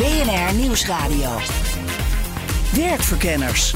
BNR 0.00 0.54
Nieuwsradio. 0.54 1.30
Werkverkenners. 2.74 3.74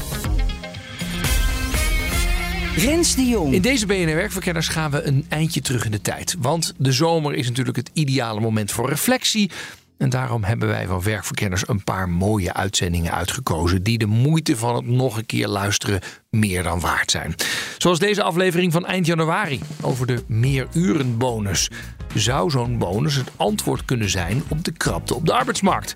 Rens 2.75 3.15
de 3.15 3.25
Jong. 3.25 3.53
In 3.53 3.61
deze 3.61 3.85
BNR 3.85 4.15
Werkverkenners 4.15 4.67
gaan 4.67 4.91
we 4.91 5.03
een 5.03 5.25
eindje 5.29 5.61
terug 5.61 5.85
in 5.85 5.91
de 5.91 6.01
tijd. 6.01 6.35
Want 6.39 6.73
de 6.77 6.91
zomer 6.91 7.33
is 7.33 7.47
natuurlijk 7.47 7.77
het 7.77 7.89
ideale 7.93 8.39
moment 8.39 8.71
voor 8.71 8.89
reflectie. 8.89 9.51
En 9.97 10.09
daarom 10.09 10.43
hebben 10.43 10.67
wij 10.67 10.87
van 10.87 11.01
Werkverkenners 11.01 11.67
een 11.67 11.83
paar 11.83 12.09
mooie 12.09 12.53
uitzendingen 12.53 13.13
uitgekozen. 13.13 13.83
die 13.83 13.97
de 13.97 14.05
moeite 14.05 14.57
van 14.57 14.75
het 14.75 14.87
nog 14.87 15.17
een 15.17 15.25
keer 15.25 15.47
luisteren 15.47 16.01
meer 16.29 16.63
dan 16.63 16.79
waard 16.79 17.11
zijn. 17.11 17.35
Zoals 17.77 17.99
deze 17.99 18.23
aflevering 18.23 18.71
van 18.71 18.85
eind 18.85 19.05
januari 19.05 19.59
over 19.81 20.07
de 20.07 20.23
meerurenbonus. 20.27 21.69
Zou 22.13 22.49
zo'n 22.49 22.77
bonus 22.77 23.15
het 23.15 23.31
antwoord 23.35 23.85
kunnen 23.85 24.09
zijn 24.09 24.43
op 24.47 24.63
de 24.63 24.71
krapte 24.71 25.15
op 25.15 25.25
de 25.25 25.33
arbeidsmarkt? 25.33 25.93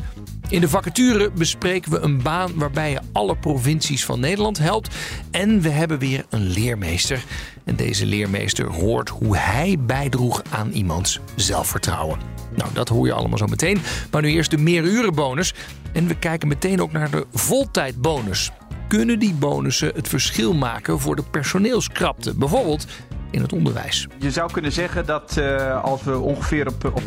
In 0.50 0.62
de 0.62 0.70
vacature 0.70 1.32
bespreken 1.32 1.92
we 1.92 2.00
een 2.00 2.22
baan 2.22 2.52
waarbij 2.56 2.92
je 2.92 3.00
alle 3.12 3.36
provincies 3.36 4.06
van 4.06 4.20
Nederland 4.20 4.58
helpt. 4.58 4.96
En 5.32 5.62
we 5.62 5.70
hebben 5.70 6.00
weer 6.00 6.26
een 6.30 6.48
leermeester. 6.48 7.24
En 7.64 7.76
deze 7.76 8.06
leermeester 8.06 8.74
hoort 8.74 9.10
hoe 9.10 9.38
hij 9.38 9.78
bijdroeg 9.80 10.42
aan 10.50 10.72
iemands 10.72 11.20
zelfvertrouwen. 11.36 12.39
Nou, 12.60 12.74
dat 12.74 12.90
hoor 12.90 13.06
je 13.06 13.14
allemaal 13.14 13.38
zo 13.38 13.48
meteen. 13.48 13.78
Maar 14.12 14.22
nu 14.22 14.30
eerst 14.30 14.52
de 14.52 14.58
meerurenbonus. 14.58 15.54
En 15.94 16.08
we 16.08 16.16
kijken 16.16 16.48
meteen 16.48 16.82
ook 16.82 16.92
naar 16.92 17.12
de 17.12 17.26
voltijdbonus. 17.32 18.52
Kunnen 18.88 19.20
die 19.20 19.34
bonussen 19.34 19.92
het 19.96 20.08
verschil 20.08 20.54
maken 20.54 21.00
voor 21.00 21.16
de 21.16 21.24
personeelskrapte? 21.32 22.36
Bijvoorbeeld 22.36 22.88
in 23.32 23.42
het 23.42 23.54
onderwijs. 23.54 24.08
Je 24.18 24.32
zou 24.32 24.52
kunnen 24.52 24.72
zeggen 24.72 25.06
dat 25.06 25.36
uh, 25.40 25.84
als 25.84 26.04
we 26.04 26.18
ongeveer 26.18 26.68
op, 26.68 26.86
op 26.86 27.04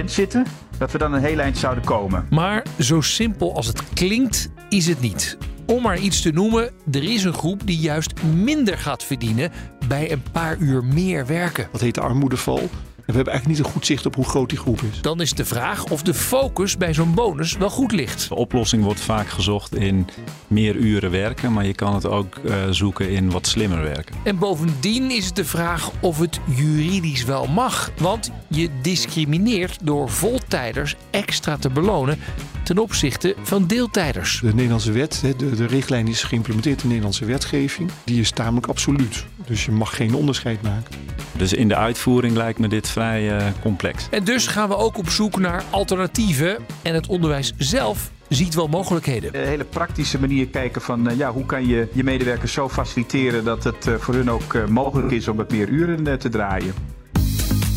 10% 0.00 0.04
zitten, 0.04 0.46
dat 0.78 0.92
we 0.92 0.98
dan 0.98 1.12
een 1.12 1.22
heel 1.22 1.38
eind 1.38 1.58
zouden 1.58 1.84
komen. 1.84 2.26
Maar 2.30 2.66
zo 2.78 3.00
simpel 3.00 3.54
als 3.56 3.66
het 3.66 3.82
klinkt, 3.94 4.50
is 4.68 4.86
het 4.86 5.00
niet. 5.00 5.38
Om 5.66 5.82
maar 5.82 5.98
iets 5.98 6.22
te 6.22 6.30
noemen, 6.30 6.70
er 6.90 7.02
is 7.02 7.24
een 7.24 7.34
groep 7.34 7.66
die 7.66 7.78
juist 7.78 8.22
minder 8.22 8.78
gaat 8.78 9.04
verdienen 9.04 9.52
bij 9.88 10.12
een 10.12 10.22
paar 10.32 10.56
uur 10.56 10.84
meer 10.84 11.26
werken. 11.26 11.68
Dat 11.72 11.80
heet 11.80 11.94
de 11.94 12.00
armoedeval. 12.00 12.68
En 13.08 13.14
we 13.14 13.20
hebben 13.20 13.34
eigenlijk 13.34 13.58
niet 13.58 13.72
een 13.72 13.78
goed 13.78 13.86
zicht 13.86 14.06
op 14.06 14.14
hoe 14.14 14.24
groot 14.24 14.48
die 14.48 14.58
groep 14.58 14.82
is. 14.92 15.00
Dan 15.00 15.20
is 15.20 15.32
de 15.32 15.44
vraag 15.44 15.84
of 15.84 16.02
de 16.02 16.14
focus 16.14 16.76
bij 16.76 16.94
zo'n 16.94 17.14
bonus 17.14 17.56
wel 17.56 17.70
goed 17.70 17.92
ligt. 17.92 18.28
De 18.28 18.34
oplossing 18.34 18.84
wordt 18.84 19.00
vaak 19.00 19.28
gezocht 19.28 19.74
in 19.74 20.06
meer 20.46 20.76
uren 20.76 21.10
werken, 21.10 21.52
maar 21.52 21.66
je 21.66 21.74
kan 21.74 21.94
het 21.94 22.06
ook 22.06 22.38
uh, 22.44 22.54
zoeken 22.70 23.10
in 23.10 23.30
wat 23.30 23.46
slimmer 23.46 23.82
werken. 23.82 24.14
En 24.24 24.38
bovendien 24.38 25.10
is 25.10 25.26
het 25.26 25.36
de 25.36 25.44
vraag 25.44 25.90
of 26.00 26.18
het 26.18 26.40
juridisch 26.44 27.24
wel 27.24 27.46
mag. 27.46 27.90
Want 27.98 28.30
je 28.48 28.68
discrimineert 28.82 29.78
door 29.82 30.10
voltijders 30.10 30.96
extra 31.10 31.56
te 31.56 31.70
belonen 31.70 32.18
ten 32.62 32.78
opzichte 32.78 33.34
van 33.42 33.66
deeltijders. 33.66 34.40
De 34.40 34.54
Nederlandse 34.54 34.92
wet, 34.92 35.20
de, 35.36 35.54
de 35.54 35.66
richtlijn 35.66 36.08
is 36.08 36.22
geïmplementeerd 36.22 36.76
in 36.76 36.82
de 36.82 36.88
Nederlandse 36.88 37.24
wetgeving, 37.24 37.90
die 38.04 38.20
is 38.20 38.30
tamelijk 38.30 38.66
absoluut. 38.66 39.24
Dus 39.46 39.64
je 39.64 39.70
mag 39.70 39.96
geen 39.96 40.14
onderscheid 40.14 40.62
maken. 40.62 40.94
Dus 41.38 41.52
in 41.52 41.68
de 41.68 41.76
uitvoering 41.76 42.36
lijkt 42.36 42.58
me 42.58 42.68
dit 42.68 42.88
vrij 42.98 43.36
uh, 43.36 43.46
complex. 43.62 44.06
En 44.10 44.24
dus 44.24 44.46
gaan 44.46 44.68
we 44.68 44.76
ook 44.76 44.98
op 44.98 45.08
zoek 45.08 45.38
naar 45.38 45.62
alternatieven. 45.70 46.56
En 46.82 46.94
het 46.94 47.06
onderwijs 47.06 47.52
zelf 47.58 48.10
ziet 48.28 48.54
wel 48.54 48.68
mogelijkheden. 48.68 49.40
Een 49.40 49.46
hele 49.46 49.64
praktische 49.64 50.20
manier 50.20 50.46
kijken 50.46 50.82
van 50.82 51.10
uh, 51.10 51.16
ja, 51.16 51.32
hoe 51.32 51.46
kan 51.46 51.66
je 51.66 51.88
je 51.92 52.04
medewerkers 52.04 52.52
zo 52.52 52.68
faciliteren 52.68 53.44
dat 53.44 53.64
het 53.64 53.86
uh, 53.86 53.94
voor 53.94 54.14
hun 54.14 54.30
ook 54.30 54.68
mogelijk 54.68 55.10
is 55.10 55.28
om 55.28 55.36
wat 55.36 55.50
meer 55.50 55.68
uren 55.68 56.18
te 56.18 56.28
draaien. 56.28 56.74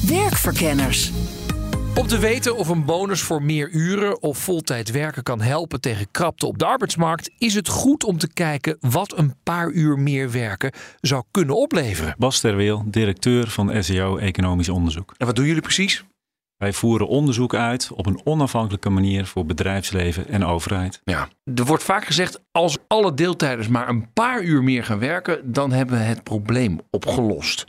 Werkverkenners. 0.07 1.11
Om 1.95 2.07
te 2.07 2.19
weten 2.19 2.57
of 2.57 2.67
een 2.67 2.85
bonus 2.85 3.21
voor 3.21 3.43
meer 3.43 3.69
uren 3.69 4.21
of 4.21 4.37
voltijd 4.37 4.91
werken 4.91 5.23
kan 5.23 5.41
helpen 5.41 5.81
tegen 5.81 6.11
krapte 6.11 6.45
op 6.45 6.57
de 6.57 6.65
arbeidsmarkt, 6.65 7.31
is 7.37 7.53
het 7.53 7.67
goed 7.67 8.03
om 8.03 8.17
te 8.17 8.33
kijken 8.33 8.77
wat 8.79 9.17
een 9.17 9.35
paar 9.43 9.69
uur 9.69 9.99
meer 9.99 10.31
werken 10.31 10.71
zou 11.01 11.23
kunnen 11.31 11.55
opleveren. 11.55 12.15
Bas 12.17 12.39
Terweel, 12.39 12.83
directeur 12.85 13.47
van 13.47 13.83
SEO 13.83 14.17
Economisch 14.17 14.69
Onderzoek. 14.69 15.13
En 15.17 15.25
wat 15.25 15.35
doen 15.35 15.45
jullie 15.45 15.61
precies? 15.61 16.03
Wij 16.57 16.73
voeren 16.73 17.07
onderzoek 17.07 17.55
uit 17.55 17.91
op 17.93 18.05
een 18.05 18.21
onafhankelijke 18.23 18.89
manier 18.89 19.25
voor 19.25 19.45
bedrijfsleven 19.45 20.27
en 20.27 20.45
overheid. 20.45 21.01
Ja, 21.03 21.29
er 21.55 21.65
wordt 21.65 21.83
vaak 21.83 22.05
gezegd: 22.05 22.41
als 22.51 22.77
alle 22.87 23.13
deeltijders 23.13 23.67
maar 23.67 23.89
een 23.89 24.13
paar 24.13 24.41
uur 24.43 24.63
meer 24.63 24.83
gaan 24.83 24.99
werken, 24.99 25.51
dan 25.53 25.71
hebben 25.71 25.97
we 25.97 26.03
het 26.03 26.23
probleem 26.23 26.79
opgelost. 26.89 27.65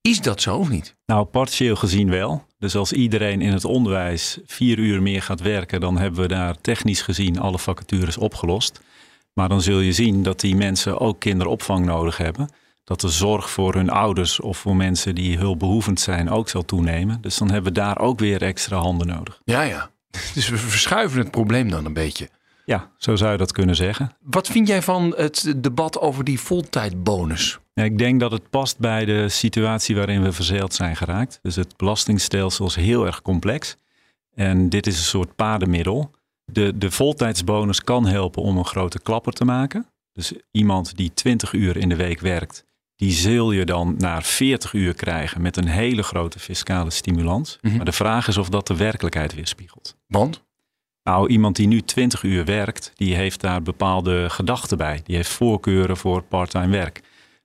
Is 0.00 0.20
dat 0.20 0.42
zo 0.42 0.56
of 0.56 0.68
niet? 0.68 0.94
Nou, 1.06 1.24
partieel 1.24 1.76
gezien 1.76 2.10
wel. 2.10 2.46
Dus 2.58 2.76
als 2.76 2.92
iedereen 2.92 3.40
in 3.40 3.52
het 3.52 3.64
onderwijs 3.64 4.38
vier 4.46 4.78
uur 4.78 5.02
meer 5.02 5.22
gaat 5.22 5.40
werken, 5.40 5.80
dan 5.80 5.98
hebben 5.98 6.20
we 6.20 6.28
daar 6.28 6.60
technisch 6.60 7.02
gezien 7.02 7.40
alle 7.40 7.58
vacatures 7.58 8.16
opgelost. 8.16 8.80
Maar 9.32 9.48
dan 9.48 9.62
zul 9.62 9.78
je 9.78 9.92
zien 9.92 10.22
dat 10.22 10.40
die 10.40 10.56
mensen 10.56 11.00
ook 11.00 11.20
kinderopvang 11.20 11.84
nodig 11.84 12.16
hebben. 12.16 12.48
Dat 12.84 13.00
de 13.00 13.08
zorg 13.08 13.50
voor 13.50 13.74
hun 13.74 13.90
ouders 13.90 14.40
of 14.40 14.58
voor 14.58 14.76
mensen 14.76 15.14
die 15.14 15.38
hulpbehoevend 15.38 16.00
zijn 16.00 16.30
ook 16.30 16.48
zal 16.48 16.64
toenemen. 16.64 17.20
Dus 17.20 17.36
dan 17.36 17.50
hebben 17.50 17.72
we 17.72 17.80
daar 17.80 17.98
ook 17.98 18.18
weer 18.18 18.42
extra 18.42 18.76
handen 18.76 19.06
nodig. 19.06 19.40
Ja, 19.44 19.62
ja. 19.62 19.90
Dus 20.34 20.48
we 20.48 20.56
verschuiven 20.56 21.18
het 21.18 21.30
probleem 21.30 21.70
dan 21.70 21.84
een 21.84 21.92
beetje. 21.92 22.28
Ja, 22.68 22.90
zo 22.96 23.16
zou 23.16 23.32
je 23.32 23.38
dat 23.38 23.52
kunnen 23.52 23.76
zeggen. 23.76 24.12
Wat 24.20 24.46
vind 24.46 24.68
jij 24.68 24.82
van 24.82 25.14
het 25.16 25.54
debat 25.56 26.00
over 26.00 26.24
die 26.24 26.40
voltijdbonus? 26.40 27.58
Ik 27.74 27.98
denk 27.98 28.20
dat 28.20 28.30
het 28.30 28.50
past 28.50 28.78
bij 28.78 29.04
de 29.04 29.28
situatie 29.28 29.96
waarin 29.96 30.22
we 30.22 30.32
verzeild 30.32 30.74
zijn 30.74 30.96
geraakt. 30.96 31.38
Dus 31.42 31.56
het 31.56 31.76
belastingstelsel 31.76 32.66
is 32.66 32.74
heel 32.74 33.06
erg 33.06 33.22
complex. 33.22 33.76
En 34.34 34.68
dit 34.68 34.86
is 34.86 34.96
een 34.96 35.04
soort 35.04 35.36
padenmiddel. 35.36 36.10
De, 36.44 36.78
de 36.78 36.90
voltijdsbonus 36.90 37.84
kan 37.84 38.06
helpen 38.06 38.42
om 38.42 38.56
een 38.56 38.64
grote 38.64 39.00
klapper 39.00 39.32
te 39.32 39.44
maken. 39.44 39.86
Dus 40.12 40.32
iemand 40.50 40.96
die 40.96 41.14
20 41.14 41.52
uur 41.52 41.76
in 41.76 41.88
de 41.88 41.96
week 41.96 42.20
werkt, 42.20 42.64
die 42.96 43.12
zul 43.12 43.52
je 43.52 43.64
dan 43.64 43.94
naar 43.98 44.22
40 44.22 44.72
uur 44.72 44.94
krijgen 44.94 45.40
met 45.40 45.56
een 45.56 45.68
hele 45.68 46.02
grote 46.02 46.38
fiscale 46.38 46.90
stimulans. 46.90 47.58
Mhm. 47.60 47.76
Maar 47.76 47.84
de 47.84 47.92
vraag 47.92 48.28
is 48.28 48.36
of 48.36 48.48
dat 48.48 48.66
de 48.66 48.76
werkelijkheid 48.76 49.34
weerspiegelt. 49.34 49.96
Want? 50.06 50.46
Nou, 51.08 51.28
iemand 51.28 51.56
die 51.56 51.66
nu 51.66 51.80
20 51.80 52.22
uur 52.22 52.44
werkt, 52.44 52.92
die 52.94 53.14
heeft 53.14 53.40
daar 53.40 53.62
bepaalde 53.62 54.30
gedachten 54.30 54.78
bij. 54.78 55.00
Die 55.04 55.16
heeft 55.16 55.30
voorkeuren 55.30 55.96
voor 55.96 56.22
parttime 56.22 56.68
werk. 56.68 57.00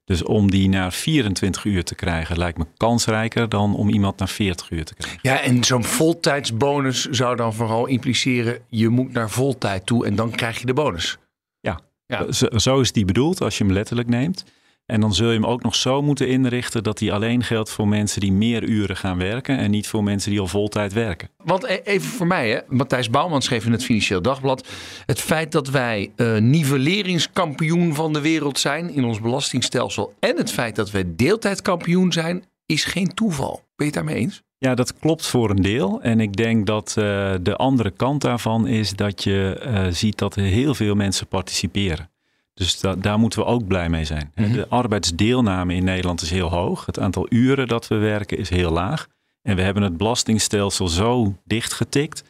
Dus 0.06 0.24
om 0.24 0.52
die 0.52 0.70
naar 0.70 0.94
24 0.94 1.66
uur 1.66 1.84
te 1.84 1.96
krijgen, 1.96 2.38
lijkt 2.38 2.58
me 2.58 2.66
kansrijker 2.78 3.50
dan 3.50 3.76
om 3.76 3.90
iemand 3.90 4.18
naar 4.18 4.30
40 4.30 4.72
uur 4.72 4.86
te 4.86 4.94
krijgen. 4.94 5.20
Ja, 5.22 5.42
en 5.42 5.64
zo'n 5.64 5.84
voltijdsbonus 5.84 7.10
zou 7.10 7.36
dan 7.36 7.54
vooral 7.54 7.86
impliceren: 7.86 8.60
je 8.70 8.90
moet 8.90 9.14
naar 9.14 9.30
voltijd 9.30 9.86
toe 9.86 10.06
en 10.06 10.16
dan 10.16 10.32
krijg 10.32 10.60
je 10.60 10.66
de 10.66 10.74
bonus. 10.74 11.18
Ja, 11.60 11.80
Ja. 12.06 12.32
Zo, 12.32 12.48
zo 12.58 12.80
is 12.80 12.92
die 12.92 13.06
bedoeld 13.06 13.42
als 13.42 13.58
je 13.58 13.64
hem 13.64 13.74
letterlijk 13.74 14.10
neemt. 14.10 14.46
En 14.86 15.02
dan 15.02 15.14
zul 15.14 15.28
je 15.28 15.34
hem 15.34 15.46
ook 15.46 15.64
nog 15.64 15.76
zo 15.76 16.02
moeten 16.02 16.28
inrichten 16.28 16.84
dat 16.84 17.00
hij 17.00 17.12
alleen 17.12 17.44
geldt 17.44 17.70
voor 17.70 17.88
mensen 17.88 18.22
die 18.22 18.32
meer 18.32 18.64
uren 18.64 18.98
gaan 18.98 19.18
werken 19.18 19.58
en 19.58 19.72
niet 19.72 19.88
voor 19.88 20.04
mensen 20.04 20.32
die 20.32 20.40
al 20.40 20.48
voltijd 20.48 20.94
werken. 20.94 21.30
Want 21.44 21.64
e- 21.64 21.82
even 21.84 22.10
voor 22.10 22.28
mij, 22.28 22.50
hè. 22.50 22.60
Matthijs 22.68 23.10
Bouwman 23.10 23.42
schreef 23.42 23.66
in 23.66 23.72
het 23.72 23.84
Financieel 23.84 24.22
Dagblad... 24.22 24.68
het 25.06 25.20
feit 25.20 25.52
dat 25.52 25.70
wij 25.70 26.12
eh 26.16 26.38
nivelleringskampioen 26.38 27.96
van 27.96 28.14
de 28.14 28.22
wereld 28.22 28.60
zijn 28.60 28.90
in 28.90 29.04
ons 29.04 29.22
belastingstelsel... 29.22 30.14
en 30.20 30.38
het 30.38 30.52
feit 30.52 30.76
dat 30.76 30.92
wij 30.92 31.04
deeltijdkampioen 31.08 32.12
zijn, 32.12 32.44
is 32.66 32.84
geen 32.84 33.14
toeval. 33.14 33.56
Ben 33.56 33.66
je 33.76 33.84
het 33.86 33.94
daarmee 33.94 34.16
eens? 34.16 34.42
Ja, 34.58 34.76
dat 34.76 35.00
klopt 35.00 35.26
voor 35.28 35.50
een 35.50 35.62
deel. 35.62 36.02
En 36.02 36.20
ik 36.20 36.36
denk 36.36 36.66
dat 36.66 36.88
eh, 36.98 37.34
de 37.42 37.56
andere 37.56 37.92
kant 37.92 38.22
daarvan 38.22 38.68
is 38.68 38.92
dat 38.92 39.24
je 39.24 39.60
eh, 39.62 39.88
ziet 39.90 40.18
dat 40.18 40.36
heel 40.36 40.76
veel 40.76 40.96
mensen 40.96 41.28
participeren. 41.28 42.12
Dus 42.54 42.80
da- 42.80 42.96
daar 42.96 43.20
moeten 43.20 43.40
we 43.40 43.46
ook 43.46 43.68
blij 43.68 43.90
mee 43.90 44.06
zijn. 44.06 44.32
Mhm. 44.36 44.52
De 44.52 44.68
arbeidsdeelname 44.68 45.74
in 45.74 45.84
Nederland 45.84 46.22
is 46.22 46.30
heel 46.30 46.50
hoog. 46.50 46.86
Het 46.86 47.00
aantal 47.00 47.26
uren 47.30 47.68
dat 47.68 47.88
we 47.88 47.96
werken 47.96 48.38
is 48.38 48.50
heel 48.50 48.72
laag. 48.72 49.08
En 49.42 49.56
we 49.56 49.62
hebben 49.62 49.84
het 49.84 49.98
belastingstelsel 49.98 50.88
zo 50.88 51.36
dichtgetikt 51.46 52.24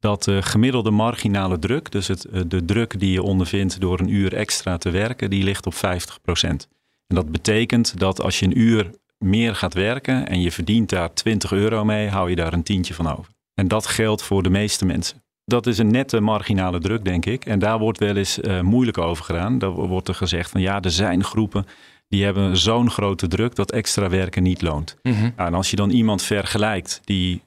dat 0.00 0.24
de 0.24 0.42
gemiddelde 0.42 0.90
marginale 0.90 1.58
druk, 1.58 1.90
dus 1.90 2.06
het, 2.08 2.24
eh, 2.24 2.40
de 2.46 2.64
druk 2.64 3.00
die 3.00 3.12
je 3.12 3.22
ondervindt 3.22 3.80
door 3.80 4.00
een 4.00 4.08
uur 4.14 4.34
extra 4.34 4.78
te 4.78 4.90
werken, 4.90 5.30
die 5.30 5.44
ligt 5.44 5.66
op 5.66 5.74
50%. 5.74 6.68
En 7.06 7.14
dat 7.14 7.30
betekent 7.30 7.98
dat 7.98 8.20
als 8.22 8.38
je 8.38 8.46
een 8.46 8.58
uur 8.58 8.90
meer 9.18 9.54
gaat 9.54 9.74
werken 9.74 10.28
en 10.28 10.40
je 10.40 10.52
verdient 10.52 10.88
daar 10.88 11.14
20 11.14 11.52
euro 11.52 11.84
mee, 11.84 12.08
hou 12.08 12.30
je 12.30 12.36
daar 12.36 12.52
een 12.52 12.62
tientje 12.62 12.94
van 12.94 13.12
over. 13.12 13.32
En 13.54 13.68
dat 13.68 13.86
geldt 13.86 14.22
voor 14.22 14.42
de 14.42 14.50
meeste 14.50 14.84
mensen. 14.84 15.22
Dat 15.48 15.66
is 15.66 15.78
een 15.78 15.90
nette 15.90 16.20
marginale 16.20 16.78
druk, 16.78 17.04
denk 17.04 17.26
ik. 17.26 17.44
En 17.44 17.58
daar 17.58 17.78
wordt 17.78 17.98
wel 17.98 18.16
eens 18.16 18.38
uh, 18.38 18.60
moeilijk 18.60 18.98
over 18.98 19.24
gedaan. 19.24 19.58
Daar 19.58 19.70
wordt 19.70 20.08
er 20.08 20.14
gezegd 20.14 20.50
van 20.50 20.60
ja, 20.60 20.80
er 20.80 20.90
zijn 20.90 21.24
groepen 21.24 21.66
die 22.08 22.24
hebben 22.24 22.56
zo'n 22.56 22.90
grote 22.90 23.26
druk 23.26 23.54
dat 23.54 23.72
extra 23.72 24.08
werken 24.08 24.42
niet 24.42 24.62
loont. 24.62 24.96
Mhm. 25.02 25.30
en 25.36 25.54
als 25.54 25.70
je 25.70 25.76
dan 25.76 25.90
iemand 25.90 26.22
vergelijkt 26.22 27.00
die 27.04 27.42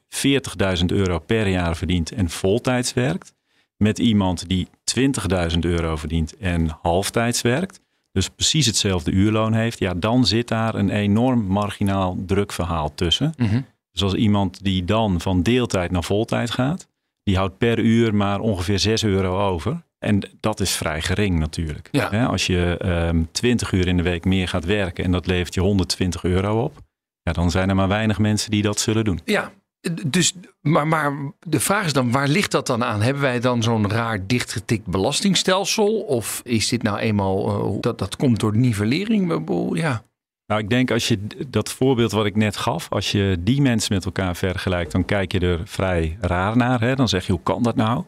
40.000 0.80 0.86
euro 0.86 1.19
per 1.19 1.48
jaar 1.48 1.75
verdient 1.75 2.12
en 2.12 2.30
voltijds 2.30 2.94
werkt, 2.94 3.33
met 3.77 4.00
iemand 4.00 4.50
die 4.50 4.68
20.000 5.53 5.59
euro 5.59 5.95
verdient 5.95 6.38
en 6.38 6.77
halftijds 6.81 7.42
werkt, 7.42 7.81
dus 8.12 8.30
precies 8.30 8.65
hetzelfde 8.65 9.12
uurloon 9.12 9.53
heeft, 9.53 9.80
ja, 9.80 9.94
dan 9.94 10.25
zit 10.25 10.48
daar 10.48 10.75
een 10.75 10.89
enorm 10.89 11.45
marginaal 11.45 12.18
drukverhaal 12.25 12.94
tussen. 12.95 13.33
Mhm. 13.38 13.62
Dus 13.92 14.03
als 14.03 14.13
iemand 14.13 14.63
die 14.63 14.86
dan 14.86 15.21
van 15.21 15.42
deeltijd 15.42 15.92
naar 15.92 16.03
voltijd 16.03 16.51
gaat, 16.51 16.88
die 17.23 17.38
houdt 17.38 17.57
per 17.57 17.79
uur 17.79 18.15
maar 18.15 18.39
ongeveer 18.39 18.79
6 18.79 19.03
euro 19.03 19.47
over. 19.47 19.83
En 20.00 20.29
dat 20.39 20.59
is 20.59 20.71
vrij 20.71 21.01
gering 21.01 21.39
natuurlijk. 21.39 21.88
Ja. 21.91 22.25
als 22.25 22.45
je 22.45 22.79
um, 22.85 23.31
20 23.31 23.71
uur 23.71 23.88
in 23.88 23.97
de 23.97 24.03
week 24.03 24.25
meer 24.25 24.47
gaat 24.47 24.65
werken 24.65 25.03
en 25.03 25.12
dat 25.12 25.27
levert 25.27 25.53
je 25.53 25.62
120 25.62 26.23
euro 26.23 26.63
op, 26.63 26.77
ja, 27.21 27.31
dan 27.31 27.51
zijn 27.51 27.69
er 27.69 27.75
maar 27.75 27.88
weinig 27.88 28.19
mensen 28.19 28.51
die 28.51 28.62
dat 28.62 28.79
zullen 28.79 29.03
doen. 29.03 29.19
Ja, 29.25 29.51
dus, 30.06 30.33
maar, 30.62 30.88
maar 30.88 31.13
de 31.39 31.59
vraag 31.59 31.85
is 31.85 31.94
dan, 31.94 32.12
waar 32.12 32.27
ligt 32.27 32.51
dat 32.51 32.68
dan 32.68 32.83
aan? 32.83 33.01
Hebben 33.01 33.21
wij 33.21 33.39
dan 33.39 33.63
zo'n 33.63 33.89
raar 33.89 34.27
dichtgetikt 34.27 34.85
belastingstelsel? 34.85 36.00
Of 36.00 36.41
is 36.44 36.67
dit 36.67 36.83
nou 36.83 36.97
eenmaal, 36.97 37.65
uh, 37.74 37.81
dat, 37.81 37.97
dat 37.97 38.15
komt 38.15 38.39
door 38.39 38.57
nivellering? 38.57 39.41
Ja. 39.74 40.03
Nou, 40.51 40.63
ik 40.63 40.69
denk 40.69 40.92
als 40.92 41.07
je 41.07 41.19
dat 41.48 41.71
voorbeeld 41.71 42.12
wat 42.12 42.25
ik 42.25 42.36
net 42.36 42.57
gaf, 42.57 42.89
als 42.89 43.12
je 43.12 43.38
die 43.39 43.62
mensen 43.62 43.94
met 43.94 44.06
elkaar 44.06 44.36
vergelijkt, 44.36 44.92
dan 44.92 45.06
kijk 45.06 45.31
je 45.31 45.39
er 45.39 45.62
vrij 45.63 46.18
raar 46.21 46.57
naar. 46.57 46.81
Hè? 46.81 46.95
Dan 46.95 47.09
zeg 47.09 47.25
je, 47.25 47.31
hoe 47.31 47.42
kan 47.44 47.63
dat 47.63 47.75
nou? 47.75 48.03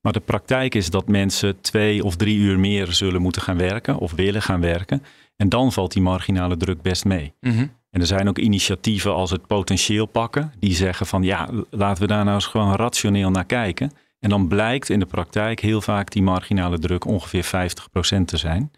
Maar 0.00 0.12
de 0.12 0.20
praktijk 0.20 0.74
is 0.74 0.90
dat 0.90 1.08
mensen 1.08 1.60
twee 1.60 2.04
of 2.04 2.16
drie 2.16 2.38
uur 2.38 2.58
meer 2.58 2.92
zullen 2.92 3.22
moeten 3.22 3.42
gaan 3.42 3.56
werken 3.56 3.96
of 3.96 4.12
willen 4.12 4.42
gaan 4.42 4.60
werken. 4.60 5.02
En 5.36 5.48
dan 5.48 5.72
valt 5.72 5.92
die 5.92 6.02
marginale 6.02 6.56
druk 6.56 6.82
best 6.82 7.04
mee. 7.04 7.34
Mhm. 7.40 7.66
En 7.90 8.00
er 8.00 8.06
zijn 8.06 8.28
ook 8.28 8.38
initiatieven 8.38 9.14
als 9.14 9.30
het 9.30 9.46
potentieel 9.46 10.06
pakken, 10.06 10.52
die 10.58 10.74
zeggen 10.74 11.06
van 11.06 11.22
ja, 11.22 11.48
laten 11.70 12.02
we 12.02 12.08
daar 12.08 12.24
nou 12.24 12.34
eens 12.34 12.46
gewoon 12.46 12.74
rationeel 12.74 13.30
naar 13.30 13.44
kijken. 13.46 13.92
En 14.18 14.28
dan 14.28 14.48
blijkt 14.48 14.88
in 14.88 14.98
de 14.98 15.06
praktijk 15.06 15.60
heel 15.60 15.80
vaak 15.80 16.10
die 16.10 16.22
marginale 16.22 16.78
druk 16.78 17.04
ongeveer 17.04 17.44
50% 17.44 18.24
te 18.24 18.36
zijn. 18.36 18.70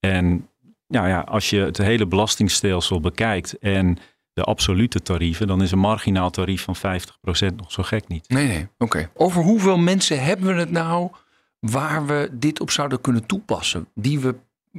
En 0.00 0.46
nou 0.92 1.08
ja, 1.08 1.20
als 1.20 1.50
je 1.50 1.58
het 1.58 1.78
hele 1.78 2.06
belastingstelsel 2.06 3.00
bekijkt 3.00 3.58
en 3.58 3.98
de 4.32 4.42
absolute 4.42 5.02
tarieven, 5.02 5.46
dan 5.46 5.62
is 5.62 5.70
een 5.70 5.78
marginaal 5.78 6.30
tarief 6.30 6.62
van 6.62 6.76
50% 6.76 7.54
nog 7.56 7.72
zo 7.72 7.82
gek 7.82 8.08
niet. 8.08 8.28
Nee, 8.28 8.46
nee, 8.46 8.68
oké. 8.78 9.10
Over 9.14 9.42
hoeveel 9.42 9.78
mensen 9.78 10.24
hebben 10.24 10.54
we 10.54 10.60
het 10.60 10.70
nou 10.70 11.10
waar 11.58 12.06
we 12.06 12.28
dit 12.32 12.60
op 12.60 12.70
zouden 12.70 13.00
kunnen 13.00 13.26
toepassen? 13.26 13.88
Die 13.94 14.20
we 14.20 14.34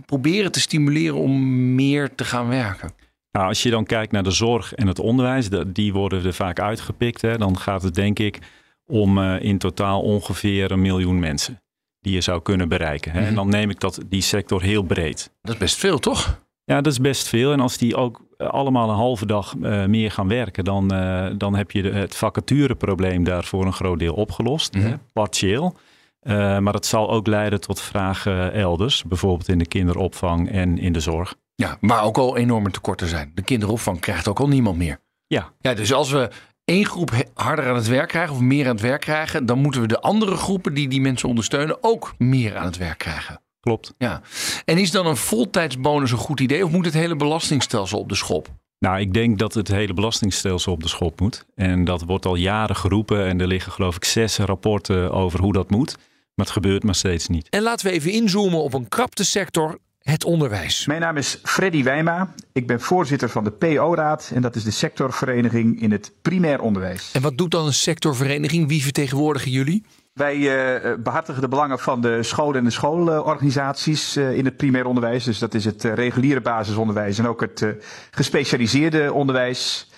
proberen 0.05 0.51
te 0.51 0.59
stimuleren 0.59 1.17
om 1.17 1.75
meer 1.75 2.15
te 2.15 2.25
gaan 2.25 2.47
werken? 2.47 2.91
Nou, 3.31 3.47
als 3.47 3.63
je 3.63 3.69
dan 3.69 3.85
kijkt 3.85 4.11
naar 4.11 4.23
de 4.23 4.31
zorg 4.31 4.73
en 4.73 4.87
het 4.87 4.99
onderwijs, 4.99 5.49
die 5.67 5.93
worden 5.93 6.25
er 6.25 6.33
vaak 6.33 6.59
uitgepikt. 6.59 7.21
Hè, 7.21 7.37
dan 7.37 7.57
gaat 7.57 7.83
het 7.83 7.95
denk 7.95 8.19
ik 8.19 8.39
om 8.85 9.17
uh, 9.17 9.41
in 9.41 9.57
totaal 9.57 10.01
ongeveer 10.01 10.71
een 10.71 10.81
miljoen 10.81 11.19
mensen 11.19 11.62
die 12.03 12.13
je 12.13 12.21
zou 12.21 12.41
kunnen 12.41 12.69
bereiken. 12.69 13.11
Hè. 13.11 13.19
Mhm. 13.19 13.27
En 13.27 13.35
dan 13.35 13.49
neem 13.49 13.69
ik 13.69 13.79
dat, 13.79 13.99
die 14.07 14.21
sector 14.21 14.61
heel 14.61 14.83
breed. 14.83 15.31
Dat 15.41 15.53
is 15.53 15.59
best 15.59 15.77
veel, 15.77 15.99
toch? 15.99 16.41
Ja, 16.65 16.81
dat 16.81 16.91
is 16.91 16.99
best 16.99 17.27
veel. 17.27 17.51
En 17.51 17.59
als 17.59 17.77
die 17.77 17.95
ook 17.95 18.21
allemaal 18.37 18.89
een 18.89 18.95
halve 18.95 19.25
dag 19.25 19.53
uh, 19.61 19.85
meer 19.85 20.11
gaan 20.11 20.27
werken, 20.27 20.63
dan, 20.63 20.93
uh, 20.93 21.27
dan 21.37 21.55
heb 21.55 21.71
je 21.71 21.81
de, 21.81 21.91
het 21.91 22.15
vacatureprobleem 22.15 23.23
daar 23.23 23.43
voor 23.43 23.65
een 23.65 23.73
groot 23.73 23.99
deel 23.99 24.13
opgelost. 24.13 24.73
Mhm. 24.73 24.85
Hè, 24.85 24.93
partieel. 25.13 25.75
Uh, 26.21 26.57
maar 26.57 26.73
dat 26.73 26.85
zal 26.85 27.09
ook 27.09 27.27
leiden 27.27 27.61
tot 27.61 27.81
vragen 27.81 28.53
elders, 28.53 29.03
bijvoorbeeld 29.03 29.49
in 29.49 29.57
de 29.57 29.65
kinderopvang 29.65 30.51
en 30.51 30.77
in 30.77 30.93
de 30.93 30.99
zorg. 30.99 31.35
Ja, 31.55 31.77
waar 31.81 32.03
ook 32.03 32.17
al 32.17 32.37
enorme 32.37 32.71
tekorten 32.71 33.07
zijn. 33.07 33.31
De 33.35 33.41
kinderopvang 33.41 33.99
krijgt 33.99 34.27
ook 34.27 34.39
al 34.39 34.47
niemand 34.47 34.77
meer. 34.77 34.99
Ja. 35.27 35.51
ja 35.59 35.73
dus 35.73 35.93
als 35.93 36.11
we 36.11 36.29
één 36.65 36.85
groep 36.85 37.11
harder 37.33 37.69
aan 37.69 37.75
het 37.75 37.87
werk 37.87 38.07
krijgen 38.07 38.35
of 38.35 38.41
meer 38.41 38.65
aan 38.65 38.71
het 38.71 38.81
werk 38.81 39.01
krijgen, 39.01 39.45
dan 39.45 39.59
moeten 39.59 39.81
we 39.81 39.87
de 39.87 40.01
andere 40.01 40.35
groepen 40.35 40.73
die 40.73 40.87
die 40.87 41.01
mensen 41.01 41.29
ondersteunen 41.29 41.77
ook 41.81 42.13
meer 42.17 42.57
aan 42.57 42.65
het 42.65 42.77
werk 42.77 42.97
krijgen. 42.97 43.41
Klopt. 43.59 43.93
Ja. 43.97 44.21
En 44.65 44.77
is 44.77 44.91
dan 44.91 45.05
een 45.05 45.17
voltijdsbonus 45.17 46.11
een 46.11 46.17
goed 46.17 46.39
idee 46.39 46.65
of 46.65 46.71
moet 46.71 46.85
het 46.85 46.93
hele 46.93 47.15
belastingstelsel 47.15 47.99
op 47.99 48.09
de 48.09 48.15
schop? 48.15 48.49
Nou, 48.79 48.99
ik 48.99 49.13
denk 49.13 49.39
dat 49.39 49.53
het 49.53 49.67
hele 49.67 49.93
belastingstelsel 49.93 50.73
op 50.73 50.81
de 50.81 50.87
schop 50.87 51.19
moet. 51.19 51.45
En 51.55 51.85
dat 51.85 52.03
wordt 52.03 52.25
al 52.25 52.35
jaren 52.35 52.75
geroepen. 52.75 53.25
En 53.25 53.41
er 53.41 53.47
liggen 53.47 53.71
geloof 53.71 53.95
ik 53.95 54.05
zes 54.05 54.37
rapporten 54.37 55.11
over 55.11 55.39
hoe 55.39 55.53
dat 55.53 55.69
moet. 55.69 55.95
Maar 56.35 56.45
het 56.45 56.49
gebeurt 56.49 56.83
maar 56.83 56.95
steeds 56.95 57.27
niet. 57.27 57.49
En 57.49 57.61
laten 57.61 57.85
we 57.87 57.91
even 57.91 58.11
inzoomen 58.11 58.63
op 58.63 58.73
een 58.73 58.87
krapte 58.87 59.25
sector 59.25 59.79
het 60.03 60.23
onderwijs. 60.23 60.85
Mijn 60.85 61.01
naam 61.01 61.17
is 61.17 61.39
Freddy 61.43 61.83
Wijma. 61.83 62.33
Ik 62.53 62.67
ben 62.67 62.81
voorzitter 62.81 63.29
van 63.29 63.43
de 63.43 63.51
PO-raad 63.51 64.31
en 64.33 64.41
dat 64.41 64.55
is 64.55 64.63
de 64.63 64.71
sectorvereniging 64.71 65.81
in 65.81 65.91
het 65.91 66.11
primair 66.21 66.61
onderwijs. 66.61 67.11
En 67.13 67.21
wat 67.21 67.37
doet 67.37 67.51
dan 67.51 67.65
een 67.65 67.73
sectorvereniging? 67.73 68.67
Wie 68.67 68.83
vertegenwoordigen 68.83 69.51
jullie? 69.51 69.85
Wij 70.13 70.37
uh, 70.37 70.93
behartigen 70.99 71.41
de 71.41 71.47
belangen 71.47 71.79
van 71.79 72.01
de 72.01 72.23
scholen 72.23 72.57
en 72.57 72.63
de 72.63 72.69
schoolorganisaties 72.69 74.17
uh, 74.17 74.37
in 74.37 74.45
het 74.45 74.57
primair 74.57 74.85
onderwijs. 74.85 75.23
Dus 75.23 75.39
dat 75.39 75.53
is 75.53 75.65
het 75.65 75.83
uh, 75.83 75.93
reguliere 75.93 76.41
basisonderwijs 76.41 77.17
en 77.17 77.27
ook 77.27 77.41
het 77.41 77.65
gespecialiseerde 78.11 79.13
onderwijs. 79.13 79.91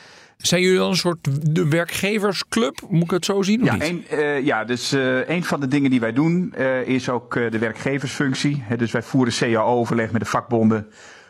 Zijn 0.48 0.62
jullie 0.62 0.78
dan 0.78 0.90
een 0.90 0.96
soort 0.96 1.28
de 1.56 1.68
werkgeversclub? 1.68 2.82
Moet 2.90 3.04
ik 3.04 3.12
het 3.12 3.26
zo 3.26 3.42
zien? 3.42 3.62
Of 3.62 3.68
ja, 3.68 3.74
niet? 3.74 3.84
een, 3.84 4.06
uh, 4.12 4.46
ja, 4.46 4.64
dus 4.64 4.94
uh, 4.94 5.30
een 5.30 5.44
van 5.44 5.60
de 5.60 5.68
dingen 5.68 5.90
die 5.90 6.00
wij 6.00 6.14
doen 6.14 6.54
uh, 6.58 6.88
is 6.88 7.10
ook 7.10 7.34
de 7.34 7.58
werkgeversfunctie. 7.60 8.64
He, 8.64 8.78
dus 8.78 8.92
wij 8.92 9.02
voeren 9.02 9.34
CAO-overleg 9.34 10.12
met 10.12 10.22
de 10.22 10.28
vakbonden 10.28 10.88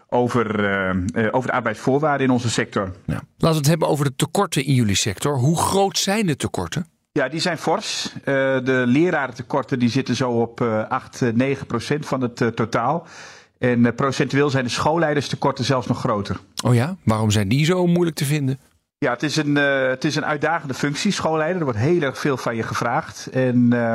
over, 0.10 0.46
over 1.32 1.50
de 1.50 1.56
arbeidsvoorwaarden 1.56 2.28
in 2.28 2.34
onze 2.34 2.50
sector. 2.50 2.92
Ja. 3.06 3.14
Laten 3.14 3.50
we 3.50 3.56
het 3.56 3.68
hebben 3.68 3.88
over 3.88 4.06
de 4.06 4.16
tekorten 4.16 4.66
in 4.66 4.74
jullie 4.74 4.96
sector. 4.96 5.38
Hoe 5.38 5.58
groot 5.58 5.98
zijn 5.98 6.26
de 6.26 6.36
tekorten? 6.36 6.88
Ja, 7.12 7.30
die 7.30 7.40
zijn 7.40 7.58
fors. 7.58 8.14
de 8.24 8.84
lerarentekorten 8.86 9.80
die 9.80 9.90
zitten 9.90 10.16
zo 10.16 10.32
op 10.32 10.62
8, 10.62 11.22
9 11.34 11.66
procent 11.66 12.06
van 12.06 12.22
het 12.22 12.56
totaal. 12.56 13.08
En 13.58 13.96
procentueel 13.96 14.50
zijn 14.50 14.64
de 14.64 14.70
schoolleiderstekorten 14.70 15.66
zelfs 15.66 15.88
nog 15.88 16.00
groter. 16.00 16.40
Oh 16.64 16.76
ja? 16.76 16.98
Waarom 17.04 17.32
zijn 17.32 17.48
die 17.48 17.66
zo 17.66 17.88
moeilijk 17.88 18.16
te 18.16 18.26
vinden? 18.26 18.60
Ja, 18.98 19.12
het 19.12 19.24
is, 19.24 19.36
een, 19.36 19.58
uh, 19.58 19.88
het 19.88 20.04
is 20.04 20.16
een 20.16 20.26
uitdagende 20.26 20.74
functie, 20.74 21.12
schoolleider. 21.12 21.58
Er 21.58 21.64
wordt 21.64 21.80
heel 21.80 22.02
erg 22.02 22.20
veel 22.20 22.38
van 22.38 22.56
je 22.56 22.64
gevraagd. 22.64 23.28
En 23.28 23.70
uh, 23.74 23.94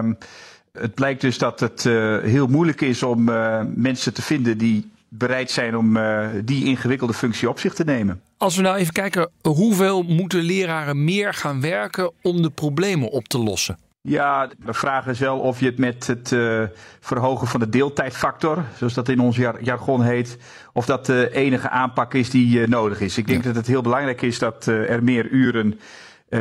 het 0.72 0.94
blijkt 0.94 1.20
dus 1.20 1.38
dat 1.38 1.60
het 1.60 1.84
uh, 1.84 2.18
heel 2.18 2.46
moeilijk 2.46 2.80
is 2.80 3.02
om 3.02 3.28
uh, 3.28 3.60
mensen 3.74 4.14
te 4.14 4.22
vinden 4.22 4.58
die 4.58 4.90
bereid 5.08 5.50
zijn 5.50 5.76
om 5.76 5.98
die 6.44 6.64
ingewikkelde 6.64 7.14
functie 7.14 7.48
op 7.48 7.58
zich 7.58 7.74
te 7.74 7.84
nemen. 7.84 8.22
Als 8.36 8.56
we 8.56 8.62
nou 8.62 8.76
even 8.76 8.92
kijken, 8.92 9.30
hoeveel 9.42 10.02
moeten 10.02 10.42
leraren 10.42 11.04
meer 11.04 11.34
gaan 11.34 11.60
werken 11.60 12.12
om 12.22 12.42
de 12.42 12.50
problemen 12.50 13.10
op 13.10 13.28
te 13.28 13.38
lossen? 13.38 13.78
Ja, 14.02 14.48
de 14.64 14.74
vraag 14.74 15.06
is 15.06 15.18
wel 15.18 15.38
of 15.38 15.60
je 15.60 15.66
het 15.66 15.78
met 15.78 16.06
het 16.06 16.30
uh, 16.30 16.62
verhogen 17.00 17.46
van 17.46 17.60
de 17.60 17.68
deeltijdfactor, 17.68 18.64
zoals 18.76 18.94
dat 18.94 19.08
in 19.08 19.20
ons 19.20 19.36
jar 19.36 19.62
jargon 19.62 20.02
heet, 20.02 20.38
of 20.72 20.86
dat 20.86 21.06
de 21.06 21.30
enige 21.32 21.68
aanpak 21.68 22.14
is 22.14 22.30
die 22.30 22.58
uh, 22.58 22.66
nodig 22.66 23.00
is. 23.00 23.18
Ik 23.18 23.26
denk 23.26 23.40
ja. 23.40 23.46
dat 23.46 23.56
het 23.56 23.66
heel 23.66 23.82
belangrijk 23.82 24.22
is 24.22 24.38
dat 24.38 24.66
uh, 24.66 24.90
er 24.90 25.02
meer 25.02 25.28
uren 25.28 25.80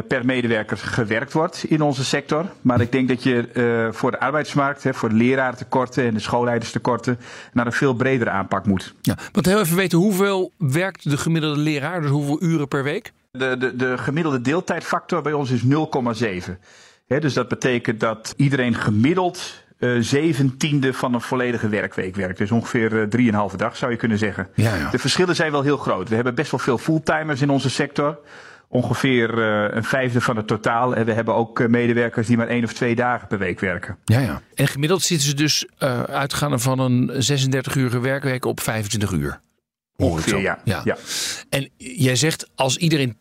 per 0.07 0.25
medewerker 0.25 0.77
gewerkt 0.77 1.33
wordt 1.33 1.63
in 1.67 1.81
onze 1.81 2.05
sector. 2.05 2.45
Maar 2.61 2.81
ik 2.81 2.91
denk 2.91 3.07
dat 3.07 3.23
je 3.23 3.89
voor 3.93 4.11
de 4.11 4.19
arbeidsmarkt, 4.19 4.83
hè, 4.83 4.93
voor 4.93 5.09
de 5.09 5.15
leraartekorten 5.15 6.03
en 6.03 6.13
de 6.13 6.19
schoolleiderstekorten, 6.19 7.19
naar 7.53 7.65
een 7.65 7.71
veel 7.71 7.93
bredere 7.93 8.29
aanpak 8.29 8.65
moet. 8.65 8.93
Ja, 9.01 9.17
want 9.31 9.45
heel 9.45 9.59
even 9.59 9.75
weten, 9.75 9.97
hoeveel 9.97 10.51
werkt 10.57 11.09
de 11.09 11.17
gemiddelde 11.17 11.59
leraar? 11.59 12.01
Dus 12.01 12.09
hoeveel 12.09 12.43
uren 12.43 12.67
per 12.67 12.83
week? 12.83 13.11
De, 13.31 13.57
de, 13.57 13.75
de 13.75 13.97
gemiddelde 13.97 14.41
deeltijdfactor 14.41 15.21
bij 15.21 15.33
ons 15.33 15.51
is 15.51 15.63
0,7. 15.63 15.69
He, 17.09 17.19
dus 17.19 17.33
dat 17.33 17.47
betekent 17.47 17.99
dat 17.99 18.33
iedereen 18.37 18.75
gemiddeld 18.75 19.63
uh, 19.79 20.01
zeventiende 20.01 20.93
van 20.93 21.13
een 21.13 21.21
volledige 21.21 21.69
werkweek 21.69 22.15
werkt. 22.15 22.37
Dus 22.37 22.51
ongeveer 22.51 23.09
drieënhalve 23.09 23.57
dag 23.57 23.77
zou 23.77 23.91
je 23.91 23.97
kunnen 23.97 24.17
zeggen. 24.17 24.47
Ja, 24.55 24.75
ja. 24.75 24.89
De 24.89 24.99
verschillen 24.99 25.35
zijn 25.35 25.51
wel 25.51 25.61
heel 25.61 25.77
groot. 25.77 26.09
We 26.09 26.15
hebben 26.15 26.35
best 26.35 26.51
wel 26.51 26.59
veel 26.59 26.77
fulltimers 26.77 27.41
in 27.41 27.49
onze 27.49 27.69
sector. 27.69 28.19
Ongeveer 28.67 29.37
uh, 29.37 29.75
een 29.75 29.83
vijfde 29.83 30.21
van 30.21 30.35
het 30.35 30.47
totaal. 30.47 30.95
En 30.95 31.05
we 31.05 31.13
hebben 31.13 31.35
ook 31.35 31.59
uh, 31.59 31.67
medewerkers 31.67 32.27
die 32.27 32.37
maar 32.37 32.47
één 32.47 32.63
of 32.63 32.73
twee 32.73 32.95
dagen 32.95 33.27
per 33.27 33.37
week 33.37 33.59
werken. 33.59 33.97
Ja, 34.05 34.19
ja. 34.19 34.41
En 34.55 34.67
gemiddeld 34.67 35.01
zitten 35.01 35.27
ze 35.27 35.35
dus 35.35 35.67
uh, 35.79 36.03
uitgaande 36.03 36.59
van 36.59 36.79
een 36.79 37.11
36-urige 37.11 37.99
werkweek 37.99 38.45
op 38.45 38.59
25 38.59 39.11
uur. 39.11 39.41
Ongeveer, 39.95 40.39
ja. 40.39 40.59
ja. 40.63 40.81
ja. 40.83 40.97
En 41.49 41.69
jij 41.77 42.15
zegt 42.15 42.49
als 42.55 42.77
iedereen 42.77 43.15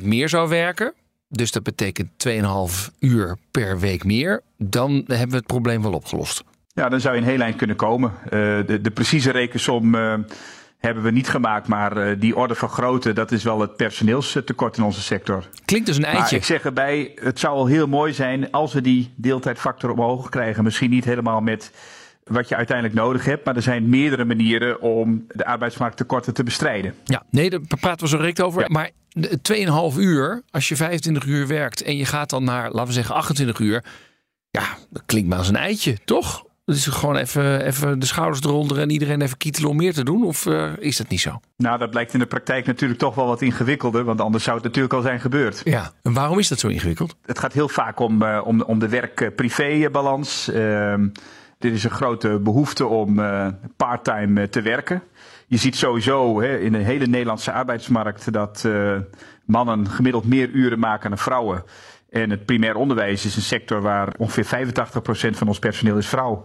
10% 0.00 0.02
meer 0.02 0.28
zou 0.28 0.48
werken, 0.48 0.94
dus 1.28 1.52
dat 1.52 1.62
betekent 1.62 2.08
2,5 2.28 2.98
uur 2.98 3.36
per 3.50 3.78
week 3.78 4.04
meer, 4.04 4.42
dan 4.58 5.04
hebben 5.06 5.30
we 5.30 5.36
het 5.36 5.46
probleem 5.46 5.82
wel 5.82 5.92
opgelost. 5.92 6.44
Ja, 6.72 6.88
dan 6.88 7.00
zou 7.00 7.14
je 7.14 7.20
een 7.20 7.26
heel 7.26 7.40
eind 7.40 7.56
kunnen 7.56 7.76
komen. 7.76 8.12
Uh, 8.24 8.30
de, 8.30 8.78
de, 8.82 8.90
precieze 8.90 9.30
rekensom 9.30 9.94
uh, 9.94 10.14
hebben 10.78 11.02
we 11.02 11.10
niet 11.10 11.28
gemaakt. 11.28 11.68
Maar 11.68 12.08
uh, 12.08 12.20
die 12.20 12.36
orde 12.36 12.54
van 12.54 12.68
grootte, 12.68 13.12
dat 13.12 13.32
is 13.32 13.42
wel 13.42 13.60
het 13.60 13.76
personeelstekort 13.76 14.76
in 14.76 14.82
onze 14.82 15.00
sector. 15.00 15.48
Klinkt 15.64 15.86
dus 15.86 15.96
een 15.96 16.04
eitje. 16.04 16.20
Maar 16.20 16.32
ik 16.32 16.44
zeg 16.44 16.64
erbij, 16.64 17.12
het 17.14 17.38
zou 17.38 17.56
al 17.56 17.66
heel 17.66 17.86
mooi 17.86 18.12
zijn 18.12 18.50
als 18.50 18.72
we 18.72 18.80
die 18.80 19.12
deeltijdfactor 19.16 19.90
omhoog 19.90 20.28
krijgen. 20.28 20.64
Misschien 20.64 20.90
niet 20.90 21.04
helemaal 21.04 21.40
met 21.40 21.70
wat 22.30 22.48
je 22.48 22.56
uiteindelijk 22.56 22.96
nodig 22.96 23.24
hebt. 23.24 23.44
Maar 23.44 23.56
er 23.56 23.62
zijn 23.62 23.88
meerdere 23.88 24.24
manieren 24.24 24.80
om 24.80 25.26
de 25.28 25.44
arbeidsmarkttekorten 25.44 26.34
te 26.34 26.42
bestrijden. 26.42 26.94
Ja, 27.04 27.22
nee, 27.30 27.50
daar 27.50 27.60
praten 27.80 28.04
we 28.04 28.08
zo 28.08 28.16
direct 28.16 28.40
over. 28.40 28.60
Ja. 28.60 28.68
Maar 28.68 28.90
2,5 29.92 29.98
uur, 29.98 30.42
als 30.50 30.68
je 30.68 30.76
25 30.76 31.24
uur 31.24 31.46
werkt 31.46 31.82
en 31.82 31.96
je 31.96 32.04
gaat 32.04 32.30
dan 32.30 32.44
naar, 32.44 32.70
laten 32.70 32.86
we 32.86 32.92
zeggen, 32.92 33.14
28 33.14 33.58
uur. 33.58 33.84
Ja, 34.50 34.76
dat 34.90 35.02
klinkt 35.06 35.28
maar 35.28 35.38
als 35.38 35.48
een 35.48 35.56
eitje, 35.56 35.98
toch? 36.04 36.44
Dus 36.64 36.86
gewoon 36.86 37.16
even, 37.16 37.64
even 37.66 37.98
de 37.98 38.06
schouders 38.06 38.44
eronder 38.44 38.78
en 38.78 38.90
iedereen 38.90 39.20
even 39.20 39.36
kietelen 39.36 39.70
om 39.70 39.76
meer 39.76 39.92
te 39.92 40.04
doen? 40.04 40.24
Of 40.24 40.46
uh, 40.46 40.70
is 40.78 40.96
dat 40.96 41.08
niet 41.08 41.20
zo? 41.20 41.40
Nou, 41.56 41.78
dat 41.78 41.90
blijkt 41.90 42.12
in 42.12 42.18
de 42.18 42.26
praktijk 42.26 42.66
natuurlijk 42.66 43.00
toch 43.00 43.14
wel 43.14 43.26
wat 43.26 43.42
ingewikkelder. 43.42 44.04
Want 44.04 44.20
anders 44.20 44.44
zou 44.44 44.56
het 44.56 44.64
natuurlijk 44.64 44.94
al 44.94 45.02
zijn 45.02 45.20
gebeurd. 45.20 45.60
Ja, 45.64 45.92
en 46.02 46.12
waarom 46.12 46.38
is 46.38 46.48
dat 46.48 46.58
zo 46.58 46.68
ingewikkeld? 46.68 47.16
Het 47.26 47.38
gaat 47.38 47.52
heel 47.52 47.68
vaak 47.68 48.00
om, 48.00 48.22
uh, 48.22 48.40
om, 48.44 48.62
om 48.62 48.78
de 48.78 48.88
werk-privé-balans. 48.88 50.48
Uh, 50.48 50.94
er 51.58 51.72
is 51.72 51.84
een 51.84 51.90
grote 51.90 52.38
behoefte 52.38 52.86
om 52.86 53.18
uh, 53.18 53.48
parttime 53.76 54.48
te 54.48 54.62
werken. 54.62 55.02
Je 55.46 55.56
ziet 55.56 55.76
sowieso 55.76 56.40
hè, 56.40 56.58
in 56.58 56.72
de 56.72 56.78
hele 56.78 57.06
Nederlandse 57.06 57.52
arbeidsmarkt 57.52 58.32
dat 58.32 58.62
uh, 58.66 58.96
mannen 59.44 59.88
gemiddeld 59.88 60.24
meer 60.24 60.48
uren 60.48 60.78
maken 60.78 61.10
dan 61.10 61.18
vrouwen. 61.18 61.64
En 62.10 62.30
het 62.30 62.44
primair 62.44 62.76
onderwijs 62.76 63.24
is 63.24 63.36
een 63.36 63.42
sector 63.42 63.80
waar 63.80 64.14
ongeveer 64.18 64.66
85% 64.66 64.70
van 65.30 65.48
ons 65.48 65.58
personeel 65.58 65.96
is 65.96 66.06
vrouw. 66.06 66.42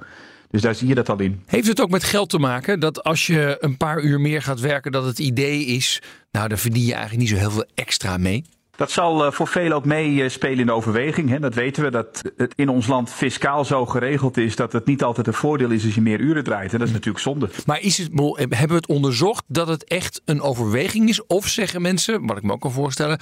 Dus 0.49 0.61
daar 0.61 0.75
zie 0.75 0.87
je 0.87 0.95
dat 0.95 1.09
al 1.09 1.19
in. 1.19 1.43
Heeft 1.45 1.67
het 1.67 1.81
ook 1.81 1.89
met 1.89 2.03
geld 2.03 2.29
te 2.29 2.39
maken 2.39 2.79
dat 2.79 3.03
als 3.03 3.27
je 3.27 3.57
een 3.59 3.77
paar 3.77 4.01
uur 4.01 4.21
meer 4.21 4.41
gaat 4.41 4.59
werken, 4.59 4.91
dat 4.91 5.05
het 5.05 5.19
idee 5.19 5.65
is, 5.65 6.01
nou 6.31 6.47
daar 6.47 6.57
verdien 6.57 6.85
je 6.85 6.93
eigenlijk 6.93 7.21
niet 7.21 7.29
zo 7.29 7.35
heel 7.35 7.51
veel 7.51 7.69
extra 7.75 8.17
mee? 8.17 8.45
Dat 8.75 8.91
zal 8.91 9.31
voor 9.31 9.47
velen 9.47 9.75
ook 9.75 9.85
meespelen 9.85 10.59
in 10.59 10.65
de 10.65 10.71
overweging. 10.71 11.29
Hè. 11.29 11.39
Dat 11.39 11.53
weten 11.53 11.83
we, 11.83 11.91
dat 11.91 12.21
het 12.37 12.53
in 12.55 12.69
ons 12.69 12.87
land 12.87 13.09
fiscaal 13.09 13.65
zo 13.65 13.85
geregeld 13.85 14.37
is 14.37 14.55
dat 14.55 14.73
het 14.73 14.85
niet 14.85 15.03
altijd 15.03 15.27
een 15.27 15.33
voordeel 15.33 15.69
is 15.69 15.85
als 15.85 15.95
je 15.95 16.01
meer 16.01 16.19
uren 16.19 16.43
draait. 16.43 16.73
En 16.73 16.79
dat 16.79 16.87
is 16.87 16.93
natuurlijk 16.93 17.23
zonde. 17.23 17.49
Maar 17.65 17.81
is 17.81 17.97
het, 17.97 18.09
hebben 18.37 18.67
we 18.67 18.73
het 18.73 18.87
onderzocht 18.87 19.43
dat 19.47 19.67
het 19.67 19.83
echt 19.83 20.21
een 20.25 20.41
overweging 20.41 21.09
is? 21.09 21.25
Of 21.25 21.47
zeggen 21.47 21.81
mensen, 21.81 22.25
wat 22.25 22.37
ik 22.37 22.43
me 22.43 22.51
ook 22.51 22.61
kan 22.61 22.71
voorstellen, 22.71 23.19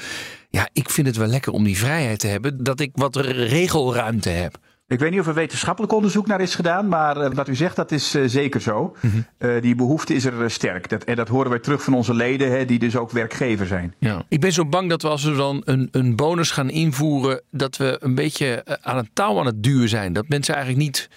ja, 0.49 0.69
ik 0.73 0.89
vind 0.89 1.07
het 1.07 1.15
wel 1.15 1.27
lekker 1.27 1.53
om 1.53 1.63
die 1.63 1.77
vrijheid 1.77 2.19
te 2.19 2.27
hebben, 2.27 2.63
dat 2.63 2.79
ik 2.79 2.91
wat 2.93 3.15
regelruimte 3.15 4.29
heb. 4.29 4.57
Ik 4.89 4.99
weet 4.99 5.11
niet 5.11 5.19
of 5.19 5.27
er 5.27 5.33
wetenschappelijk 5.33 5.93
onderzoek 5.93 6.27
naar 6.27 6.41
is 6.41 6.55
gedaan, 6.55 6.87
maar 6.87 7.17
uh, 7.17 7.29
wat 7.33 7.47
u 7.47 7.55
zegt, 7.55 7.75
dat 7.75 7.91
is 7.91 8.15
uh, 8.15 8.23
zeker 8.25 8.61
zo. 8.61 8.95
Mm 9.01 9.11
-hmm. 9.11 9.25
uh, 9.49 9.61
die 9.61 9.75
behoefte 9.75 10.13
is 10.13 10.25
er 10.25 10.51
sterk. 10.51 10.89
Dat, 10.89 11.03
en 11.03 11.15
dat 11.15 11.27
horen 11.27 11.49
wij 11.49 11.59
terug 11.59 11.83
van 11.83 11.93
onze 11.93 12.13
leden, 12.13 12.51
hè, 12.51 12.65
die 12.65 12.79
dus 12.79 12.95
ook 12.95 13.11
werkgever 13.11 13.67
zijn. 13.67 13.95
Ja. 13.99 14.25
Ik 14.29 14.39
ben 14.39 14.51
zo 14.51 14.65
bang 14.65 14.89
dat 14.89 15.01
we 15.01 15.07
als 15.07 15.23
we 15.23 15.35
dan 15.35 15.61
een, 15.65 15.87
een 15.91 16.15
bonus 16.15 16.51
gaan 16.51 16.69
invoeren, 16.69 17.41
dat 17.51 17.77
we 17.77 17.97
een 17.99 18.15
beetje 18.15 18.79
aan 18.81 18.97
het 18.97 19.09
touw 19.13 19.39
aan 19.39 19.45
het 19.45 19.63
duwen 19.63 19.89
zijn. 19.89 20.13
Dat 20.13 20.27
mensen 20.27 20.55
eigenlijk 20.55 20.85
niet, 20.85 21.09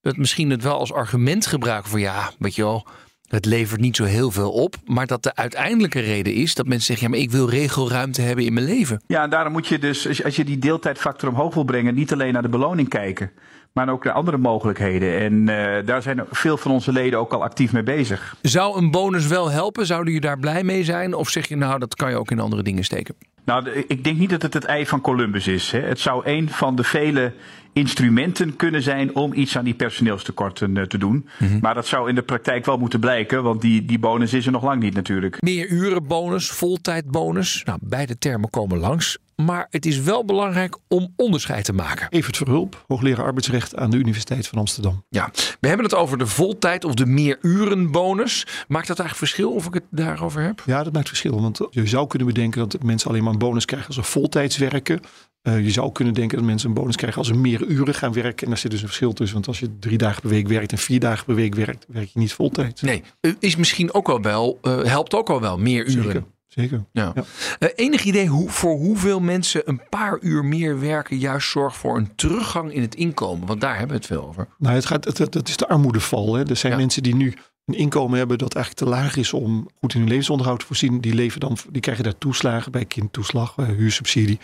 dat 0.00 0.16
misschien 0.16 0.50
het 0.50 0.62
wel 0.62 0.78
als 0.78 0.92
argument 0.92 1.46
gebruiken 1.46 1.90
voor 1.90 2.00
ja, 2.00 2.30
weet 2.38 2.54
je 2.54 2.62
wel, 2.62 2.86
het 3.34 3.44
levert 3.44 3.80
niet 3.80 3.96
zo 3.96 4.04
heel 4.04 4.30
veel 4.30 4.50
op. 4.50 4.76
Maar 4.84 5.06
dat 5.06 5.22
de 5.22 5.34
uiteindelijke 5.34 6.00
reden 6.00 6.34
is 6.34 6.54
dat 6.54 6.66
mensen 6.66 6.86
zeggen: 6.86 7.06
ja, 7.06 7.12
maar 7.12 7.22
ik 7.22 7.30
wil 7.30 7.48
regelruimte 7.48 8.22
hebben 8.22 8.44
in 8.44 8.52
mijn 8.52 8.66
leven. 8.66 9.02
Ja, 9.06 9.22
en 9.22 9.30
daarom 9.30 9.52
moet 9.52 9.66
je 9.66 9.78
dus, 9.78 10.24
als 10.24 10.36
je 10.36 10.44
die 10.44 10.58
deeltijdfactor 10.58 11.28
omhoog 11.28 11.54
wil 11.54 11.64
brengen, 11.64 11.94
niet 11.94 12.12
alleen 12.12 12.32
naar 12.32 12.42
de 12.42 12.48
beloning 12.48 12.88
kijken. 12.88 13.30
Maar 13.72 13.88
ook 13.88 14.04
naar 14.04 14.14
andere 14.14 14.38
mogelijkheden. 14.38 15.18
En 15.18 15.32
uh, 15.32 15.86
daar 15.86 16.02
zijn 16.02 16.24
veel 16.30 16.56
van 16.56 16.70
onze 16.70 16.92
leden 16.92 17.18
ook 17.18 17.32
al 17.32 17.42
actief 17.42 17.72
mee 17.72 17.82
bezig. 17.82 18.36
Zou 18.42 18.78
een 18.78 18.90
bonus 18.90 19.26
wel 19.26 19.50
helpen? 19.50 19.86
Zouden 19.86 20.12
jullie 20.12 20.28
daar 20.28 20.38
blij 20.38 20.62
mee 20.64 20.84
zijn? 20.84 21.14
Of 21.14 21.28
zeg 21.28 21.48
je 21.48 21.56
nou, 21.56 21.78
dat 21.78 21.94
kan 21.94 22.10
je 22.10 22.16
ook 22.16 22.30
in 22.30 22.40
andere 22.40 22.62
dingen 22.62 22.84
steken? 22.84 23.14
Nou, 23.44 23.70
ik 23.70 24.04
denk 24.04 24.18
niet 24.18 24.30
dat 24.30 24.42
het 24.42 24.54
het 24.54 24.64
ei 24.64 24.86
van 24.86 25.00
Columbus 25.00 25.46
is. 25.46 25.70
Hè. 25.70 25.80
Het 25.80 26.00
zou 26.00 26.26
een 26.26 26.50
van 26.50 26.76
de 26.76 26.84
vele 26.84 27.32
instrumenten 27.72 28.56
kunnen 28.56 28.82
zijn 28.82 29.14
om 29.14 29.32
iets 29.32 29.58
aan 29.58 29.64
die 29.64 29.74
personeelstekorten 29.74 30.76
uh, 30.76 30.82
te 30.82 30.98
doen. 30.98 31.28
Mm 31.38 31.48
-hmm. 31.48 31.58
Maar 31.60 31.74
dat 31.74 31.86
zou 31.86 32.08
in 32.08 32.14
de 32.14 32.22
praktijk 32.22 32.64
wel 32.64 32.78
moeten 32.78 33.00
blijken, 33.00 33.42
want 33.42 33.60
die, 33.60 33.84
die 33.84 33.98
bonus 33.98 34.32
is 34.32 34.46
er 34.46 34.52
nog 34.52 34.62
lang 34.62 34.82
niet 34.82 34.94
natuurlijk. 34.94 35.42
Meer 35.42 35.68
urenbonus, 35.68 36.50
voltijdbonus. 36.50 37.62
Nou, 37.64 37.78
beide 37.82 38.18
termen 38.18 38.50
komen 38.50 38.78
langs. 38.78 39.18
Maar 39.36 39.66
het 39.70 39.86
is 39.86 40.00
wel 40.00 40.24
belangrijk 40.24 40.78
om 40.88 41.12
onderscheid 41.16 41.64
te 41.64 41.72
maken. 41.72 42.06
Evert 42.10 42.36
Verhulp, 42.36 42.84
hoogleraar 42.86 43.24
arbeidsrecht 43.24 43.76
aan 43.76 43.90
de 43.90 43.96
Universiteit 43.96 44.48
van 44.48 44.58
Amsterdam. 44.58 45.04
Ja, 45.08 45.30
we 45.60 45.68
hebben 45.68 45.86
het 45.86 45.94
over 45.94 46.18
de 46.18 46.26
voltijd 46.26 46.84
of 46.84 46.94
de 46.94 47.06
meerurenbonus. 47.06 48.46
Maakt 48.68 48.86
dat 48.86 48.98
eigenlijk 48.98 49.30
verschil 49.30 49.52
of 49.52 49.66
ik 49.66 49.74
het 49.74 49.84
daarover 49.90 50.42
heb? 50.42 50.62
Ja, 50.66 50.82
dat 50.82 50.92
maakt 50.92 51.08
verschil. 51.08 51.40
Want 51.40 51.60
je 51.70 51.86
zou 51.86 52.06
kunnen 52.06 52.28
bedenken 52.28 52.68
dat 52.68 52.82
mensen 52.82 53.10
alleen 53.10 53.24
maar 53.24 53.31
een 53.32 53.38
bonus 53.38 53.64
krijgen 53.64 53.88
als 53.88 53.96
ze 53.96 54.02
voltijds 54.02 54.56
werken. 54.56 55.00
Uh, 55.42 55.64
je 55.64 55.70
zou 55.70 55.92
kunnen 55.92 56.14
denken 56.14 56.36
dat 56.36 56.46
mensen 56.46 56.68
een 56.68 56.74
bonus 56.74 56.96
krijgen 56.96 57.18
als 57.18 57.26
ze 57.26 57.34
meer 57.34 57.66
uren 57.66 57.94
gaan 57.94 58.12
werken. 58.12 58.42
En 58.42 58.48
daar 58.48 58.58
zit 58.58 58.70
dus 58.70 58.80
een 58.80 58.86
verschil 58.86 59.12
tussen. 59.12 59.34
Want 59.34 59.46
als 59.46 59.60
je 59.60 59.78
drie 59.78 59.98
dagen 59.98 60.20
per 60.20 60.30
week 60.30 60.48
werkt 60.48 60.72
en 60.72 60.78
vier 60.78 61.00
dagen 61.00 61.24
per 61.24 61.34
week 61.34 61.54
werkt, 61.54 61.86
werk 61.88 62.08
je 62.12 62.18
niet 62.18 62.32
voltijds. 62.32 62.82
Nee, 62.82 63.02
is 63.38 63.56
misschien 63.56 63.94
ook 63.94 64.08
al 64.08 64.20
wel, 64.20 64.58
uh, 64.62 64.82
helpt 64.82 65.14
ook 65.14 65.30
al 65.30 65.40
wel 65.40 65.58
meer 65.58 65.86
uren. 65.86 66.02
Zeker. 66.02 66.24
Zeker. 66.46 66.84
Ja. 66.92 67.12
ja. 67.14 67.24
Uh, 67.58 67.68
enig 67.74 68.04
idee 68.04 68.26
hoe, 68.26 68.50
voor 68.50 68.76
hoeveel 68.76 69.20
mensen 69.20 69.62
een 69.64 69.80
paar 69.88 70.18
uur 70.20 70.44
meer 70.44 70.80
werken 70.80 71.18
juist 71.18 71.50
zorgt 71.50 71.76
voor 71.76 71.96
een 71.96 72.14
teruggang 72.14 72.72
in 72.72 72.80
het 72.80 72.94
inkomen? 72.94 73.46
Want 73.46 73.60
daar 73.60 73.78
hebben 73.78 73.88
we 73.88 73.96
het 73.96 74.06
veel 74.06 74.26
over. 74.26 74.48
Nou, 74.58 74.74
het 74.74 74.86
gaat, 74.86 75.04
het, 75.04 75.32
dat 75.32 75.48
is 75.48 75.56
de 75.56 75.68
armoedeval. 75.68 76.34
Hè. 76.34 76.48
Er 76.48 76.56
zijn 76.56 76.72
ja. 76.72 76.78
mensen 76.78 77.02
die 77.02 77.14
nu 77.14 77.34
een 77.64 77.74
inkomen 77.74 78.18
hebben 78.18 78.38
dat 78.38 78.54
eigenlijk 78.54 78.84
te 78.84 78.96
laag 78.96 79.16
is 79.16 79.32
om 79.32 79.68
goed 79.80 79.94
in 79.94 80.00
hun 80.00 80.08
levensonderhoud 80.08 80.60
te 80.60 80.66
voorzien. 80.66 81.00
Die, 81.00 81.14
leven 81.14 81.40
dan, 81.40 81.56
die 81.70 81.80
krijgen 81.80 82.04
daar 82.04 82.18
toeslagen 82.18 82.72
bij 82.72 82.84
kindtoeslag, 82.84 83.54
bij 83.54 83.66
huursubsidie. 83.66 84.38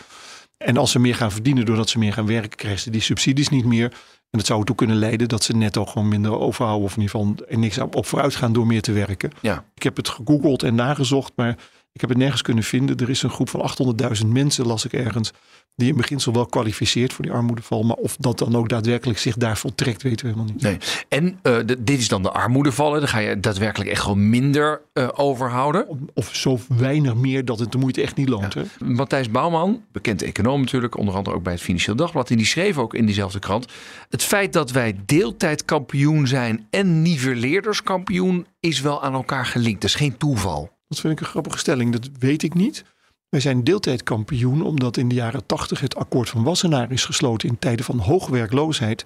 En 0.57 0.77
als 0.77 0.91
ze 0.91 0.99
meer 0.99 1.15
gaan 1.15 1.31
verdienen 1.31 1.65
doordat 1.65 1.89
ze 1.89 1.99
meer 1.99 2.13
gaan 2.13 2.25
werken, 2.25 2.57
krijgen 2.57 2.81
ze 2.81 2.89
die 2.89 3.01
subsidies 3.01 3.49
niet 3.49 3.65
meer. 3.65 3.91
En 4.29 4.37
dat 4.37 4.45
zou 4.45 4.59
ertoe 4.59 4.75
kunnen 4.75 4.97
leiden 4.97 5.27
dat 5.27 5.43
ze 5.43 5.55
netto 5.55 5.85
gewoon 5.85 6.07
minder 6.07 6.39
overhouden. 6.39 6.85
Of 6.85 6.95
in 6.95 7.01
ieder 7.01 7.19
geval 7.19 7.35
er 7.47 7.57
niks 7.57 7.77
op 7.77 8.05
vooruit 8.05 8.35
gaan 8.35 8.53
door 8.53 8.67
meer 8.67 8.81
te 8.81 8.91
werken. 8.91 9.31
Ja. 9.41 9.65
Ik 9.75 9.83
heb 9.83 9.95
het 9.95 10.09
gegoogeld 10.09 10.63
en 10.63 10.75
nagezocht, 10.75 11.31
maar 11.35 11.57
ik 11.99 12.07
heb 12.07 12.17
het 12.17 12.23
nergens 12.23 12.41
kunnen 12.41 12.63
vinden. 12.63 12.97
Er 12.97 13.09
is 13.09 13.23
een 13.23 13.29
groep 13.29 13.49
van 13.49 13.71
800.000 14.21 14.27
mensen, 14.27 14.65
las 14.65 14.85
ik 14.85 14.93
ergens, 14.93 15.31
die 15.75 15.89
in 15.89 15.95
beginsel 15.95 16.33
wel 16.33 16.45
kwalificeert 16.45 17.13
voor 17.13 17.25
die 17.25 17.33
armoedeval. 17.33 17.83
Maar 17.83 17.95
of 17.95 18.15
dat 18.15 18.37
dan 18.37 18.55
ook 18.55 18.69
daadwerkelijk 18.69 19.19
zich 19.19 19.35
daar 19.35 19.57
voltrekt, 19.57 20.01
weten 20.01 20.25
we 20.25 20.31
helemaal 20.31 20.53
niet. 20.53 20.61
Nee. 20.61 20.77
En 21.07 21.25
uh, 21.25 21.57
de, 21.65 21.83
dit 21.83 21.99
is 21.99 22.07
dan 22.07 22.23
de 22.23 22.31
armoedeval. 22.31 22.91
Dan 22.91 23.07
ga 23.07 23.19
je 23.19 23.39
daadwerkelijk 23.39 23.89
echt 23.89 24.01
gewoon 24.01 24.29
minder 24.29 24.81
uh, 24.93 25.07
overhouden. 25.13 25.87
Of, 25.87 25.97
of, 26.13 26.35
zo 26.35 26.59
weinig 26.67 27.15
meer 27.15 27.45
dat 27.45 27.59
het 27.59 27.71
de 27.71 27.77
moeite 27.77 28.01
echt 28.01 28.15
niet 28.15 28.29
loont. 28.29 28.53
Ja. 28.53 28.61
Hè? 28.61 28.85
Matthijs 28.85 29.31
Bouwman, 29.31 29.83
bekend 29.91 30.21
econoom 30.21 30.59
natuurlijk, 30.59 30.97
onder 30.97 31.15
andere 31.15 31.35
ook 31.35 31.43
bij 31.43 31.53
het 31.53 31.61
Financieel 31.61 31.95
Dagblad. 31.95 32.29
En 32.29 32.37
die 32.37 32.45
schreef 32.45 32.77
ook 32.77 32.93
in 32.93 33.05
diezelfde 33.05 33.39
krant. 33.39 33.67
Het 34.09 34.23
feit 34.23 34.53
dat 34.53 34.71
wij 34.71 34.99
deeltijdkampioen 35.05 36.27
zijn 36.27 36.67
en 36.69 37.01
nivelleerderskampioen 37.01 38.45
is 38.59 38.81
wel 38.81 39.03
aan 39.03 39.13
elkaar 39.13 39.45
gelinkt. 39.45 39.81
Dat 39.81 39.89
is 39.89 39.95
geen 39.95 40.17
toeval. 40.17 40.77
Dat 40.89 40.99
vind 40.99 41.13
ik 41.13 41.19
een 41.19 41.25
grappige 41.25 41.57
stelling. 41.57 41.91
Dat 41.91 42.09
weet 42.19 42.43
ik 42.43 42.53
niet. 42.53 42.83
Wij 43.29 43.39
zijn 43.39 43.63
deeltijdkampioen 43.63 44.61
omdat 44.61 44.97
in 44.97 45.09
de 45.09 45.15
jaren 45.15 45.45
80 45.45 45.79
het 45.79 45.95
akkoord 45.95 46.29
van 46.29 46.43
Wassenaar 46.43 46.91
is 46.91 47.05
gesloten 47.05 47.49
in 47.49 47.59
tijden 47.59 47.85
van 47.85 47.99
hoge 47.99 48.31
werkloosheid. 48.31 49.05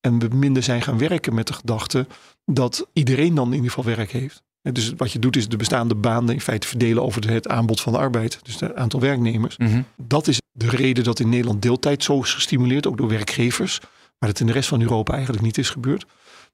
En 0.00 0.18
we 0.18 0.28
minder 0.36 0.62
zijn 0.62 0.82
gaan 0.82 0.98
werken 0.98 1.34
met 1.34 1.46
de 1.46 1.52
gedachte 1.52 2.06
dat 2.44 2.86
iedereen 2.92 3.34
dan 3.34 3.46
in 3.46 3.54
ieder 3.54 3.70
geval 3.70 3.94
werk 3.94 4.10
heeft. 4.10 4.42
Dus 4.72 4.92
wat 4.96 5.12
je 5.12 5.18
doet 5.18 5.36
is 5.36 5.48
de 5.48 5.56
bestaande 5.56 5.94
banen 5.94 6.34
in 6.34 6.40
feite 6.40 6.66
verdelen 6.66 7.02
over 7.02 7.30
het 7.30 7.48
aanbod 7.48 7.80
van 7.80 7.92
de 7.92 7.98
arbeid. 7.98 8.38
Dus 8.42 8.60
het 8.60 8.74
aantal 8.74 9.00
werknemers. 9.00 9.56
Mhm. 9.56 9.82
Dat 9.96 10.26
is 10.26 10.40
de 10.52 10.68
reden 10.68 11.04
dat 11.04 11.20
in 11.20 11.28
Nederland 11.28 11.62
deeltijd 11.62 12.04
zo 12.04 12.20
is 12.20 12.32
gestimuleerd, 12.32 12.86
ook 12.86 12.96
door 12.96 13.08
werkgevers. 13.08 13.80
Maar 14.18 14.28
dat 14.28 14.40
in 14.40 14.46
de 14.46 14.52
rest 14.52 14.68
van 14.68 14.80
Europa 14.80 15.12
eigenlijk 15.12 15.42
niet 15.42 15.58
is 15.58 15.70
gebeurd. 15.70 16.06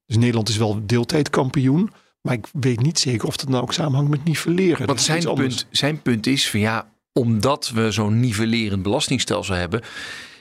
Dus 0.07 0.17
Nederland 0.17 0.49
is 0.49 0.57
wel 0.57 0.81
deeltijdkampioen. 0.87 1.91
Maar 2.23 2.35
ik 2.35 2.47
weet 2.53 2.83
niet 2.83 2.99
zeker 2.99 3.29
of 3.29 3.37
dat 3.37 3.49
nou 3.49 3.63
ook 3.63 3.73
samenhangt 3.73 4.11
met 4.11 4.25
nivelleren. 4.25 4.87
Want 4.87 5.01
zijn 5.01 5.35
punt, 5.35 5.67
zijn 5.71 6.03
punt 6.03 6.27
is 6.27 6.51
van 6.51 6.61
ja, 6.61 6.91
omdat 7.13 7.71
we 7.75 7.91
zo'n 7.91 8.21
nivellerend 8.21 8.83
belastingstelsel 8.83 9.55
hebben, 9.55 9.81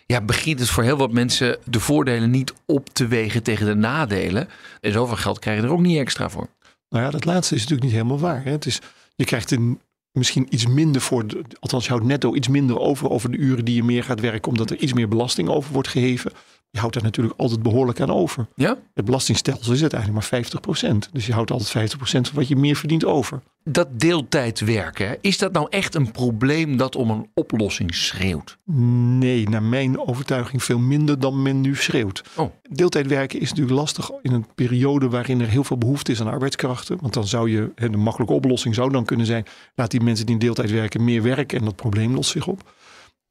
ja, 0.05 0.21
begint 0.21 0.59
het 0.59 0.69
voor 0.69 0.83
heel 0.83 0.97
wat 0.97 1.11
mensen 1.11 1.57
de 1.65 1.79
voordelen 1.79 2.29
niet 2.29 2.53
op 2.65 2.89
te 2.89 3.07
wegen 3.07 3.43
tegen 3.43 3.65
de 3.65 3.75
nadelen. 3.75 4.47
En 4.81 4.91
zoveel 4.91 5.15
geld 5.15 5.39
krijg 5.39 5.59
je 5.59 5.65
er 5.65 5.71
ook 5.71 5.79
niet 5.79 5.99
extra 5.99 6.29
voor. 6.29 6.49
Nou 6.89 7.03
ja, 7.03 7.09
dat 7.11 7.25
laatste 7.25 7.55
is 7.55 7.61
natuurlijk 7.61 7.87
niet 7.89 7.97
helemaal 7.97 8.19
waar. 8.19 8.43
Hè? 8.43 8.51
Het 8.51 8.65
is, 8.65 8.79
je 9.15 9.25
krijgt 9.25 9.51
een, 9.51 9.79
misschien 10.11 10.47
iets 10.49 10.67
minder 10.67 11.01
voor, 11.01 11.27
de, 11.27 11.43
althans 11.59 11.83
je 11.85 11.89
houdt 11.89 12.05
netto 12.05 12.35
iets 12.35 12.47
minder 12.47 12.79
over 12.79 13.09
over 13.09 13.31
de 13.31 13.37
uren 13.37 13.65
die 13.65 13.75
je 13.75 13.83
meer 13.83 14.03
gaat 14.03 14.19
werken, 14.19 14.51
omdat 14.51 14.69
er 14.69 14.77
iets 14.77 14.93
meer 14.93 15.07
belasting 15.07 15.49
over 15.49 15.73
wordt 15.73 15.87
geheven. 15.87 16.31
Je 16.71 16.79
houdt 16.79 16.93
daar 16.93 17.03
natuurlijk 17.03 17.39
altijd 17.39 17.63
behoorlijk 17.63 18.01
aan 18.01 18.11
over. 18.11 18.47
Ja? 18.55 18.77
Het 18.93 19.05
belastingstelsel 19.05 19.73
is 19.73 19.81
uiteindelijk 19.81 20.31
maar 20.31 20.43
50%. 20.43 21.11
Dus 21.11 21.25
je 21.25 21.33
houdt 21.33 21.51
altijd 21.51 21.93
50% 21.93 21.99
van 22.01 22.23
wat 22.33 22.47
je 22.47 22.55
meer 22.55 22.75
verdient 22.75 23.05
over. 23.05 23.41
Dat 23.63 23.99
deeltijdwerken, 23.99 25.17
is 25.21 25.37
dat 25.37 25.51
nou 25.51 25.67
echt 25.69 25.95
een 25.95 26.11
probleem 26.11 26.77
dat 26.77 26.95
om 26.95 27.09
een 27.09 27.29
oplossing 27.33 27.95
schreeuwt? 27.95 28.57
Nee, 29.19 29.49
naar 29.49 29.63
mijn 29.63 30.07
overtuiging 30.07 30.63
veel 30.63 30.79
minder 30.79 31.19
dan 31.19 31.41
men 31.41 31.61
nu 31.61 31.75
schreeuwt. 31.75 32.23
Oh. 32.35 32.51
Deeltijd 32.69 33.07
werken 33.07 33.39
is 33.39 33.49
natuurlijk 33.49 33.77
lastig 33.77 34.11
in 34.21 34.31
een 34.31 34.45
periode 34.55 35.09
waarin 35.09 35.41
er 35.41 35.47
heel 35.47 35.63
veel 35.63 35.77
behoefte 35.77 36.11
is 36.11 36.21
aan 36.21 36.27
arbeidskrachten. 36.27 36.97
Want 37.01 37.13
dan 37.13 37.27
zou 37.27 37.49
je, 37.49 37.71
de 37.75 37.89
makkelijke 37.97 38.33
oplossing 38.33 38.75
zou 38.75 38.91
dan 38.91 39.05
kunnen 39.05 39.25
zijn, 39.25 39.45
laat 39.75 39.91
die 39.91 40.01
mensen 40.01 40.25
die 40.25 40.35
in 40.35 40.41
deeltijd 40.41 40.71
werken 40.71 41.03
meer 41.03 41.23
werken 41.23 41.59
en 41.59 41.65
dat 41.65 41.75
probleem 41.75 42.13
lost 42.13 42.31
zich 42.31 42.47
op. 42.47 42.73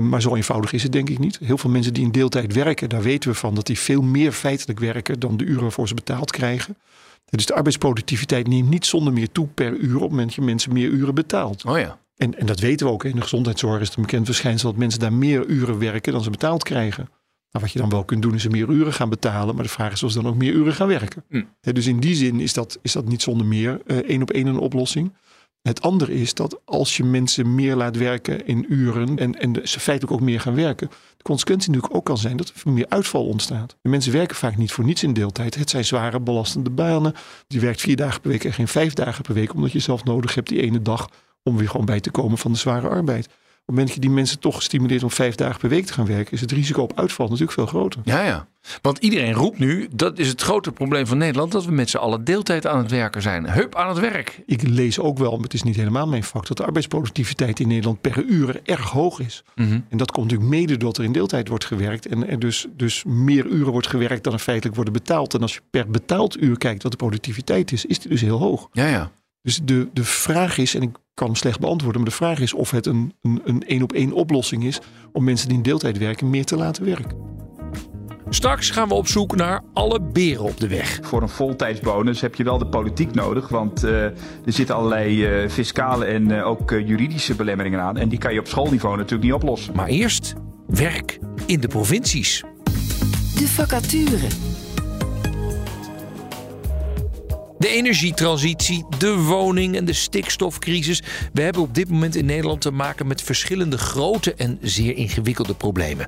Maar 0.02 0.22
zo 0.22 0.34
eenvoudig 0.34 0.72
is 0.72 0.82
het 0.82 0.92
denk 0.92 1.08
ik 1.08 1.18
niet. 1.18 1.38
Heel 1.38 1.58
veel 1.58 1.70
mensen 1.70 1.94
die 1.94 2.04
in 2.04 2.10
deeltijd 2.10 2.54
werken, 2.54 2.88
daar 2.88 3.02
weten 3.02 3.30
we 3.30 3.36
van 3.36 3.54
dat 3.54 3.66
die 3.66 3.78
veel 3.78 4.02
meer 4.02 4.32
feitelijk 4.32 4.78
werken 4.78 5.20
dan 5.20 5.36
de 5.36 5.44
uren 5.44 5.62
waarvoor 5.62 5.88
ze 5.88 5.94
betaald 5.94 6.30
krijgen. 6.30 6.76
Dus 7.24 7.46
de 7.46 7.54
arbeidsproductiviteit 7.54 8.46
neemt 8.46 8.70
niet 8.70 8.86
zonder 8.86 9.12
meer 9.12 9.32
toe 9.32 9.46
per 9.46 9.76
uur 9.76 9.94
op 9.94 10.00
het 10.00 10.10
moment 10.10 10.26
dat 10.26 10.34
je 10.34 10.42
mensen 10.42 10.72
meer 10.72 10.88
uren 10.88 11.14
betaalt. 11.14 11.64
Oh 11.64 11.78
ja. 11.78 11.98
En, 12.16 12.38
en 12.38 12.46
dat 12.46 12.60
weten 12.60 12.86
we 12.86 12.92
ook. 12.92 13.04
In 13.04 13.14
de 13.14 13.22
gezondheidszorg 13.22 13.80
is 13.80 13.88
het 13.88 13.96
een 13.96 14.02
bekend 14.02 14.26
verschijnsel 14.26 14.70
dat 14.70 14.78
mensen 14.78 15.00
daar 15.00 15.12
meer 15.12 15.46
uren 15.46 15.78
werken 15.78 16.12
dan 16.12 16.22
ze 16.22 16.30
betaald 16.30 16.62
krijgen. 16.62 17.08
Nou, 17.50 17.64
wat 17.64 17.72
je 17.72 17.78
dan 17.78 17.88
wel 17.88 18.04
kunt 18.04 18.22
doen 18.22 18.34
is 18.34 18.42
ze 18.42 18.48
meer 18.48 18.68
uren 18.68 18.92
gaan 18.92 19.08
betalen. 19.08 19.54
Maar 19.54 19.64
de 19.64 19.70
vraag 19.70 19.92
is 19.92 20.02
of 20.02 20.10
ze 20.10 20.22
dan 20.22 20.30
ook 20.32 20.38
meer 20.38 20.52
uren 20.52 20.74
gaan 20.74 20.88
werken. 20.88 21.24
Hm. 21.28 21.42
Dus 21.60 21.86
in 21.86 22.00
die 22.00 22.14
zin 22.14 22.40
is 22.40 22.52
dat, 22.52 22.78
is 22.82 22.92
dat 22.92 23.08
niet 23.08 23.22
zonder 23.22 23.46
meer 23.46 23.80
eh, 23.86 23.96
één 23.96 24.22
op 24.22 24.30
één 24.30 24.46
een 24.46 24.58
oplossing. 24.58 25.12
Het 25.68 25.82
andere 25.82 26.14
is 26.14 26.34
dat 26.34 26.60
als 26.64 26.96
je 26.96 27.04
mensen 27.04 27.54
meer 27.54 27.76
laat 27.76 27.96
werken 27.96 28.46
in 28.46 28.66
uren 28.68 29.18
en, 29.18 29.40
en 29.40 29.68
ze 29.68 29.80
feitelijk 29.80 30.14
ook 30.14 30.26
meer 30.26 30.40
gaan 30.40 30.54
werken, 30.54 30.88
de 31.16 31.22
consequentie 31.22 31.68
natuurlijk 31.68 31.96
ook 31.96 32.04
kan 32.04 32.18
zijn 32.18 32.36
dat 32.36 32.52
er 32.64 32.72
meer 32.72 32.86
uitval 32.88 33.26
ontstaat. 33.26 33.76
De 33.80 33.88
mensen 33.88 34.12
werken 34.12 34.36
vaak 34.36 34.56
niet 34.56 34.72
voor 34.72 34.84
niets 34.84 35.02
in 35.02 35.12
deeltijd. 35.12 35.54
Het 35.54 35.70
zijn 35.70 35.84
zware 35.84 36.20
belastende 36.20 36.70
banen. 36.70 37.14
Je 37.46 37.60
werkt 37.60 37.80
vier 37.80 37.96
dagen 37.96 38.20
per 38.20 38.30
week 38.30 38.44
en 38.44 38.52
geen 38.52 38.68
vijf 38.68 38.94
dagen 38.94 39.22
per 39.22 39.34
week, 39.34 39.54
omdat 39.54 39.72
je 39.72 39.78
zelf 39.78 40.04
nodig 40.04 40.34
hebt 40.34 40.48
die 40.48 40.60
ene 40.60 40.82
dag 40.82 41.08
om 41.42 41.56
weer 41.56 41.68
gewoon 41.68 41.86
bij 41.86 42.00
te 42.00 42.10
komen 42.10 42.38
van 42.38 42.52
de 42.52 42.58
zware 42.58 42.88
arbeid. 42.88 43.28
Op 43.68 43.74
het 43.76 43.82
moment 43.82 43.96
dat 43.96 44.04
je 44.04 44.10
die 44.10 44.22
mensen 44.22 44.38
toch 44.38 44.62
stimuleert 44.62 45.02
om 45.02 45.10
vijf 45.10 45.34
dagen 45.34 45.60
per 45.60 45.68
week 45.68 45.86
te 45.86 45.92
gaan 45.92 46.06
werken, 46.06 46.32
is 46.32 46.40
het 46.40 46.52
risico 46.52 46.82
op 46.82 46.98
uitval 46.98 47.26
natuurlijk 47.26 47.52
veel 47.52 47.66
groter. 47.66 48.00
Ja, 48.04 48.22
ja. 48.22 48.46
Want 48.82 48.98
iedereen 48.98 49.32
roept 49.32 49.58
nu, 49.58 49.88
dat 49.92 50.18
is 50.18 50.28
het 50.28 50.42
grote 50.42 50.72
probleem 50.72 51.06
van 51.06 51.18
Nederland, 51.18 51.52
dat 51.52 51.64
we 51.64 51.72
met 51.72 51.90
z'n 51.90 51.96
allen 51.96 52.24
deeltijd 52.24 52.66
aan 52.66 52.78
het 52.78 52.90
werken 52.90 53.22
zijn. 53.22 53.50
Hup, 53.50 53.74
aan 53.74 53.88
het 53.88 53.98
werk. 53.98 54.42
Ik 54.46 54.62
lees 54.62 54.98
ook 54.98 55.18
wel, 55.18 55.30
maar 55.30 55.42
het 55.42 55.54
is 55.54 55.62
niet 55.62 55.76
helemaal 55.76 56.06
mijn 56.06 56.24
vak, 56.24 56.46
dat 56.46 56.56
de 56.56 56.64
arbeidsproductiviteit 56.64 57.60
in 57.60 57.68
Nederland 57.68 58.00
per 58.00 58.24
uur 58.24 58.60
erg 58.64 58.90
hoog 58.90 59.20
is. 59.20 59.44
Mhm. 59.54 59.80
En 59.88 59.98
dat 59.98 60.10
komt 60.10 60.30
natuurlijk 60.30 60.56
mede 60.56 60.76
doordat 60.76 60.98
er 60.98 61.04
in 61.04 61.12
deeltijd 61.12 61.48
wordt 61.48 61.64
gewerkt 61.64 62.06
en 62.06 62.28
er 62.28 62.38
dus, 62.38 62.66
dus 62.76 63.04
meer 63.04 63.46
uren 63.46 63.72
wordt 63.72 63.86
gewerkt 63.86 64.24
dan 64.24 64.32
er 64.32 64.38
feitelijk 64.38 64.76
worden 64.76 64.94
betaald. 64.94 65.34
En 65.34 65.42
als 65.42 65.54
je 65.54 65.60
per 65.70 65.90
betaald 65.90 66.42
uur 66.42 66.58
kijkt 66.58 66.82
wat 66.82 66.92
de 66.92 66.98
productiviteit 66.98 67.72
is, 67.72 67.84
is 67.84 67.98
die 67.98 68.10
dus 68.10 68.20
heel 68.20 68.38
hoog. 68.38 68.68
Ja, 68.72 68.86
ja. 68.86 69.10
Dus 69.42 69.60
de, 69.64 69.88
de 69.92 70.04
vraag 70.04 70.58
is, 70.58 70.74
en 70.74 70.82
ik 70.82 70.96
kan 71.14 71.26
hem 71.26 71.36
slecht 71.36 71.60
beantwoorden, 71.60 72.00
maar 72.00 72.10
de 72.10 72.16
vraag 72.16 72.40
is 72.40 72.54
of 72.54 72.70
het 72.70 72.86
een 72.86 73.12
een, 73.22 73.40
een 73.44 73.62
één 73.62 73.82
op 73.82 73.92
één 73.92 74.12
oplossing 74.12 74.64
is 74.64 74.80
om 75.12 75.24
mensen 75.24 75.48
die 75.48 75.56
in 75.56 75.62
deeltijd 75.62 75.98
werken 75.98 76.30
meer 76.30 76.44
te 76.44 76.56
laten 76.56 76.84
werken. 76.84 77.28
Straks 78.30 78.70
gaan 78.70 78.88
we 78.88 78.94
op 78.94 79.06
zoek 79.06 79.36
naar 79.36 79.62
alle 79.72 80.00
beren 80.00 80.44
op 80.44 80.60
de 80.60 80.68
weg. 80.68 80.98
Voor 81.02 81.22
een 81.22 81.28
voltijdsbonus 81.28 82.20
heb 82.20 82.34
je 82.34 82.44
wel 82.44 82.58
de 82.58 82.66
politiek 82.66 83.14
nodig. 83.14 83.48
Want 83.48 83.84
eh, 83.84 84.04
er 84.04 84.14
zitten 84.44 84.74
allerlei 84.74 85.24
eh, 85.24 85.50
fiscale 85.50 86.04
en 86.04 86.30
eh, 86.30 86.46
ook 86.46 86.70
juridische 86.70 87.34
belemmeringen 87.34 87.80
aan. 87.80 87.96
En 87.96 88.08
die 88.08 88.18
kan 88.18 88.32
je 88.32 88.40
op 88.40 88.46
schoolniveau 88.46 88.96
natuurlijk 88.96 89.22
niet 89.22 89.32
oplossen. 89.32 89.74
Maar 89.76 89.86
eerst 89.86 90.34
werk 90.66 91.18
in 91.46 91.60
de 91.60 91.68
provincies. 91.68 92.44
De 93.34 93.48
vacature. 93.48 94.26
De 97.58 97.68
energietransitie, 97.68 98.86
de 98.98 99.16
woning 99.16 99.76
en 99.76 99.84
de 99.84 99.92
stikstofcrisis. 99.92 101.02
We 101.32 101.42
hebben 101.42 101.62
op 101.62 101.74
dit 101.74 101.90
moment 101.90 102.14
in 102.14 102.26
Nederland 102.26 102.60
te 102.60 102.70
maken 102.70 103.06
met 103.06 103.22
verschillende 103.22 103.78
grote 103.78 104.34
en 104.34 104.58
zeer 104.62 104.96
ingewikkelde 104.96 105.54
problemen. 105.54 106.06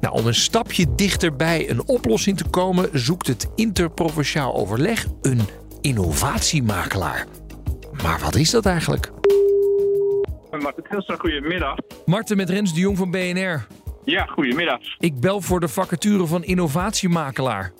Nou, 0.00 0.14
om 0.14 0.26
een 0.26 0.34
stapje 0.34 0.94
dichterbij 0.94 1.70
een 1.70 1.88
oplossing 1.88 2.36
te 2.36 2.48
komen, 2.48 2.88
zoekt 2.92 3.26
het 3.26 3.48
interprovinciaal 3.54 4.54
overleg 4.54 5.06
een 5.22 5.40
innovatiemakelaar. 5.80 7.26
Maar 8.02 8.20
wat 8.20 8.34
is 8.34 8.50
dat 8.50 8.66
eigenlijk? 8.66 9.10
Hilstra, 10.90 11.16
goedemiddag. 11.16 11.76
Marten 12.06 12.36
met 12.36 12.50
Rens 12.50 12.74
de 12.74 12.80
Jong 12.80 12.96
van 12.96 13.10
BNR. 13.10 13.66
Ja, 14.04 14.24
goedemiddag. 14.24 14.80
Ik 14.98 15.20
bel 15.20 15.40
voor 15.40 15.60
de 15.60 15.68
vacature 15.68 16.26
van 16.26 16.44
innovatiemakelaar. 16.44 17.72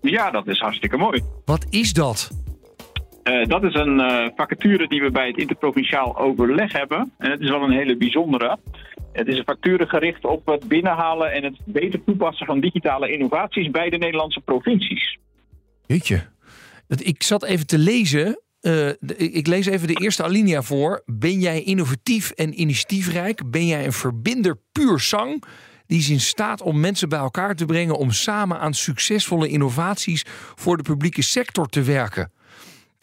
Ja, 0.00 0.30
dat 0.30 0.46
is 0.46 0.58
hartstikke 0.58 0.96
mooi. 0.96 1.22
Wat 1.44 1.66
is 1.70 1.92
dat? 1.92 2.30
Eh, 3.26 3.46
dat 3.46 3.62
is 3.62 3.74
een 3.74 4.00
eh, 4.00 4.28
vacature 4.36 4.88
die 4.88 5.02
we 5.02 5.10
bij 5.10 5.26
het 5.26 5.36
interprovinciaal 5.36 6.18
overleg 6.18 6.72
hebben. 6.72 7.12
En 7.18 7.30
het 7.30 7.40
is 7.40 7.50
wel 7.50 7.62
een 7.62 7.70
hele 7.70 7.96
bijzondere. 7.96 8.58
Het 9.12 9.26
is 9.26 9.38
een 9.38 9.44
vacature 9.44 9.86
gericht 9.86 10.24
op 10.24 10.46
het 10.46 10.68
binnenhalen 10.68 11.32
en 11.32 11.44
het 11.44 11.56
beter 11.64 12.04
toepassen 12.04 12.46
van 12.46 12.60
digitale 12.60 13.12
innovaties 13.12 13.70
bij 13.70 13.90
de 13.90 13.96
Nederlandse 13.96 14.40
provincies. 14.40 15.18
Jeetje. 15.86 16.22
Ik 16.88 17.22
zat 17.22 17.44
even 17.44 17.66
te 17.66 17.78
lezen. 17.78 18.40
eh, 18.60 18.88
ik 19.16 19.46
lees 19.46 19.66
even 19.66 19.88
de 19.88 20.00
eerste 20.00 20.22
alinea 20.22 20.62
voor. 20.62 21.02
Ben 21.06 21.40
jij 21.40 21.62
innovatief 21.62 22.30
en 22.30 22.60
initiatiefrijk? 22.60 23.50
Ben 23.50 23.66
jij 23.66 23.84
een 23.84 23.92
verbinder 23.92 24.58
puur 24.72 25.00
zang? 25.00 25.44
Die 25.86 25.98
is 25.98 26.10
in 26.10 26.20
staat 26.20 26.62
om 26.62 26.80
mensen 26.80 27.08
bij 27.08 27.18
elkaar 27.18 27.54
te 27.54 27.64
brengen 27.64 27.96
om 27.96 28.10
samen 28.10 28.58
aan 28.58 28.74
succesvolle 28.74 29.48
innovaties 29.48 30.24
voor 30.54 30.76
de 30.76 30.82
publieke 30.82 31.22
sector 31.22 31.66
te 31.66 31.82
werken. 31.82 32.34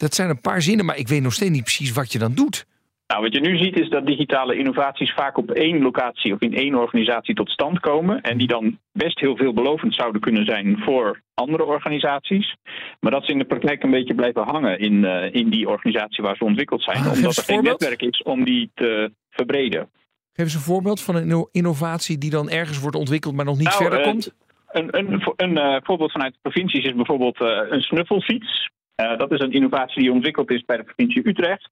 Dat 0.04 0.14
zijn 0.14 0.30
een 0.30 0.40
paar 0.40 0.62
zinnen, 0.62 0.84
maar 0.84 0.96
ik 0.96 1.08
weet 1.08 1.22
nog 1.22 1.32
steeds 1.32 1.50
niet 1.50 1.62
precies 1.62 1.92
wat 1.92 2.12
je 2.12 2.18
dan 2.18 2.34
doet. 2.34 2.66
Nou, 3.06 3.22
wat 3.22 3.32
je 3.32 3.40
nu 3.40 3.56
ziet 3.56 3.78
is 3.78 3.88
dat 3.88 4.06
digitale 4.06 4.56
innovaties 4.56 5.12
vaak 5.12 5.36
op 5.36 5.50
één 5.50 5.82
locatie 5.82 6.32
of 6.32 6.40
in 6.40 6.54
één 6.54 6.74
organisatie 6.74 7.34
tot 7.34 7.50
stand 7.50 7.80
komen. 7.80 8.20
En 8.20 8.38
die 8.38 8.46
dan 8.46 8.78
best 8.92 9.20
heel 9.20 9.36
veelbelovend 9.36 9.94
zouden 9.94 10.20
kunnen 10.20 10.44
zijn 10.44 10.78
voor 10.78 11.20
andere 11.34 11.64
organisaties. 11.64 12.56
Maar 13.00 13.10
dat 13.10 13.24
ze 13.24 13.32
in 13.32 13.38
de 13.38 13.44
praktijk 13.44 13.82
een 13.82 13.90
beetje 13.90 14.14
blijven 14.14 14.42
hangen 14.42 14.78
in, 14.78 15.04
eh, 15.04 15.34
in 15.34 15.50
die 15.50 15.68
organisatie 15.68 16.24
waar 16.24 16.36
ze 16.36 16.44
ontwikkeld 16.44 16.82
zijn. 16.82 16.96
Ah, 16.96 17.12
omdat 17.12 17.36
er 17.36 17.38
een 17.38 17.54
geen 17.54 17.62
netwerk 17.62 18.02
is 18.02 18.22
om 18.22 18.44
die 18.44 18.70
te 18.74 19.12
verbreden. 19.30 19.90
Geef 20.32 20.44
eens 20.44 20.54
een 20.54 20.60
voorbeeld 20.60 21.00
van 21.00 21.14
een 21.14 21.22
inno- 21.22 21.48
innovatie 21.50 22.18
die 22.18 22.30
dan 22.30 22.50
ergens 22.50 22.80
wordt 22.80 22.96
ontwikkeld, 22.96 23.34
maar 23.34 23.44
nog 23.44 23.56
niet 23.58 23.68
Nou, 23.68 23.82
verder 23.82 23.98
eh, 24.00 24.04
komt. 24.04 24.34
Een, 24.68 24.98
een, 24.98 25.22
een 25.36 25.58
eh, 25.58 25.80
voorbeeld 25.82 26.12
vanuit 26.12 26.32
de 26.32 26.38
provincies 26.42 26.84
is 26.84 26.94
bijvoorbeeld 26.94 27.40
een 27.70 27.82
snuffelfiets. 27.82 28.72
Eh, 28.94 29.18
dat 29.18 29.32
is 29.32 29.40
een 29.40 29.52
innovatie 29.52 30.02
die 30.02 30.12
ontwikkeld 30.12 30.50
is 30.50 30.64
bij 30.64 30.76
de 30.76 30.82
provincie 30.82 31.28
Utrecht. 31.28 31.70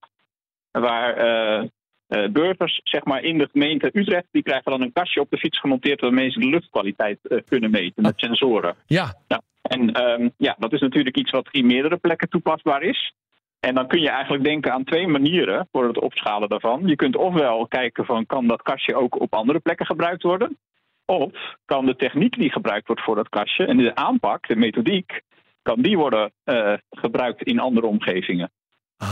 Waar 0.70 1.16
eh, 1.16 1.68
eh, 2.06 2.30
burgers 2.30 2.80
zeg 2.84 3.04
maar, 3.04 3.22
in 3.22 3.38
de 3.38 3.48
gemeente 3.52 3.90
Utrecht... 3.92 4.26
die 4.30 4.42
krijgen 4.42 4.70
dan 4.70 4.82
een 4.82 4.92
kastje 4.92 5.20
op 5.20 5.30
de 5.30 5.38
fiets 5.38 5.60
gemonteerd... 5.60 6.00
waarmee 6.00 6.30
ze 6.30 6.38
de 6.38 6.48
luchtkwaliteit 6.48 7.18
kunnen 7.48 7.70
meten 7.70 8.02
met 8.02 8.12
sensoren. 8.16 8.74
Ja, 8.86 9.14
En 9.62 9.92
ehm, 9.92 10.28
ja, 10.36 10.56
dat 10.58 10.72
is 10.72 10.80
natuurlijk 10.80 11.16
iets 11.16 11.30
wat 11.30 11.48
in 11.50 11.66
meerdere 11.66 11.96
plekken 11.96 12.28
toepasbaar 12.28 12.82
is. 12.82 13.14
En 13.60 13.74
dan 13.74 13.86
kun 13.86 14.00
je 14.00 14.10
eigenlijk 14.10 14.44
denken 14.44 14.72
aan 14.72 14.84
twee 14.84 15.06
manieren 15.06 15.68
voor 15.72 15.86
het 15.86 15.98
opschalen 15.98 16.48
daarvan. 16.48 16.86
Je 16.86 16.96
kunt 16.96 17.16
ofwel 17.16 17.66
kijken 17.66 18.04
van 18.04 18.26
kan 18.26 18.46
dat 18.46 18.62
kastje 18.62 18.94
ook 18.94 19.20
op 19.20 19.34
andere 19.34 19.60
plekken 19.60 19.86
gebruikt 19.86 20.22
worden? 20.22 20.58
Of 21.04 21.32
kan 21.64 21.86
de 21.86 21.96
techniek 21.96 22.38
die 22.38 22.52
gebruikt 22.52 22.86
wordt 22.86 23.02
voor 23.02 23.16
dat 23.16 23.28
kastje 23.28 23.66
en 23.66 23.76
de 23.76 23.94
aanpak, 23.94 24.48
de 24.48 24.56
methodiek, 24.56 25.22
kan 25.62 25.82
die 25.82 25.96
worden 25.96 26.32
eh, 26.44 26.74
gebruikt 26.90 27.42
in 27.42 27.58
andere 27.58 27.86
omgevingen? 27.86 28.50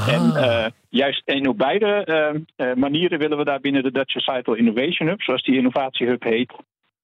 En 0.07 0.37
eh, 0.37 0.67
juist 0.89 1.23
en 1.25 1.49
op 1.49 1.59
beide 1.59 2.05
eh, 2.57 2.75
manieren 2.75 3.19
willen 3.19 3.39
we 3.39 3.45
daar 3.45 3.61
binnen 3.61 3.83
de 3.83 3.93
Dutch 3.93 4.11
Societal 4.11 4.55
Innovation 4.55 5.09
Hub, 5.09 5.23
zoals 5.23 5.43
die 5.43 5.57
innovatiehub 5.57 6.23
heet, 6.23 6.53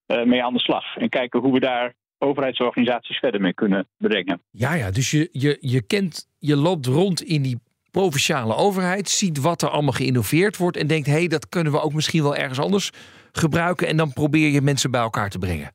eh, 0.06 0.22
mee 0.22 0.44
aan 0.44 0.52
de 0.52 0.60
slag. 0.60 0.96
En 0.96 1.08
kijken 1.08 1.40
hoe 1.40 1.52
we 1.52 1.60
daar 1.60 1.94
overheidsorganisaties 2.18 3.18
verder 3.18 3.40
mee 3.40 3.54
kunnen 3.54 3.86
brengen. 3.96 4.42
Ja, 4.50 4.74
ja, 4.74 4.90
dus 4.90 5.10
je, 5.10 5.28
je, 5.32 5.56
je 5.60 5.86
kent, 5.86 6.28
je 6.38 6.56
loopt 6.56 6.86
rond 6.86 7.22
in 7.22 7.42
die 7.42 7.60
provinciale 7.90 8.54
overheid, 8.54 9.08
ziet 9.08 9.40
wat 9.40 9.62
er 9.62 9.68
allemaal 9.68 9.92
geïnnoveerd 9.92 10.56
wordt 10.56 10.76
en 10.76 10.86
denkt, 10.86 11.06
hé, 11.06 11.12
hey, 11.12 11.28
dat 11.28 11.48
kunnen 11.48 11.72
we 11.72 11.80
ook 11.80 11.92
misschien 11.92 12.22
wel 12.22 12.36
ergens 12.36 12.60
anders 12.60 12.90
gebruiken 13.32 13.88
en 13.88 13.96
dan 13.96 14.12
probeer 14.12 14.48
je 14.48 14.60
mensen 14.60 14.90
bij 14.90 15.00
elkaar 15.00 15.30
te 15.30 15.38
brengen. 15.38 15.74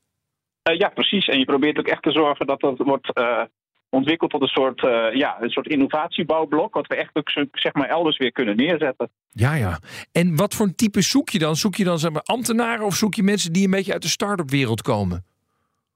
Ja, 0.77 0.89
precies. 0.89 1.27
En 1.27 1.39
je 1.39 1.45
probeert 1.45 1.79
ook 1.79 1.87
echt 1.87 2.03
te 2.03 2.11
zorgen 2.11 2.47
dat 2.47 2.59
dat 2.59 2.77
wordt 2.77 3.11
ontwikkeld 3.91 4.31
tot 4.31 4.41
een 4.41 4.47
soort, 4.47 4.83
eh, 4.83 5.13
ja, 5.13 5.37
een 5.41 5.49
soort 5.49 5.67
innovatiebouwblok, 5.67 6.73
wat 6.73 6.87
we 6.87 6.95
echt 6.95 7.09
ook 7.13 7.29
zeg 7.51 7.73
maar 7.73 7.89
elders 7.89 8.17
weer 8.17 8.31
kunnen 8.31 8.55
neerzetten. 8.55 9.09
Ja, 9.31 9.53
ja. 9.53 9.79
En 10.11 10.35
wat 10.35 10.55
voor 10.55 10.65
een 10.65 10.75
type 10.75 11.01
zoek 11.01 11.29
je 11.29 11.39
dan? 11.39 11.55
Zoek 11.55 11.75
je 11.75 11.83
dan 11.83 11.99
zeg 11.99 12.11
maar, 12.11 12.21
ambtenaren 12.25 12.85
of 12.85 12.95
zoek 12.95 13.13
je 13.13 13.23
mensen 13.23 13.53
die 13.53 13.65
een 13.65 13.71
beetje 13.71 13.93
uit 13.93 14.01
de 14.01 14.07
start-up 14.07 14.49
wereld 14.49 14.81
komen? 14.81 15.25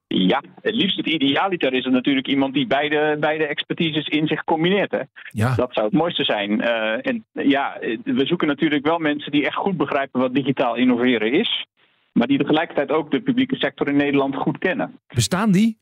Ja, 0.07 0.43
het 0.61 0.75
liefst 0.75 0.97
het 0.97 1.07
idealiter 1.07 1.73
is 1.73 1.83
het 1.83 1.93
natuurlijk 1.93 2.27
iemand 2.27 2.53
die 2.53 2.67
beide, 2.67 3.17
beide 3.19 3.47
expertises 3.47 4.07
in 4.07 4.27
zich 4.27 4.43
combineert. 4.43 4.91
Hè. 4.91 5.01
Ja, 5.29 5.55
Dat 5.55 5.73
zou 5.73 5.85
het 5.85 5.95
mooiste 5.95 6.23
zijn. 6.23 6.61
Eh, 6.61 7.11
en 7.11 7.25
ja, 7.31 7.77
we 8.03 8.25
zoeken 8.25 8.47
natuurlijk 8.47 8.85
wel 8.85 8.99
mensen 8.99 9.31
die 9.31 9.45
echt 9.45 9.55
goed 9.55 9.77
begrijpen 9.77 10.19
wat 10.19 10.33
digitaal 10.33 10.75
innoveren 10.75 11.31
is. 11.31 11.65
Maar 12.11 12.27
die 12.27 12.37
tegelijkertijd 12.37 12.91
ook 12.91 13.11
de 13.11 13.21
publieke 13.21 13.55
sector 13.55 13.87
in 13.87 13.95
Nederland 13.95 14.35
goed 14.35 14.57
kennen. 14.57 14.99
bestaan 15.07 15.51
die? 15.51 15.77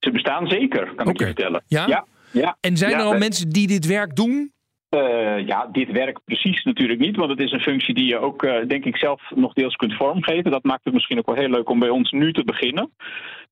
Ze 0.00 0.10
bestaan 0.10 0.48
zeker, 0.48 0.92
kan 0.94 1.08
ik 1.08 1.18
je 1.18 1.24
vertellen. 1.24 1.62
Ja? 1.66 1.86
Ja, 1.86 2.04
ja. 2.30 2.56
En 2.60 2.76
zijn 2.76 2.90
Ja, 2.90 2.98
er 2.98 3.04
al 3.04 3.18
mensen 3.18 3.48
die 3.48 3.66
dit 3.66 3.86
werk 3.86 4.16
doen? 4.16 4.52
Eh, 4.88 5.46
ja, 5.46 5.68
dit 5.72 5.90
werkt 5.90 6.20
precies 6.24 6.62
natuurlijk 6.64 7.00
niet, 7.00 7.16
want 7.16 7.30
het 7.30 7.40
is 7.40 7.52
een 7.52 7.60
functie 7.60 7.94
die 7.94 8.04
je 8.06 8.18
ook, 8.18 8.42
eh, 8.42 8.66
denk 8.68 8.84
ik, 8.84 8.96
zelf 8.96 9.22
nog 9.34 9.52
deels 9.52 9.76
kunt 9.76 9.94
vormgeven. 9.94 10.50
Dat 10.50 10.64
maakt 10.64 10.84
het 10.84 10.92
misschien 10.94 11.18
ook 11.18 11.26
wel 11.26 11.34
heel 11.36 11.48
leuk 11.48 11.68
om 11.68 11.78
bij 11.78 11.88
ons 11.88 12.10
nu 12.10 12.32
te 12.32 12.44
beginnen. 12.44 12.90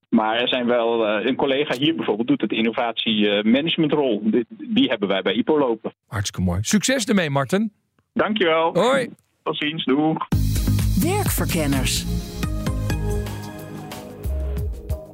Maar 0.08 0.37
er 0.37 0.48
zijn 0.48 0.66
wel, 0.66 1.06
eh, 1.06 1.26
een 1.26 1.37
collega 1.37 1.76
hier 1.76 1.94
bijvoorbeeld 1.94 2.28
doet 2.28 2.40
het 2.40 2.52
innovatiemanagementrol. 2.52 4.20
Die, 4.24 4.44
die 4.48 4.88
hebben 4.88 5.08
wij 5.08 5.22
bij 5.22 5.34
IPO 5.34 5.58
lopen. 5.58 5.92
Hartstikke 6.06 6.48
mooi. 6.50 6.58
Succes 6.62 7.04
ermee, 7.04 7.30
Marten. 7.30 7.72
Dankjewel. 8.14 8.74
Hoi. 8.74 9.08
Tot 9.42 9.56
ziens, 9.56 9.84
doeg. 9.84 10.26
Werkverkenners. 11.00 12.04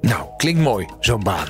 Nou, 0.05 0.27
klinkt 0.37 0.61
mooi, 0.61 0.87
zo'n 1.01 1.23
baan. 1.23 1.49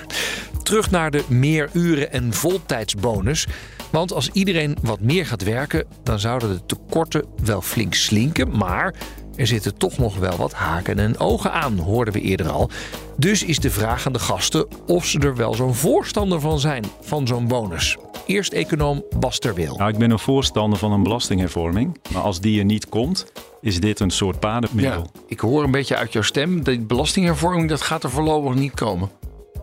Terug 0.62 0.90
naar 0.90 1.10
de 1.10 1.24
meer 1.28 1.70
uren 1.72 2.12
en 2.12 2.32
voltijdsbonus. 2.32 3.46
Want 3.90 4.12
als 4.12 4.30
iedereen 4.32 4.76
wat 4.82 5.00
meer 5.00 5.26
gaat 5.26 5.42
werken, 5.42 5.86
dan 6.02 6.18
zouden 6.18 6.48
de 6.48 6.66
tekorten 6.66 7.24
wel 7.44 7.60
flink 7.60 7.94
slinken. 7.94 8.56
Maar 8.56 8.94
er 9.36 9.46
zitten 9.46 9.76
toch 9.76 9.98
nog 9.98 10.16
wel 10.16 10.36
wat 10.36 10.52
haken 10.52 10.98
en 10.98 11.18
ogen 11.18 11.52
aan, 11.52 11.78
hoorden 11.78 12.14
we 12.14 12.20
eerder 12.20 12.48
al. 12.48 12.70
Dus 13.16 13.44
is 13.44 13.58
de 13.58 13.70
vraag 13.70 14.06
aan 14.06 14.12
de 14.12 14.18
gasten 14.18 14.66
of 14.86 15.06
ze 15.06 15.18
er 15.18 15.36
wel 15.36 15.54
zo'n 15.54 15.74
voorstander 15.74 16.40
van 16.40 16.60
zijn, 16.60 16.84
van 17.00 17.26
zo'n 17.26 17.48
bonus. 17.48 17.96
Eerst 18.26 18.52
econoom 18.52 19.04
Bas 19.18 19.38
ter 19.38 19.54
Wil. 19.54 19.76
Nou, 19.76 19.90
ik 19.90 19.98
ben 19.98 20.10
een 20.10 20.18
voorstander 20.18 20.78
van 20.78 20.92
een 20.92 21.02
belastinghervorming. 21.02 21.98
Maar 22.12 22.22
als 22.22 22.40
die 22.40 22.58
er 22.58 22.64
niet 22.64 22.88
komt, 22.88 23.32
is 23.60 23.80
dit 23.80 24.00
een 24.00 24.10
soort 24.10 24.40
padenmiddel. 24.40 25.06
ik 25.26 25.40
hoor 25.40 25.64
een 25.64 25.70
beetje 25.70 25.96
uit 25.96 26.12
jouw 26.12 26.22
stem, 26.22 26.64
de 26.64 26.80
belastinghervorming 26.80 27.68
dat 27.68 27.82
gaat 27.82 28.02
er 28.02 28.10
voorlopig 28.10 28.54
niet 28.54 28.74
komen. 28.74 29.10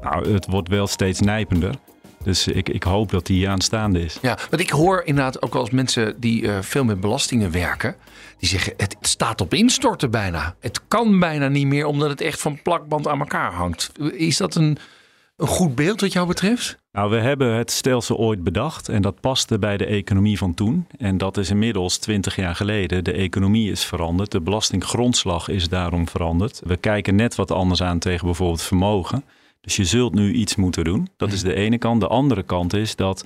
Nou, 0.02 0.34
het 0.34 0.48
wordt 0.50 0.70
wel 0.70 0.88
steeds 0.88 1.20
nijpender. 1.20 1.76
Dus 2.24 2.48
ik, 2.48 2.70
ik 2.70 2.84
hoop 2.84 3.12
dat 3.12 3.26
die 3.26 3.50
aanstaande 3.50 4.04
is. 4.04 4.18
Ja, 4.22 4.38
want 4.50 4.62
ik 4.62 4.70
hoor 4.70 5.02
inderdaad 5.06 5.42
ook 5.42 5.54
wel 5.54 5.62
eens 5.62 5.72
mensen 5.72 6.20
die 6.20 6.48
eh, 6.48 6.62
veel 6.62 6.84
met 6.84 7.00
belastingen 7.00 7.52
werken. 7.52 7.96
Die 8.38 8.50
zeggen 8.50 8.74
het 8.78 8.96
staat 9.02 9.42
op 9.42 9.54
instorten 9.54 10.12
bijna. 10.12 10.56
Het 10.60 10.82
kan 10.88 11.20
bijna 11.20 11.48
niet 11.48 11.68
meer 11.68 11.86
omdat 11.86 12.10
het 12.10 12.22
echt 12.22 12.42
van 12.42 12.62
plakband 12.62 13.08
aan 13.08 13.20
elkaar 13.20 13.54
hangt. 13.54 13.92
Is 14.14 14.38
dat 14.38 14.56
een, 14.56 14.78
een 15.36 15.48
goed 15.48 15.76
beeld 15.76 16.02
wat 16.02 16.14
jou 16.14 16.28
betreft? 16.28 16.80
Nou, 16.92 17.10
we 17.10 17.18
hebben 17.18 17.54
het 17.54 17.72
stelsel 17.72 18.18
ooit 18.18 18.44
bedacht 18.44 18.90
en 18.90 19.02
dat 19.02 19.20
paste 19.20 19.60
bij 19.60 19.78
de 19.78 19.86
economie 19.86 20.38
van 20.38 20.54
toen. 20.54 20.88
En 20.98 21.18
dat 21.18 21.38
is 21.38 21.50
inmiddels 21.50 21.98
20 21.98 22.36
jaar 22.36 22.56
geleden. 22.56 23.04
De 23.04 23.12
economie 23.12 23.72
is 23.72 23.84
veranderd, 23.84 24.32
de 24.32 24.42
belastinggrondslag 24.42 25.48
is 25.48 25.70
daarom 25.70 26.08
veranderd. 26.08 26.62
We 26.66 26.78
kijken 26.78 27.16
net 27.16 27.36
wat 27.36 27.52
anders 27.52 27.82
aan 27.84 28.00
tegen 28.00 28.26
bijvoorbeeld 28.26 28.62
vermogen. 28.62 29.24
Dus 29.62 29.76
je 29.76 29.86
zult 29.86 30.14
nu 30.14 30.34
iets 30.34 30.56
moeten 30.56 30.84
doen. 30.84 31.10
Dat 31.18 31.32
is 31.32 31.42
de 31.42 31.54
ene 31.54 31.78
kant. 31.78 32.02
De 32.02 32.08
andere 32.08 32.44
kant 32.44 32.74
is 32.74 32.96
dat 32.96 33.26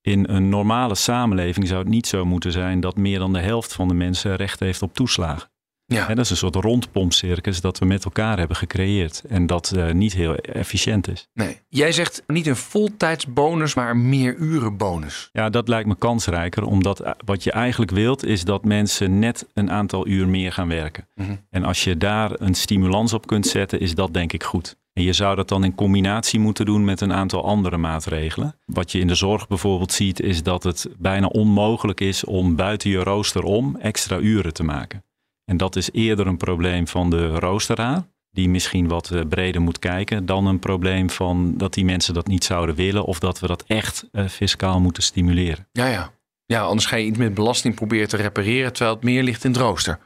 in 0.00 0.28
een 0.28 0.48
normale 0.48 0.94
samenleving 0.94 1.66
zou 1.66 1.80
het 1.80 1.88
niet 1.88 2.06
zo 2.06 2.24
moeten 2.24 2.52
zijn 2.52 2.80
dat 2.80 2.96
meer 2.96 3.18
dan 3.18 3.32
de 3.32 3.40
helft 3.40 3.72
van 3.72 3.88
de 3.88 3.94
mensen 3.94 4.36
recht 4.36 4.60
heeft 4.60 4.82
op 4.82 4.94
toeslagen. 4.94 5.48
Ja. 5.94 6.06
Dat 6.06 6.18
is 6.18 6.30
een 6.30 6.36
soort 6.36 6.54
rondpompcircus 6.54 7.60
dat 7.60 7.78
we 7.78 7.84
met 7.84 8.04
elkaar 8.04 8.38
hebben 8.38 8.56
gecreëerd. 8.56 9.22
En 9.28 9.46
dat 9.46 9.70
eh, 9.70 9.92
niet 9.92 10.12
heel 10.12 10.34
efficiënt 10.36 11.08
is. 11.08 11.28
Nee. 11.34 11.60
Jij 11.68 11.92
zegt 11.92 12.22
niet 12.26 12.46
een 12.46 12.56
voltijdsbonus, 12.56 13.74
maar 13.74 13.90
een 13.90 14.08
meerurenbonus. 14.08 15.28
Ja, 15.32 15.50
dat 15.50 15.68
lijkt 15.68 15.88
me 15.88 15.96
kansrijker, 15.96 16.64
omdat 16.64 17.00
eh, 17.00 17.12
wat 17.24 17.44
je 17.44 17.52
eigenlijk 17.52 17.90
wilt 17.90 18.24
is 18.24 18.44
dat 18.44 18.64
mensen 18.64 19.18
net 19.18 19.46
een 19.54 19.70
aantal 19.70 20.06
uur 20.06 20.28
meer 20.28 20.52
gaan 20.52 20.68
werken. 20.68 21.08
Mhm. 21.14 21.36
En 21.50 21.64
als 21.64 21.84
je 21.84 21.96
daar 21.96 22.30
een 22.40 22.54
stimulans 22.54 23.12
op 23.12 23.26
kunt 23.26 23.46
zetten, 23.46 23.80
is 23.80 23.94
dat 23.94 24.14
denk 24.14 24.32
ik 24.32 24.42
goed. 24.42 24.76
En 24.98 25.04
je 25.04 25.12
zou 25.12 25.36
dat 25.36 25.48
dan 25.48 25.64
in 25.64 25.74
combinatie 25.74 26.40
moeten 26.40 26.64
doen 26.64 26.84
met 26.84 27.00
een 27.00 27.12
aantal 27.12 27.44
andere 27.44 27.76
maatregelen. 27.76 28.58
Wat 28.64 28.92
je 28.92 28.98
in 28.98 29.06
de 29.06 29.14
zorg 29.14 29.48
bijvoorbeeld 29.48 29.92
ziet, 29.92 30.20
is 30.20 30.42
dat 30.42 30.62
het 30.62 30.88
bijna 30.96 31.26
onmogelijk 31.26 32.00
is 32.00 32.24
om 32.24 32.56
buiten 32.56 32.90
je 32.90 32.98
rooster 32.98 33.42
om 33.42 33.76
extra 33.76 34.18
uren 34.18 34.52
te 34.52 34.62
maken. 34.62 35.04
En 35.44 35.56
dat 35.56 35.76
is 35.76 35.90
eerder 35.92 36.26
een 36.26 36.36
probleem 36.36 36.88
van 36.88 37.10
de 37.10 37.28
roosteraar, 37.28 38.02
die 38.30 38.48
misschien 38.48 38.88
wat 38.88 39.10
eh, 39.10 39.20
breder 39.28 39.60
moet 39.60 39.78
kijken, 39.78 40.26
dan 40.26 40.46
een 40.46 40.58
probleem 40.58 41.10
van 41.10 41.56
dat 41.56 41.74
die 41.74 41.84
mensen 41.84 42.14
dat 42.14 42.26
niet 42.26 42.44
zouden 42.44 42.74
willen 42.74 43.04
of 43.04 43.18
dat 43.18 43.40
we 43.40 43.46
dat 43.46 43.64
echt 43.66 44.08
eh, 44.12 44.26
fiscaal 44.26 44.80
moeten 44.80 45.02
stimuleren. 45.02 45.68
Ja, 45.72 45.86
ja. 45.86 46.10
Ja, 46.46 46.62
anders 46.62 46.86
ga 46.86 46.96
je 46.96 47.06
iets 47.06 47.18
met 47.18 47.34
belasting 47.34 47.74
proberen 47.74 48.08
te 48.08 48.16
repareren 48.16 48.72
terwijl 48.72 48.94
het 48.94 49.04
meer 49.04 49.22
ligt 49.22 49.44
in 49.44 49.50
het 49.50 49.60
rooster. 49.60 49.98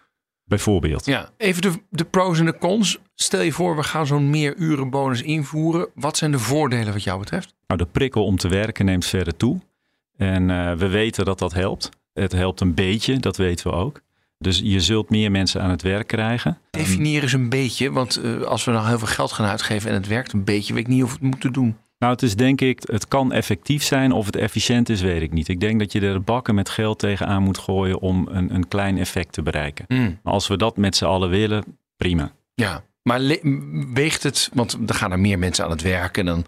Bijvoorbeeld. 0.53 1.07
Ja. 1.07 1.29
Even 1.37 1.63
de, 1.63 1.73
de 1.91 2.05
pros 2.05 2.39
en 2.39 2.45
de 2.45 2.59
cons. 2.59 2.99
Stel 3.15 3.41
je 3.41 3.53
voor, 3.53 3.77
we 3.77 3.83
gaan 3.83 4.07
zo'n 4.07 4.31
meerurenbonus 4.31 5.23
invoeren. 5.23 5.89
Wat 5.95 6.17
zijn 6.17 6.31
de 6.31 6.39
voordelen 6.39 6.93
wat 6.93 7.03
jou 7.03 7.19
betreft? 7.19 7.55
Nou, 7.67 7.81
de 7.81 7.87
prikkel 7.93 8.25
om 8.25 8.37
te 8.37 8.49
werken 8.49 8.85
neemt 8.85 9.07
verder 9.07 9.37
toe. 9.37 9.61
En 10.17 10.51
eh, 10.51 10.73
we 10.73 10.89
weten 10.89 11.25
dat 11.25 11.39
dat 11.39 11.53
helpt. 11.53 11.89
Het 12.13 12.33
helpt 12.33 12.61
een 12.61 12.75
beetje, 12.75 13.19
dat 13.19 13.37
weten 13.37 13.71
we 13.71 13.77
ook. 13.77 14.01
Dus 14.39 14.61
je 14.65 14.81
zult 14.81 15.11
meer 15.11 15.31
mensen 15.31 15.63
aan 15.63 15.71
het 15.71 15.83
werk 15.83 16.07
krijgen. 16.07 16.59
Definieer 16.71 17.23
eens 17.23 17.33
een 17.33 17.49
beetje, 17.49 17.93
want 17.93 18.17
eh, 18.17 18.41
als 18.41 18.65
we 18.65 18.71
nou 18.71 18.87
heel 18.89 18.99
veel 18.99 19.07
geld 19.07 19.33
gaan 19.33 19.47
uitgeven 19.47 19.89
en 19.89 19.97
het 19.97 20.07
werkt 20.07 20.33
een 20.33 20.45
beetje, 20.45 20.75
weet 20.75 20.83
ik 20.83 20.89
niet 20.89 21.03
of 21.03 21.09
we 21.09 21.15
het 21.15 21.31
moeten 21.31 21.53
doen. 21.53 21.77
Nou, 22.03 22.15
het 22.15 22.23
is 22.23 22.37
denk 22.37 22.61
ik, 22.61 22.83
het 22.85 23.09
kan 23.09 23.33
effectief 23.33 23.83
zijn. 23.83 24.13
Of 24.13 24.27
het 24.27 24.37
efficiënt 24.37 24.89
is, 24.89 25.01
weet 25.01 25.23
ik 25.23 25.33
niet. 25.33 25.49
Ik 25.49 25.61
denk 25.61 25.79
dat 25.79 25.93
je 25.93 26.01
er 26.01 26.23
bakken 26.23 26.55
met 26.55 26.69
geld 26.69 26.99
tegenaan 26.99 27.43
moet 27.43 27.59
gooien 27.59 28.01
om 28.01 28.29
een, 28.31 28.55
een 28.55 28.69
klein 28.69 28.99
effect 28.99 29.33
te 29.33 29.43
bereiken. 29.43 29.85
Maar 30.23 30.33
als 30.33 30.49
we 30.49 30.57
dat 30.57 30.77
met 30.77 30.97
z'n 30.97 31.05
allen 31.05 31.29
willen, 31.29 31.65
prima. 31.97 32.33
Ja, 32.55 32.85
maar 33.03 33.21
weegt 33.95 34.23
het, 34.23 34.51
want 34.53 34.79
er 34.87 34.95
gaan 34.95 35.13
er 35.13 35.21
meer 35.21 35.39
mensen 35.39 35.65
aan 35.65 35.71
het 35.71 35.83
werk 35.83 36.19
en 36.19 36.27
dan 36.27 36.45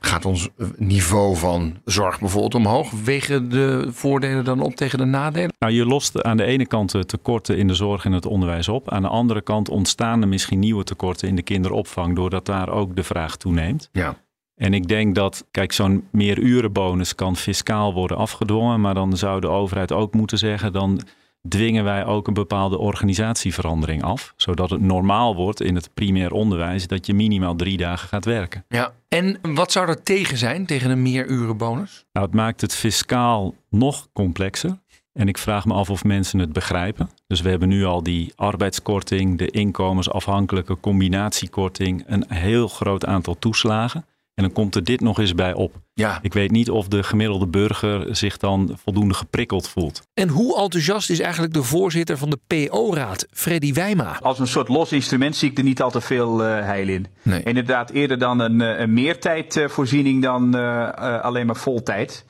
gaat 0.00 0.24
ons 0.24 0.48
niveau 0.76 1.36
van 1.36 1.76
zorg 1.84 2.20
bijvoorbeeld 2.20 2.54
omhoog. 2.54 2.90
Wegen 2.90 3.48
de 3.48 3.88
voordelen 3.90 4.44
dan 4.44 4.60
op 4.60 4.74
tegen 4.74 4.98
de 4.98 5.04
nadelen? 5.04 5.52
Nou, 5.58 5.72
je 5.72 5.86
lost 5.86 6.22
aan 6.22 6.36
de 6.36 6.44
ene 6.44 6.66
kant 6.66 6.90
de 6.90 7.06
tekorten 7.06 7.56
in 7.58 7.66
de 7.66 7.74
zorg 7.74 8.04
en 8.04 8.12
het 8.12 8.26
onderwijs 8.26 8.68
op. 8.68 8.90
Aan 8.90 9.02
de 9.02 9.08
andere 9.08 9.42
kant 9.42 9.68
ontstaan 9.68 10.22
er 10.22 10.28
misschien 10.28 10.58
nieuwe 10.58 10.84
tekorten 10.84 11.28
in 11.28 11.36
de 11.36 11.42
kinderopvang, 11.42 12.16
doordat 12.16 12.46
daar 12.46 12.68
ook 12.68 12.96
de 12.96 13.04
vraag 13.04 13.36
toeneemt. 13.36 13.88
Ja. 13.92 14.16
En 14.56 14.74
ik 14.74 14.88
denk 14.88 15.14
dat, 15.14 15.46
kijk, 15.50 15.72
zo'n 15.72 16.08
meerurenbonus 16.10 17.14
kan 17.14 17.36
fiscaal 17.36 17.94
worden 17.94 18.16
afgedwongen, 18.16 18.80
maar 18.80 18.94
dan 18.94 19.16
zou 19.16 19.40
de 19.40 19.48
overheid 19.48 19.92
ook 19.92 20.14
moeten 20.14 20.38
zeggen, 20.38 20.72
dan 20.72 21.00
dwingen 21.48 21.84
wij 21.84 22.04
ook 22.04 22.26
een 22.26 22.34
bepaalde 22.34 22.78
organisatieverandering 22.78 24.02
af, 24.02 24.32
zodat 24.36 24.70
het 24.70 24.80
normaal 24.80 25.34
wordt 25.34 25.60
in 25.60 25.74
het 25.74 25.90
primair 25.94 26.32
onderwijs 26.32 26.86
dat 26.86 27.06
je 27.06 27.14
minimaal 27.14 27.56
drie 27.56 27.76
dagen 27.76 28.08
gaat 28.08 28.24
werken. 28.24 28.64
Ja. 28.68 28.92
En 29.08 29.38
wat 29.42 29.72
zou 29.72 29.88
er 29.88 30.02
tegen 30.02 30.36
zijn, 30.36 30.66
tegen 30.66 30.90
een 30.90 31.02
meerurenbonus? 31.02 32.04
Nou, 32.12 32.26
het 32.26 32.34
maakt 32.34 32.60
het 32.60 32.74
fiscaal 32.74 33.54
nog 33.70 34.08
complexer. 34.12 34.82
En 35.12 35.28
ik 35.28 35.38
vraag 35.38 35.64
me 35.64 35.74
af 35.74 35.90
of 35.90 36.04
mensen 36.04 36.38
het 36.38 36.52
begrijpen. 36.52 37.10
Dus 37.26 37.40
we 37.40 37.48
hebben 37.48 37.68
nu 37.68 37.84
al 37.84 38.02
die 38.02 38.32
arbeidskorting, 38.36 39.38
de 39.38 39.50
inkomensafhankelijke 39.50 40.80
combinatiekorting, 40.80 42.04
een 42.06 42.24
heel 42.28 42.68
groot 42.68 43.06
aantal 43.06 43.38
toeslagen. 43.38 44.04
En 44.34 44.42
dan 44.42 44.52
komt 44.52 44.74
er 44.74 44.84
dit 44.84 45.00
nog 45.00 45.18
eens 45.18 45.34
bij 45.34 45.54
op. 45.54 45.74
Ja. 45.92 46.18
Ik 46.22 46.32
weet 46.32 46.50
niet 46.50 46.70
of 46.70 46.88
de 46.88 47.02
gemiddelde 47.02 47.46
burger 47.46 48.16
zich 48.16 48.36
dan 48.36 48.78
voldoende 48.82 49.14
geprikkeld 49.14 49.68
voelt. 49.68 50.02
En 50.14 50.28
hoe 50.28 50.58
enthousiast 50.60 51.10
is 51.10 51.20
eigenlijk 51.20 51.52
de 51.54 51.62
voorzitter 51.62 52.18
van 52.18 52.30
de 52.30 52.38
PO-raad, 52.46 53.26
Freddy 53.30 53.72
Wijma? 53.72 54.18
Als 54.20 54.38
een 54.38 54.46
soort 54.46 54.68
los 54.68 54.92
instrument 54.92 55.36
zie 55.36 55.50
ik 55.50 55.58
er 55.58 55.64
niet 55.64 55.82
al 55.82 55.90
te 55.90 56.00
veel 56.00 56.44
eh, 56.44 56.64
heil 56.64 56.88
in. 56.88 57.06
Nee. 57.22 57.42
Inderdaad, 57.42 57.90
eerder 57.90 58.18
dan 58.18 58.38
een, 58.38 58.60
eh, 58.60 58.80
een 58.80 58.92
meertijdvoorziening 58.92 60.22
dan 60.22 60.56
eh, 60.56 60.82
eh, 60.82 61.20
alleen 61.20 61.46
maar 61.46 61.56
voltijd. 61.56 62.24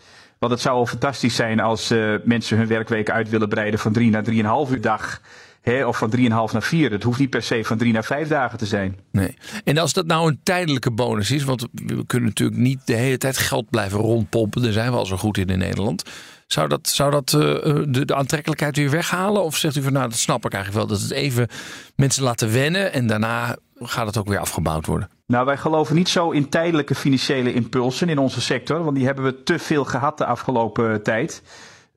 Want 0.45 0.57
het 0.57 0.65
zou 0.65 0.87
fantastisch 0.87 1.37
zijn 1.37 1.61
als 1.61 1.91
eh, 1.91 2.15
mensen 2.25 2.57
hun 2.59 2.67
werkweek 2.67 3.11
uit 3.11 3.29
willen 3.29 3.49
breiden 3.49 3.81
van 3.81 3.93
drie 3.93 4.11
naar 4.11 4.23
drieënhalf 4.23 4.71
uur 4.71 4.81
dag. 4.81 5.21
Hè, 5.65 5.87
of 5.87 5.99
van 5.99 6.11
drieënhalf 6.11 6.53
naar 6.53 6.63
vier. 6.63 6.91
Het 6.91 7.03
hoeft 7.03 7.19
niet 7.19 7.31
per 7.31 7.43
se 7.43 7.65
van 7.65 7.79
drie 7.79 7.93
naar 7.93 8.05
vijf 8.05 8.29
dagen 8.29 8.59
te 8.59 8.67
zijn. 8.67 8.99
Nee. 9.13 9.37
En 9.65 9.79
als 9.79 9.93
dat 9.93 10.07
nou 10.07 10.29
een 10.29 10.41
tijdelijke 10.43 10.91
bonus 10.91 11.31
is, 11.31 11.45
want 11.45 11.67
we 11.73 12.07
kunnen 12.07 12.29
natuurlijk 12.29 12.59
niet 12.59 12.81
de 12.85 12.95
hele 12.95 13.19
tijd 13.19 13.39
geld 13.39 13.71
blijven 13.71 13.99
rondpompen, 13.99 14.63
daar 14.63 14.73
zijn 14.73 14.91
we 14.91 14.97
al 14.97 15.07
zo 15.07 15.17
goed 15.17 15.39
in 15.39 15.47
in 15.47 15.59
Nederland. 15.59 16.03
Zou 16.47 16.69
dat, 16.69 16.89
zou 16.89 17.11
dat 17.11 17.33
eh, 17.33 17.41
de, 17.89 18.05
de 18.05 18.15
aantrekkelijkheid 18.15 18.77
weer 18.77 18.91
weghalen? 18.91 19.43
Of 19.43 19.57
zegt 19.57 19.77
u 19.77 19.83
van 19.83 19.93
nou, 19.93 20.09
dat 20.09 20.19
snap 20.19 20.45
ik 20.45 20.53
eigenlijk 20.53 20.87
wel, 20.87 20.97
dat 20.97 21.09
het 21.09 21.17
even 21.17 21.49
mensen 21.97 22.23
laten 22.23 22.53
wennen 22.53 22.93
en 22.93 23.07
daarna 23.07 23.57
gaat 23.79 24.07
het 24.07 24.17
ook 24.19 24.29
weer 24.29 24.39
afgebouwd 24.39 24.87
worden? 24.87 25.09
Nou, 25.27 25.47
wij 25.47 25.57
geloven 25.57 25.95
niet 25.95 26.09
zo 26.09 26.31
in 26.31 26.49
tijdelijke 26.49 26.95
financiële 26.95 27.53
impulsen 27.53 28.09
in 28.09 28.19
onze 28.19 28.41
sector, 28.41 28.85
want 28.85 28.97
die 28.97 29.07
hebben 29.07 29.25
we 29.25 29.43
te 29.43 29.59
veel 29.59 29.85
gehad 29.85 30.19
de 30.19 30.27
afgelopen 30.27 31.03
tijd. 31.03 31.43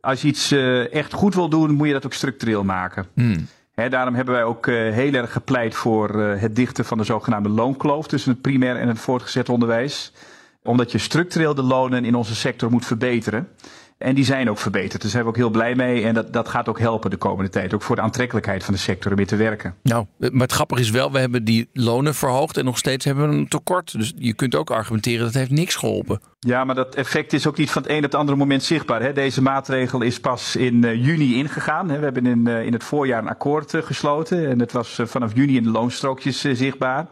Als 0.02 0.22
je 0.22 0.28
iets 0.28 0.52
eh, 0.52 0.94
echt 0.94 1.14
goed 1.14 1.36
wil 1.36 1.50
doen, 1.50 1.72
moet 1.74 1.88
je 1.88 1.94
dat 1.94 2.06
ook 2.06 2.14
structureel 2.14 2.64
maken. 2.64 3.06
Daarom 3.86 4.16
hebben 4.16 4.34
wij 4.34 4.44
ook 4.44 4.68
eh, 4.68 4.76
heel 4.76 5.14
erg 5.14 5.32
gepleit 5.32 5.76
voor 5.76 6.22
eh, 6.22 6.42
het 6.42 6.56
dichten 6.56 6.86
van 6.86 6.98
de 6.98 7.04
zogenaamde 7.04 7.50
loonkloof 7.50 8.08
tussen 8.08 8.32
het 8.32 8.42
primair 8.42 8.76
en 8.76 8.88
het 8.88 9.00
voortgezet 9.00 9.50
onderwijs. 9.50 10.14
Omdat 10.64 10.92
je 10.92 10.98
structureel 10.98 11.56
de 11.56 11.62
lonen 11.64 12.06
in 12.06 12.16
onze 12.16 12.36
sector 12.36 12.72
moet 12.72 12.86
verbeteren. 12.86 13.50
En 13.98 14.16
die 14.16 14.26
zijn 14.26 14.50
ook 14.50 14.58
verbeterd. 14.58 15.02
Daar 15.02 15.12
zijn 15.12 15.24
we 15.24 15.30
ook 15.30 15.36
heel 15.36 15.50
blij 15.50 15.76
mee. 15.76 16.04
En 16.04 16.14
dat, 16.14 16.34
dat 16.34 16.48
gaat 16.48 16.70
ook 16.70 16.80
helpen 16.80 17.10
de 17.10 17.18
komende 17.18 17.50
tijd. 17.50 17.74
Ook 17.74 17.82
voor 17.82 17.96
de 17.96 18.02
aantrekkelijkheid 18.02 18.64
van 18.64 18.74
de 18.74 18.80
sector 18.80 19.12
om 19.12 19.18
weer 19.18 19.28
te 19.28 19.36
werken. 19.36 19.76
Nou, 19.84 20.06
maar 20.18 20.42
het 20.42 20.52
grappige 20.52 20.82
is 20.82 20.90
wel, 20.90 21.12
we 21.12 21.20
hebben 21.20 21.44
die 21.44 21.70
lonen 21.74 22.16
verhoogd 22.16 22.58
en 22.58 22.66
nog 22.66 22.78
steeds 22.78 23.06
hebben 23.06 23.30
we 23.30 23.36
een 23.36 23.48
tekort. 23.48 23.92
Dus 23.92 24.14
je 24.18 24.34
kunt 24.34 24.56
ook 24.56 24.72
argumenteren 24.72 25.26
dat 25.26 25.34
heeft 25.34 25.52
niks 25.52 25.76
geholpen. 25.76 26.22
Ja, 26.40 26.64
maar 26.64 26.76
dat 26.76 26.96
effect 26.96 27.34
is 27.34 27.48
ook 27.48 27.58
niet 27.58 27.72
van 27.72 27.82
het 27.82 27.92
een 27.92 27.98
op 27.98 28.04
het 28.04 28.16
andere 28.16 28.38
moment 28.38 28.64
zichtbaar. 28.64 29.02
Hè? 29.02 29.14
Deze 29.14 29.42
maatregel 29.42 30.02
is 30.02 30.20
pas 30.20 30.56
in 30.56 30.84
uh, 30.84 31.06
juni 31.06 31.36
ingegaan. 31.36 31.90
Hè? 31.90 31.98
We 31.98 32.04
hebben 32.04 32.26
in, 32.26 32.48
uh, 32.48 32.66
in 32.66 32.74
het 32.74 32.84
voorjaar 32.84 33.22
een 33.22 33.30
akkoord 33.30 33.74
gesloten. 33.76 34.50
En 34.50 34.60
het 34.60 34.72
was 34.72 35.00
vanaf 35.04 35.36
juni 35.36 35.56
in 35.56 35.64
de 35.64 35.70
loonstrookjes 35.70 36.42
zichtbaar. 36.42 37.08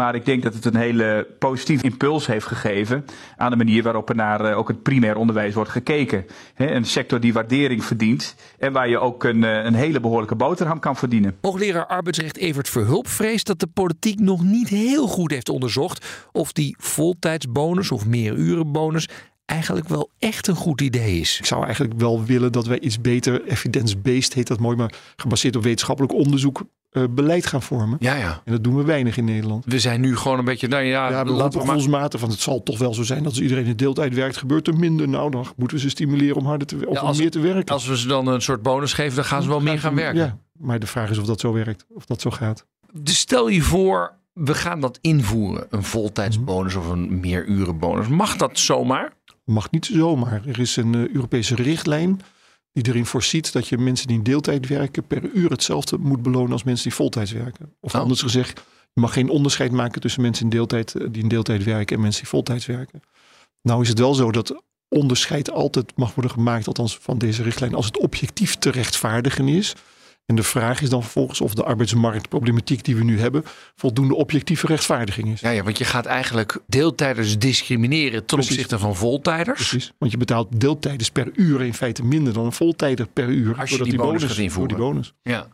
Maar 0.00 0.14
ik 0.14 0.24
denk 0.24 0.42
dat 0.42 0.54
het 0.54 0.64
een 0.64 0.76
hele 0.76 1.26
positieve 1.38 1.84
impuls 1.84 2.26
heeft 2.26 2.46
gegeven 2.46 3.04
aan 3.36 3.50
de 3.50 3.56
manier 3.56 3.82
waarop 3.82 4.08
er 4.08 4.14
naar 4.14 4.50
uh, 4.50 4.58
ook 4.58 4.68
het 4.68 4.82
primair 4.82 5.16
onderwijs 5.16 5.54
wordt 5.54 5.70
gekeken. 5.70 6.26
Een 6.56 6.84
sector 6.84 7.20
die 7.20 7.32
waardering 7.32 7.84
verdient 7.84 8.34
en 8.58 8.72
waar 8.72 8.88
je 8.88 8.98
ook 8.98 9.24
een, 9.24 9.42
een 9.42 9.74
hele 9.74 10.00
behoorlijke 10.00 10.34
boterham 10.34 10.78
kan 10.78 10.96
verdienen. 10.96 11.36
Hoogleraar 11.40 11.86
arbeidsrecht 11.86 12.36
Evert 12.36 12.68
Verhulp 12.68 13.08
vreest 13.08 13.46
dat 13.46 13.60
de 13.60 13.66
politiek 13.66 14.20
nog 14.20 14.44
niet 14.44 14.68
heel 14.68 15.06
goed 15.06 15.30
heeft 15.30 15.48
onderzocht 15.48 16.28
of 16.32 16.52
die 16.52 16.76
voltijdsbonus 16.78 17.90
of 17.90 18.06
meerurenbonus 18.06 19.08
eigenlijk 19.50 19.88
wel 19.88 20.10
echt 20.18 20.46
een 20.46 20.54
goed 20.54 20.80
idee 20.80 21.20
is. 21.20 21.38
Ik 21.38 21.46
zou 21.46 21.64
eigenlijk 21.64 21.94
wel 22.00 22.24
willen 22.24 22.52
dat 22.52 22.66
wij 22.66 22.80
iets 22.80 23.00
beter 23.00 23.44
evidence-based, 23.44 24.34
heet 24.34 24.46
dat 24.46 24.58
mooi, 24.58 24.76
maar 24.76 24.92
gebaseerd 25.16 25.56
op 25.56 25.62
wetenschappelijk 25.62 26.14
onderzoek 26.14 26.62
uh, 26.92 27.04
beleid 27.10 27.46
gaan 27.46 27.62
vormen. 27.62 27.96
Ja, 28.00 28.14
ja. 28.14 28.42
En 28.44 28.52
dat 28.52 28.64
doen 28.64 28.76
we 28.76 28.84
weinig 28.84 29.16
in 29.16 29.24
Nederland. 29.24 29.64
We 29.64 29.78
zijn 29.78 30.00
nu 30.00 30.16
gewoon 30.16 30.38
een 30.38 30.44
beetje, 30.44 30.68
nou 30.68 30.82
ja, 30.82 31.10
ja 31.10 31.24
we 31.24 31.30
laten 31.30 31.60
gevoelsmatig, 31.60 32.20
want 32.20 32.32
het 32.32 32.40
zal 32.40 32.62
toch 32.62 32.78
wel 32.78 32.94
zo 32.94 33.02
zijn 33.02 33.22
dat 33.22 33.32
als 33.32 33.40
iedereen 33.40 33.66
in 33.66 33.76
deeltijd 33.76 34.14
werkt, 34.14 34.36
gebeurt 34.36 34.66
er 34.66 34.76
minder. 34.76 35.08
Nou, 35.08 35.30
dan 35.30 35.46
moeten 35.56 35.76
we 35.76 35.82
ze 35.82 35.90
stimuleren 35.90 36.36
om 36.36 36.46
harder 36.46 36.66
te, 36.66 36.86
of 36.86 36.94
ja, 36.94 37.00
als, 37.00 37.18
meer 37.18 37.30
te 37.30 37.40
werken. 37.40 37.74
Als 37.74 37.86
we 37.86 37.98
ze 37.98 38.06
dan 38.06 38.26
een 38.26 38.42
soort 38.42 38.62
bonus 38.62 38.92
geven, 38.92 39.14
dan 39.14 39.24
gaan 39.24 39.42
ze 39.42 39.48
wel 39.48 39.60
meer 39.60 39.78
gaan 39.78 39.94
werken. 39.94 40.20
Ja, 40.20 40.38
maar 40.58 40.78
de 40.78 40.86
vraag 40.86 41.10
is 41.10 41.18
of 41.18 41.26
dat 41.26 41.40
zo 41.40 41.52
werkt, 41.52 41.86
of 41.94 42.04
dat 42.04 42.20
zo 42.20 42.30
gaat. 42.30 42.66
Dus 42.92 43.18
stel 43.18 43.48
je 43.48 43.62
voor, 43.62 44.12
we 44.32 44.54
gaan 44.54 44.80
dat 44.80 44.98
invoeren, 45.00 45.66
een 45.70 45.82
voltijdsbonus 45.82 46.74
of 46.74 46.88
een 46.88 47.20
meerurenbonus. 47.20 48.08
Mag 48.08 48.36
dat 48.36 48.58
zomaar? 48.58 49.12
Mag 49.50 49.70
niet 49.70 49.86
zomaar. 49.86 50.42
Er 50.46 50.58
is 50.58 50.76
een 50.76 50.92
uh, 50.92 51.08
Europese 51.08 51.54
richtlijn 51.54 52.20
die 52.72 52.88
erin 52.88 53.06
voorziet 53.06 53.52
dat 53.52 53.68
je 53.68 53.78
mensen 53.78 54.06
die 54.06 54.16
in 54.16 54.22
deeltijd 54.22 54.66
werken 54.66 55.06
per 55.06 55.30
uur 55.34 55.50
hetzelfde 55.50 55.98
moet 55.98 56.22
belonen 56.22 56.52
als 56.52 56.62
mensen 56.62 56.84
die 56.84 56.94
voltijds 56.94 57.32
werken. 57.32 57.74
Of 57.80 57.94
Oh. 57.94 58.00
anders 58.00 58.22
gezegd, 58.22 58.62
je 58.92 59.00
mag 59.00 59.12
geen 59.12 59.28
onderscheid 59.28 59.72
maken 59.72 60.00
tussen 60.00 60.22
mensen 60.22 60.44
in 60.44 60.50
deeltijd, 60.50 60.94
eh, 60.94 61.06
die 61.10 61.22
in 61.22 61.28
deeltijd 61.28 61.64
werken 61.64 61.96
en 61.96 62.02
mensen 62.02 62.20
die 62.20 62.30
voltijds 62.30 62.66
werken. 62.66 63.02
Nou 63.62 63.82
is 63.82 63.88
het 63.88 63.98
wel 63.98 64.14
zo 64.14 64.30
dat 64.30 64.62
onderscheid 64.88 65.50
altijd 65.50 65.96
mag 65.96 66.14
worden 66.14 66.32
gemaakt, 66.32 66.66
althans 66.66 66.98
van 66.98 67.18
deze 67.18 67.42
richtlijn, 67.42 67.74
als 67.74 67.86
het 67.86 67.98
objectief 67.98 68.56
te 68.56 68.70
rechtvaardigen 68.70 69.48
is. 69.48 69.74
En 70.30 70.36
de 70.36 70.42
vraag 70.42 70.80
is 70.80 70.90
dan 70.90 71.02
vervolgens 71.02 71.40
of 71.40 71.54
de 71.54 71.64
arbeidsmarktproblematiek 71.64 72.84
die 72.84 72.96
we 72.96 73.04
nu 73.04 73.20
hebben 73.20 73.44
voldoende 73.74 74.14
objectieve 74.14 74.66
rechtvaardiging 74.66 75.28
is. 75.28 75.40
Ja, 75.40 75.50
ja, 75.50 75.62
want 75.62 75.78
je 75.78 75.84
gaat 75.84 76.06
eigenlijk 76.06 76.58
deeltijders 76.66 77.38
discrimineren 77.38 78.26
ten 78.26 78.36
Precies. 78.36 78.50
opzichte 78.50 78.78
van 78.78 78.96
voltijders. 78.96 79.68
Precies. 79.68 79.92
Want 79.98 80.12
je 80.12 80.18
betaalt 80.18 80.60
deeltijders 80.60 81.10
per 81.10 81.30
uur 81.34 81.62
in 81.62 81.74
feite 81.74 82.04
minder 82.04 82.32
dan 82.32 82.44
een 82.44 82.52
voltijder 82.52 83.06
per 83.06 83.28
uur. 83.28 83.56
Als 83.58 83.70
je 83.70 83.82
die 83.82 83.96
bonus 83.96 84.24
gaat 84.24 84.36
invoeren. 84.36 84.76
die 84.76 84.86
bonus. 84.86 85.14
Ja. 85.22 85.46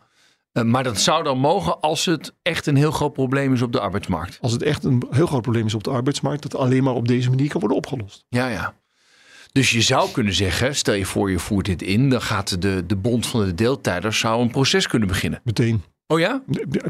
Eh, 0.52 0.62
maar 0.62 0.84
dat 0.84 1.00
zou 1.00 1.24
dan 1.24 1.38
mogen 1.38 1.80
als 1.80 2.04
het 2.04 2.34
echt 2.42 2.66
een 2.66 2.76
heel 2.76 2.90
groot 2.90 3.12
probleem 3.12 3.52
is 3.52 3.62
op 3.62 3.72
de 3.72 3.80
arbeidsmarkt. 3.80 4.38
Als 4.40 4.52
het 4.52 4.62
echt 4.62 4.84
een 4.84 5.02
heel 5.10 5.26
groot 5.26 5.42
probleem 5.42 5.66
is 5.66 5.74
op 5.74 5.84
de 5.84 5.90
arbeidsmarkt, 5.90 6.42
dat 6.42 6.54
alleen 6.54 6.82
maar 6.82 6.94
op 6.94 7.08
deze 7.08 7.28
manier 7.28 7.48
kan 7.48 7.60
worden 7.60 7.78
opgelost. 7.78 8.24
Ja, 8.28 8.48
ja. 8.48 8.74
Dus 9.57 9.71
je 9.71 9.81
zou 9.81 10.11
kunnen 10.11 10.33
zeggen, 10.33 10.77
stel 10.77 10.95
je 10.95 11.05
voor 11.05 11.31
je 11.31 11.38
voert 11.38 11.66
dit 11.66 11.83
in, 11.83 12.11
dan 12.11 12.23
gaat 12.23 12.62
de, 12.62 12.85
de 12.87 12.97
bond 12.97 13.27
van 13.27 13.45
de 13.45 13.55
deeltijders 13.55 14.19
zou 14.19 14.42
een 14.42 14.51
proces 14.51 14.87
kunnen 14.87 15.09
beginnen. 15.09 15.40
Meteen. 15.45 15.83
Oh 16.07 16.19
ja? 16.19 16.42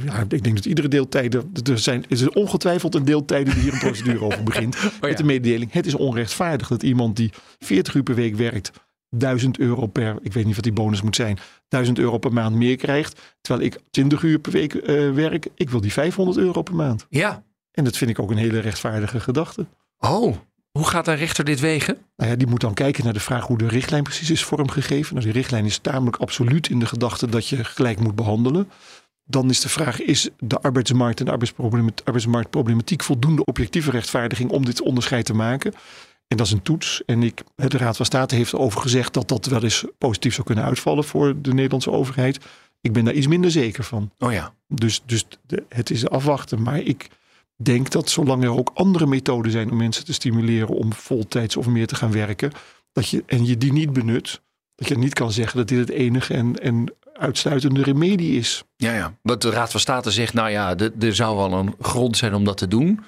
Ja, 0.04 0.24
ik 0.28 0.44
denk 0.44 0.56
dat 0.56 0.64
iedere 0.64 0.88
deeltijder. 0.88 1.44
Er 1.70 1.78
zijn, 1.78 2.02
er 2.02 2.10
is 2.10 2.28
ongetwijfeld 2.28 2.94
een 2.94 3.04
deeltijder 3.04 3.54
die 3.54 3.62
hier 3.62 3.72
een 3.72 3.78
procedure 3.78 4.24
over 4.24 4.42
begint. 4.42 4.76
ja. 4.80 4.90
Met 5.00 5.16
de 5.16 5.24
mededeling: 5.24 5.72
het 5.72 5.86
is 5.86 5.94
onrechtvaardig 5.94 6.68
dat 6.68 6.82
iemand 6.82 7.16
die 7.16 7.32
40 7.58 7.94
uur 7.94 8.02
per 8.02 8.14
week 8.14 8.36
werkt. 8.36 8.70
1000 9.08 9.58
euro 9.58 9.86
per, 9.86 10.16
ik 10.22 10.32
weet 10.32 10.44
niet 10.44 10.54
wat 10.54 10.64
die 10.64 10.72
bonus 10.72 11.02
moet 11.02 11.16
zijn, 11.16 11.38
1000 11.68 11.98
euro 11.98 12.18
per 12.18 12.32
maand 12.32 12.56
meer 12.56 12.76
krijgt. 12.76 13.36
Terwijl 13.40 13.66
ik 13.66 13.78
20 13.90 14.22
uur 14.22 14.38
per 14.38 14.52
week 14.52 14.74
eh, 14.74 15.12
werk. 15.12 15.46
Ik 15.54 15.70
wil 15.70 15.80
die 15.80 15.92
500 15.92 16.38
euro 16.38 16.62
per 16.62 16.74
maand. 16.74 17.06
Ja. 17.08 17.44
En 17.70 17.84
dat 17.84 17.96
vind 17.96 18.10
ik 18.10 18.18
ook 18.18 18.30
een 18.30 18.36
hele 18.36 18.58
rechtvaardige 18.58 19.20
gedachte. 19.20 19.66
Oh, 19.98 20.36
hoe 20.76 20.86
gaat 20.86 21.08
een 21.08 21.16
rechter 21.16 21.44
dit 21.44 21.60
wegen? 21.60 21.98
Nou 22.16 22.30
ja, 22.30 22.36
die 22.36 22.46
moet 22.46 22.60
dan 22.60 22.74
kijken 22.74 23.04
naar 23.04 23.12
de 23.12 23.20
vraag 23.20 23.46
hoe 23.46 23.58
de 23.58 23.68
richtlijn 23.68 24.02
precies 24.02 24.30
is 24.30 24.44
vormgegeven. 24.44 25.14
Nou, 25.14 25.24
die 25.26 25.34
richtlijn 25.34 25.64
is 25.64 25.78
tamelijk 25.78 26.16
absoluut 26.16 26.68
in 26.68 26.78
de 26.78 26.86
gedachte 26.86 27.26
dat 27.26 27.48
je 27.48 27.64
gelijk 27.64 28.00
moet 28.00 28.14
behandelen. 28.14 28.70
Dan 29.24 29.50
is 29.50 29.60
de 29.60 29.68
vraag, 29.68 30.00
is 30.00 30.28
de 30.38 30.60
arbeidsmarkt 30.60 31.20
en 31.20 31.24
de 31.24 31.30
arbeidsmarktproblematiek 32.04 33.02
voldoende 33.02 33.44
objectieve 33.44 33.90
rechtvaardiging 33.90 34.50
om 34.50 34.64
dit 34.64 34.82
onderscheid 34.82 35.24
te 35.24 35.34
maken? 35.34 35.74
En 36.28 36.36
dat 36.36 36.46
is 36.46 36.52
een 36.52 36.62
toets. 36.62 37.02
En 37.06 37.22
ik, 37.22 37.42
de 37.54 37.78
Raad 37.78 37.96
van 37.96 38.06
State 38.06 38.34
heeft 38.34 38.54
over 38.54 38.80
gezegd 38.80 39.12
dat 39.14 39.28
dat 39.28 39.46
wel 39.46 39.62
eens 39.62 39.84
positief 39.98 40.34
zou 40.34 40.46
kunnen 40.46 40.64
uitvallen 40.64 41.04
voor 41.04 41.34
de 41.40 41.54
Nederlandse 41.54 41.90
overheid. 41.90 42.38
Ik 42.80 42.92
ben 42.92 43.04
daar 43.04 43.14
iets 43.14 43.26
minder 43.26 43.50
zeker 43.50 43.84
van. 43.84 44.10
Oh 44.18 44.32
ja. 44.32 44.54
Dus, 44.68 45.02
dus 45.06 45.24
de- 45.46 45.64
het 45.68 45.90
is 45.90 46.08
afwachten. 46.08 46.62
Maar 46.62 46.78
ik 46.78 47.08
denk 47.56 47.90
dat 47.90 48.10
zolang 48.10 48.44
er 48.44 48.56
ook 48.56 48.70
andere 48.74 49.06
methoden 49.06 49.52
zijn 49.52 49.70
om 49.70 49.76
mensen 49.76 50.04
te 50.04 50.12
stimuleren 50.12 50.76
om 50.76 50.92
voltijds 50.92 51.56
of 51.56 51.66
meer 51.66 51.86
te 51.86 51.94
gaan 51.94 52.12
werken, 52.12 52.52
dat 52.92 53.08
je, 53.08 53.22
en 53.26 53.46
je 53.46 53.56
die 53.56 53.72
niet 53.72 53.92
benut, 53.92 54.42
dat 54.74 54.88
je 54.88 54.98
niet 54.98 55.14
kan 55.14 55.32
zeggen 55.32 55.56
dat 55.56 55.68
dit 55.68 55.78
het 55.78 55.90
enige 55.90 56.34
en, 56.34 56.58
en 56.58 56.94
uitsluitende 57.12 57.82
remedie 57.82 58.38
is. 58.38 58.64
Ja, 58.76 58.94
ja. 58.94 59.16
Want 59.22 59.42
de 59.42 59.50
Raad 59.50 59.70
van 59.70 59.80
State 59.80 60.10
zegt, 60.10 60.34
nou 60.34 60.50
ja, 60.50 60.76
er 61.00 61.14
zou 61.14 61.36
wel 61.36 61.52
een 61.52 61.74
grond 61.80 62.16
zijn 62.16 62.34
om 62.34 62.44
dat 62.44 62.56
te 62.56 62.68
doen. 62.68 63.00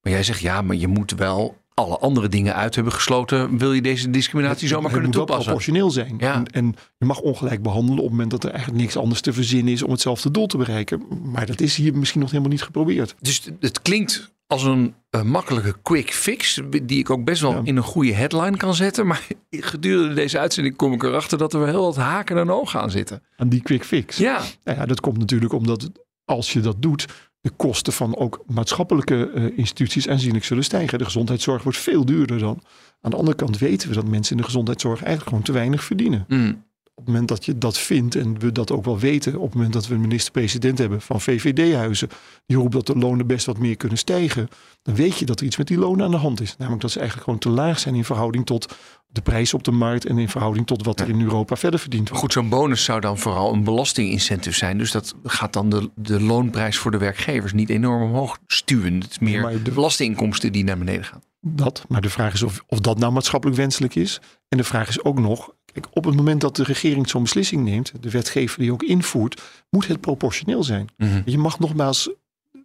Maar 0.00 0.12
jij 0.12 0.22
zegt, 0.22 0.40
ja, 0.40 0.62
maar 0.62 0.76
je 0.76 0.88
moet 0.88 1.10
wel 1.10 1.61
alle 1.74 1.98
andere 1.98 2.28
dingen 2.28 2.54
uit 2.54 2.74
hebben 2.74 2.92
gesloten. 2.92 3.58
Wil 3.58 3.72
je 3.72 3.82
deze 3.82 4.10
discriminatie 4.10 4.68
zomaar 4.68 4.82
het 4.82 4.92
kunnen 4.92 5.08
moet 5.08 5.16
wel 5.16 5.26
toepassen? 5.26 5.52
proportioneel 5.52 5.90
zijn. 5.90 6.14
Ja. 6.18 6.34
En, 6.34 6.46
en 6.52 6.74
je 6.98 7.06
mag 7.06 7.20
ongelijk 7.20 7.62
behandelen 7.62 7.98
op 7.98 8.02
het 8.04 8.10
moment 8.12 8.30
dat 8.30 8.44
er 8.44 8.50
eigenlijk 8.50 8.80
niks 8.82 8.96
anders 8.96 9.20
te 9.20 9.32
verzinnen 9.32 9.72
is 9.72 9.82
om 9.82 9.90
hetzelfde 9.90 10.30
doel 10.30 10.46
te 10.46 10.56
bereiken. 10.56 11.02
Maar 11.24 11.46
dat 11.46 11.60
is 11.60 11.76
hier 11.76 11.96
misschien 11.96 12.20
nog 12.20 12.30
helemaal 12.30 12.52
niet 12.52 12.62
geprobeerd. 12.62 13.14
Dus 13.20 13.42
het 13.60 13.82
klinkt 13.82 14.30
als 14.46 14.62
een 14.64 14.94
makkelijke 15.24 15.74
quick 15.82 16.12
fix, 16.12 16.60
die 16.82 16.98
ik 16.98 17.10
ook 17.10 17.24
best 17.24 17.40
wel 17.42 17.52
Ja. 17.52 17.60
in 17.64 17.76
een 17.76 17.82
goede 17.82 18.12
headline 18.14 18.56
kan 18.56 18.74
zetten. 18.74 19.06
Maar 19.06 19.26
gedurende 19.50 20.14
deze 20.14 20.38
uitzending 20.38 20.76
kom 20.76 20.92
ik 20.92 21.02
erachter 21.02 21.38
dat 21.38 21.52
er 21.52 21.58
wel 21.60 21.68
heel 21.68 21.82
wat 21.84 21.96
haken 21.96 22.38
en 22.38 22.50
ogen 22.50 22.80
aan 22.80 22.90
zitten. 22.90 23.22
Aan 23.36 23.48
die 23.48 23.62
quick 23.62 23.84
fix. 23.84 24.16
Ja, 24.16 24.42
Nou 24.64 24.78
ja, 24.78 24.86
dat 24.86 25.00
komt 25.00 25.18
natuurlijk 25.18 25.52
omdat 25.52 25.82
het- 25.82 26.00
als 26.24 26.52
je 26.52 26.60
dat 26.60 26.82
doet, 26.82 27.06
de 27.42 27.50
kosten 27.50 27.92
van 27.92 28.16
ook 28.16 28.42
maatschappelijke 28.46 29.30
eh, 29.30 29.58
instituties 29.58 30.08
aanzienlijk 30.08 30.44
zullen 30.44 30.64
stijgen. 30.64 30.98
De 30.98 31.04
gezondheidszorg 31.04 31.62
wordt 31.62 31.78
veel 31.78 32.04
duurder 32.04 32.38
dan. 32.38 32.62
Aan 33.00 33.10
de 33.10 33.16
andere 33.16 33.36
kant 33.36 33.58
weten 33.58 33.88
we 33.88 33.94
dat 33.94 34.08
mensen 34.08 34.32
in 34.32 34.36
de 34.36 34.46
gezondheidszorg 34.46 34.98
eigenlijk 34.98 35.28
gewoon 35.28 35.44
te 35.44 35.52
weinig 35.52 35.84
verdienen. 35.84 36.24
Mm. 36.28 36.64
Op 37.02 37.08
het 37.08 37.16
moment 37.16 37.28
dat 37.32 37.44
je 37.44 37.58
dat 37.58 37.78
vindt 37.78 38.14
en 38.14 38.38
we 38.38 38.52
dat 38.52 38.72
ook 38.72 38.84
wel 38.84 38.98
weten, 38.98 39.36
op 39.36 39.44
het 39.44 39.54
moment 39.54 39.72
dat 39.72 39.86
we 39.86 39.94
een 39.94 40.00
minister-president 40.00 40.78
hebben 40.78 41.00
van 41.00 41.20
VVD-huizen, 41.20 42.08
die 42.46 42.56
roept 42.56 42.72
dat 42.72 42.86
de 42.86 42.96
lonen 42.96 43.26
best 43.26 43.46
wat 43.46 43.58
meer 43.58 43.76
kunnen 43.76 43.98
stijgen, 43.98 44.48
dan 44.82 44.94
weet 44.94 45.18
je 45.18 45.24
dat 45.24 45.40
er 45.40 45.46
iets 45.46 45.56
met 45.56 45.66
die 45.66 45.78
lonen 45.78 46.04
aan 46.04 46.10
de 46.10 46.16
hand 46.16 46.40
is. 46.40 46.56
Namelijk 46.56 46.82
dat 46.82 46.90
ze 46.90 46.98
eigenlijk 46.98 47.28
gewoon 47.28 47.40
te 47.40 47.62
laag 47.62 47.78
zijn 47.78 47.94
in 47.94 48.04
verhouding 48.04 48.46
tot 48.46 48.74
de 49.08 49.20
prijs 49.20 49.54
op 49.54 49.64
de 49.64 49.70
markt 49.70 50.06
en 50.06 50.18
in 50.18 50.28
verhouding 50.28 50.66
tot 50.66 50.84
wat 50.84 51.00
er 51.00 51.08
in 51.08 51.20
Europa 51.20 51.56
verder 51.56 51.80
verdient 51.80 52.08
wordt. 52.08 52.22
Goed, 52.22 52.32
zo'n 52.32 52.48
bonus 52.48 52.84
zou 52.84 53.00
dan 53.00 53.18
vooral 53.18 53.52
een 53.52 53.64
belastingincentive 53.64 54.56
zijn. 54.56 54.78
Dus 54.78 54.90
dat 54.90 55.14
gaat 55.24 55.52
dan 55.52 55.70
de, 55.70 55.90
de 55.94 56.20
loonprijs 56.20 56.78
voor 56.78 56.90
de 56.90 56.98
werkgevers 56.98 57.52
niet 57.52 57.70
enorm 57.70 58.02
omhoog 58.02 58.38
stuwen. 58.46 59.00
Het 59.00 59.10
is 59.10 59.18
meer 59.18 59.40
maar 59.40 59.62
de- 59.62 59.70
belastinginkomsten 59.70 60.52
die 60.52 60.64
naar 60.64 60.78
beneden 60.78 61.04
gaan. 61.04 61.22
Dat, 61.40 61.84
maar 61.88 62.00
de 62.00 62.10
vraag 62.10 62.32
is 62.32 62.42
of, 62.42 62.64
of 62.66 62.80
dat 62.80 62.98
nou 62.98 63.12
maatschappelijk 63.12 63.58
wenselijk 63.58 63.94
is. 63.94 64.20
En 64.48 64.58
de 64.58 64.64
vraag 64.64 64.88
is 64.88 65.04
ook 65.04 65.18
nog, 65.18 65.52
kijk, 65.72 65.86
op 65.90 66.04
het 66.04 66.16
moment 66.16 66.40
dat 66.40 66.56
de 66.56 66.62
regering 66.62 67.08
zo'n 67.08 67.22
beslissing 67.22 67.64
neemt, 67.64 67.92
de 68.00 68.10
wetgever 68.10 68.58
die 68.58 68.72
ook 68.72 68.82
invoert, 68.82 69.42
moet 69.70 69.88
het 69.88 70.00
proportioneel 70.00 70.62
zijn. 70.64 70.88
Mhm. 70.96 71.22
Je 71.24 71.38
mag 71.38 71.58
nogmaals 71.58 72.10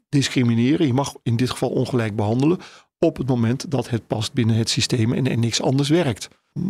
discrimineren, 0.10 0.88
je 0.88 0.94
mag 0.94 1.14
in 1.24 1.36
dit 1.36 1.50
geval 1.50 1.70
ongelijk 1.70 2.16
behandelen 2.16 2.60
op 3.00 3.18
het 3.18 3.28
moment 3.28 3.72
dat 3.72 3.90
het 3.90 4.08
past 4.08 4.34
binnen 4.34 4.56
het 4.56 4.70
systeem 4.70 5.14
en 5.14 5.40
niks 5.40 5.62
anders 5.62 5.90
werkt. 5.90 6.28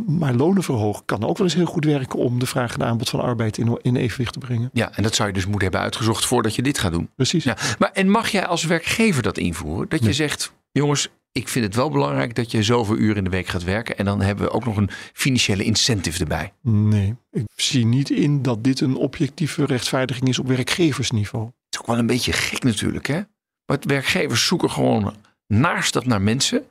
Maar 0.08 0.34
lonen 0.34 0.64
verhogen 0.64 1.06
kan 1.06 1.24
ook 1.24 1.38
wel 1.38 1.48
eens 1.48 1.56
heel 1.56 1.66
goed 1.66 1.86
werken 1.86 2.20
om 2.20 2.40
de 2.40 2.46
vraag 2.46 2.74
en 2.74 2.86
aanbod 2.86 3.10
van 3.10 3.20
arbeid 3.20 3.58
in, 3.58 3.80
in 3.82 3.96
evenwicht 3.96 4.34
te 4.34 4.40
brengen. 4.40 4.70
Ja, 4.74 4.92
en 4.96 5.04
dat 5.04 5.16
zou 5.16 5.28
je 5.28 5.34
dus 5.34 5.44
moeten 5.44 5.64
hebben 5.64 5.82
uitgezocht 5.82 6.26
voordat 6.26 6.56
je 6.56 6.62
dit 6.62 6.78
gaat 6.78 6.92
doen. 6.92 7.10
Precies. 7.16 7.44
Ja, 7.44 7.58
maar 7.80 7.92
en 7.94 8.10
mag 8.10 8.30
jij 8.30 8.46
als 8.46 8.64
werkgever 8.64 9.24
dat 9.24 9.38
invoeren? 9.38 9.90
Dat 9.90 10.04
je 10.04 10.14
zegt, 10.14 10.54
jongens, 10.72 11.10
ik 11.38 11.48
vind 11.48 11.66
het 11.66 11.76
wel 11.76 11.90
belangrijk 11.90 12.36
dat 12.36 12.52
je 12.52 12.64
zoveel 12.64 12.98
uur 12.98 13.18
in 13.18 13.24
de 13.24 13.30
week 13.30 13.48
gaat 13.48 13.64
werken. 13.64 13.98
En 13.98 14.06
dan 14.06 14.22
hebben 14.22 14.46
we 14.46 14.52
ook 14.52 14.66
nog 14.66 14.78
een 14.78 14.90
financiële 15.14 15.64
incentive 15.64 16.20
erbij. 16.20 16.54
Nee, 16.62 17.16
ik 17.32 17.46
zie 17.56 17.86
niet 17.86 18.10
in 18.10 18.42
dat 18.42 18.64
dit 18.64 18.80
een 18.80 18.96
objectieve 18.96 19.66
rechtvaardiging 19.66 20.28
is 20.28 20.40
op 20.40 20.48
werkgeversniveau. 20.48 21.46
Het 21.46 21.54
is 21.70 21.80
ook 21.80 21.88
wel 21.88 21.98
een 21.98 22.06
beetje 22.06 22.32
gek 22.32 22.64
natuurlijk, 22.64 23.08
hè? 23.08 23.22
Maar 23.66 23.78
werkgevers 23.80 24.46
zoeken 24.46 24.72
gewoon 24.72 25.16
naast 25.48 25.94
dat 25.94 26.06
naar 26.06 26.22
mensen. 26.22 26.66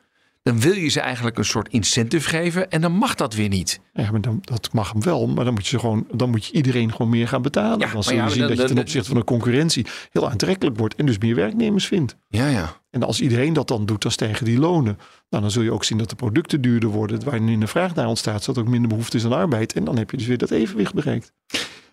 Dan 0.47 0.61
wil 0.61 0.73
je 0.75 0.89
ze 0.89 1.01
eigenlijk 1.01 1.39
een 1.39 1.45
soort 1.45 1.69
incentive 1.69 2.29
geven 2.29 2.71
en 2.71 2.81
dan 2.81 2.93
mag 2.93 3.15
dat 3.15 3.35
weer 3.35 3.49
niet. 3.49 3.81
Ja, 3.93 4.11
maar 4.11 4.21
dan, 4.21 4.39
dat 4.41 4.73
mag 4.73 4.93
hem 4.93 5.03
wel. 5.03 5.27
Maar 5.27 5.45
dan 5.45 5.55
moet 5.55 5.67
je, 5.67 5.79
gewoon, 5.79 6.07
dan 6.13 6.31
moet 6.31 6.47
je 6.47 6.53
iedereen 6.53 6.91
gewoon 6.93 7.09
meer 7.11 7.29
gaan 7.29 7.43
betalen. 7.43 7.79
Ja, 7.87 7.93
dan 7.93 8.03
zul 8.03 8.13
je 8.13 8.19
ja, 8.19 8.29
zien 8.29 8.39
dan- 8.39 8.49
dat 8.49 8.59
je 8.59 8.67
ten 8.67 8.79
opzichte 8.79 9.09
van 9.09 9.19
de 9.19 9.25
concurrentie 9.25 9.87
heel 10.11 10.31
aantrekkelijk 10.31 10.79
wordt. 10.79 10.95
En 10.95 11.07
dus 11.07 11.19
meer 11.19 11.35
werknemers 11.35 11.87
vindt. 11.87 12.17
Ja, 12.29 12.49
ja. 12.49 12.81
En 12.91 13.03
als 13.03 13.21
iedereen 13.21 13.53
dat 13.53 13.69
dan 13.69 13.87
doet, 13.87 14.03
dan 14.03 14.11
stijgen 14.11 14.45
die 14.45 14.59
lonen. 14.59 14.99
Nou, 15.31 15.43
dan 15.43 15.51
zul 15.51 15.63
je 15.63 15.73
ook 15.73 15.85
zien 15.85 15.99
dat 15.99 16.11
de 16.11 16.17
producten 16.17 16.61
duurder 16.61 16.89
worden. 16.89 17.25
Waarin 17.25 17.61
de 17.61 17.67
vraag 17.67 17.95
naar 17.95 18.07
ontstaat, 18.07 18.43
zodat 18.43 18.63
ook 18.65 18.71
minder 18.71 18.89
behoefte 18.89 19.17
is 19.17 19.25
aan 19.25 19.33
arbeid. 19.33 19.73
En 19.73 19.85
dan 19.85 19.99
heb 19.99 20.11
je 20.11 20.17
dus 20.17 20.27
weer 20.27 20.39
dat 20.39 20.51
evenwicht 20.51 20.95
bereikt. 20.95 21.33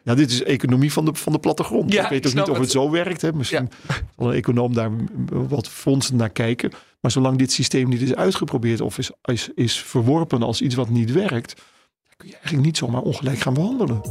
Ja, 0.04 0.16
dit 0.16 0.32
is 0.32 0.44
economie 0.44 0.92
van 0.94 1.06
de, 1.06 1.14
van 1.14 1.32
de 1.34 1.40
plattegrond. 1.40 1.94
Ja, 1.94 2.04
ik 2.04 2.10
weet 2.10 2.28
ook 2.28 2.34
niet 2.34 2.44
of 2.44 2.50
het 2.50 2.58
het. 2.58 2.72
zo 2.72 2.90
werkt. 2.90 3.22
Hè. 3.22 3.34
Misschien 3.34 3.70
zal 4.18 4.28
een 4.30 4.36
econoom 4.36 4.74
daar 4.74 4.92
wat 5.30 5.68
fondsen 5.68 6.16
naar 6.16 6.30
kijken. 6.30 6.72
Maar 7.04 7.12
zolang 7.12 7.38
dit 7.38 7.52
systeem 7.52 7.90
niet 7.90 8.02
is 8.02 8.16
uitgeprobeerd 8.16 8.82
of 8.82 8.98
is, 8.98 9.12
is, 9.24 9.50
is 9.56 9.78
verworpen 9.78 10.44
als 10.44 10.62
iets 10.62 10.76
wat 10.76 10.90
niet 10.90 11.12
werkt, 11.12 11.54
kun 12.18 12.28
je 12.28 12.34
eigenlijk 12.34 12.66
niet 12.66 12.78
zomaar 12.78 13.02
ongelijk 13.02 13.40
gaan 13.40 13.54
behandelen. 13.54 14.02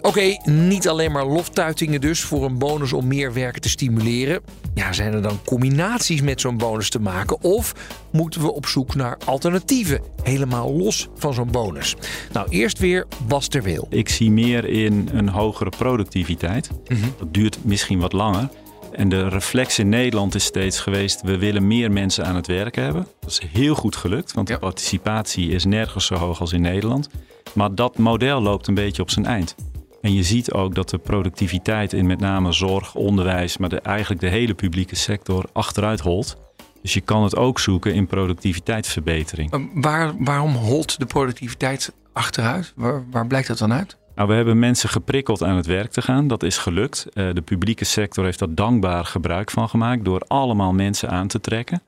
Oké, 0.00 0.36
niet 0.44 0.88
alleen 0.88 1.12
maar 1.12 1.26
loftuitingen 1.26 2.00
dus 2.00 2.20
voor 2.20 2.44
een 2.44 2.58
bonus 2.58 2.92
om 2.92 3.06
meer 3.06 3.32
werken 3.32 3.60
te 3.60 3.68
stimuleren. 3.68 4.42
Ja, 4.74 4.92
zijn 4.92 5.12
er 5.12 5.22
dan 5.22 5.38
combinaties 5.44 6.20
met 6.20 6.40
zo'n 6.40 6.56
bonus 6.56 6.90
te 6.90 7.00
maken? 7.00 7.42
Of 7.42 7.74
moeten 8.12 8.40
we 8.40 8.52
op 8.52 8.66
zoek 8.66 8.94
naar 8.94 9.18
alternatieven, 9.24 10.00
helemaal 10.22 10.72
los 10.72 11.08
van 11.14 11.34
zo'n 11.34 11.50
bonus? 11.50 11.96
Nou, 12.32 12.48
eerst 12.48 12.78
weer 12.78 13.06
Bas 13.28 13.48
ter 13.48 13.62
Wil. 13.62 13.86
Ik 13.90 14.08
zie 14.08 14.30
meer 14.30 14.64
in 14.64 15.08
een 15.12 15.28
hogere 15.28 15.70
productiviteit. 15.70 16.70
Dat 17.18 17.34
duurt 17.34 17.58
misschien 17.64 17.98
wat 17.98 18.12
langer. 18.12 18.48
En 18.94 19.08
de 19.08 19.28
reflex 19.28 19.78
in 19.78 19.88
Nederland 19.88 20.34
is 20.34 20.44
steeds 20.44 20.80
geweest: 20.80 21.22
we 21.22 21.38
willen 21.38 21.66
meer 21.66 21.92
mensen 21.92 22.24
aan 22.26 22.34
het 22.36 22.46
werk 22.46 22.74
hebben. 22.76 23.06
Dat 23.20 23.30
is 23.30 23.40
heel 23.52 23.74
goed 23.74 23.96
gelukt, 23.96 24.32
want 24.32 24.48
Ja. 24.48 24.54
de 24.54 24.60
participatie 24.60 25.48
is 25.50 25.64
nergens 25.64 26.06
zo 26.06 26.14
hoog 26.14 26.40
als 26.40 26.52
in 26.52 26.60
Nederland. 26.60 27.08
Maar 27.54 27.74
dat 27.74 27.98
model 27.98 28.40
loopt 28.40 28.66
een 28.66 28.74
beetje 28.74 29.02
op 29.02 29.10
zijn 29.10 29.26
eind. 29.26 29.54
En 30.00 30.12
je 30.14 30.22
ziet 30.22 30.52
ook 30.52 30.74
dat 30.74 30.90
de 30.90 30.98
productiviteit 30.98 31.92
in 31.92 32.06
met 32.06 32.20
name 32.20 32.52
zorg, 32.52 32.94
onderwijs, 32.94 33.56
maar 33.56 33.68
de, 33.68 33.80
eigenlijk 33.80 34.20
de 34.20 34.28
hele 34.28 34.54
publieke 34.54 34.96
sector 34.96 35.44
achteruit 35.52 36.00
holt. 36.00 36.36
Dus 36.82 36.94
je 36.94 37.00
kan 37.00 37.22
het 37.22 37.36
ook 37.36 37.58
zoeken 37.58 37.94
in 37.94 38.06
productiviteitsverbetering. 38.06 39.52
Eh, 39.52 39.60
Waar, 39.74 40.12
waarom 40.18 40.54
holt 40.54 40.98
de 40.98 41.06
productiviteit 41.06 41.92
achteruit? 42.12 42.72
Waar, 42.76 43.04
waar 43.10 43.26
blijkt 43.26 43.48
dat 43.48 43.58
dan 43.58 43.72
uit? 43.72 43.96
Nou, 44.14 44.28
we 44.28 44.34
hebben 44.34 44.58
mensen 44.58 44.88
geprikkeld 44.88 45.42
aan 45.42 45.56
het 45.56 45.66
werk 45.66 45.90
te 45.90 46.02
gaan. 46.02 46.28
Dat 46.28 46.42
is 46.42 46.58
gelukt. 46.58 47.06
Eh, 47.12 47.28
de 47.32 47.42
publieke 47.42 47.84
sector 47.84 48.24
heeft 48.24 48.38
daar 48.38 48.54
dankbaar 48.54 49.04
gebruik 49.04 49.50
van 49.50 49.68
gemaakt 49.68 50.04
door 50.04 50.20
allemaal 50.26 50.72
mensen 50.72 51.10
aan 51.10 51.28
te 51.28 51.40
trekken. 51.40 51.82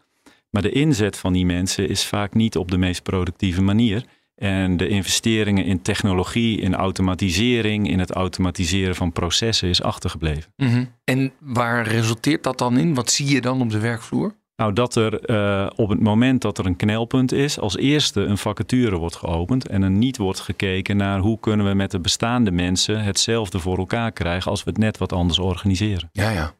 Maar 0.50 0.62
de 0.62 0.70
inzet 0.70 1.18
van 1.18 1.32
die 1.32 1.46
mensen 1.46 1.88
is 1.88 2.04
vaak 2.04 2.34
niet 2.34 2.56
op 2.56 2.70
de 2.70 2.78
meest 2.78 3.02
productieve 3.02 3.62
manier. 3.62 4.04
En 4.34 4.76
de 4.76 4.88
investeringen 4.88 5.64
in 5.64 5.82
technologie, 5.82 6.60
in 6.60 6.74
automatisering, 6.74 7.90
in 7.90 7.98
het 7.98 8.10
automatiseren 8.10 8.94
van 8.94 9.12
processen 9.12 9.68
is 9.68 9.82
achtergebleven. 9.82 10.52
En 11.04 11.32
waar 11.40 11.86
resulteert 11.86 12.42
dat 12.42 12.58
dan 12.58 12.78
in? 12.78 12.94
Wat 12.94 13.10
zie 13.10 13.28
je 13.28 13.40
dan 13.40 13.60
op 13.60 13.70
de 13.70 13.78
werkvloer? 13.78 14.34
Nou, 14.57 14.73
dat 14.73 14.95
er 14.95 15.21
eh, 15.21 15.71
op 15.77 15.88
het 15.88 16.01
moment 16.01 16.42
dat 16.42 16.59
er 16.59 16.66
een 16.66 16.77
knelpunt 16.77 17.33
is, 17.33 17.59
als 17.59 17.77
eerste 17.77 18.21
een 18.21 18.38
vacature 18.38 18.97
wordt 18.97 19.16
geopend 19.16 19.69
en 19.69 19.83
er 19.83 19.90
niet 19.90 20.16
wordt 20.16 20.40
gekeken 20.40 20.97
naar 20.97 21.19
hoe 21.19 21.40
kunnen 21.40 21.66
we 21.66 21.75
met 21.75 21.90
de 21.90 22.01
bestaande 22.01 22.51
mensen 22.51 23.03
hetzelfde 23.03 23.59
voor 23.59 23.79
elkaar 23.79 24.12
krijgen 24.12 24.51
als 24.51 24.64
we 24.64 24.71
het 24.71 24.79
net 24.79 24.99
wat 24.99 25.12
anders 25.12 25.38
organiseren. 25.38 26.09
Ja, 26.12 26.31
ja. 26.31 26.55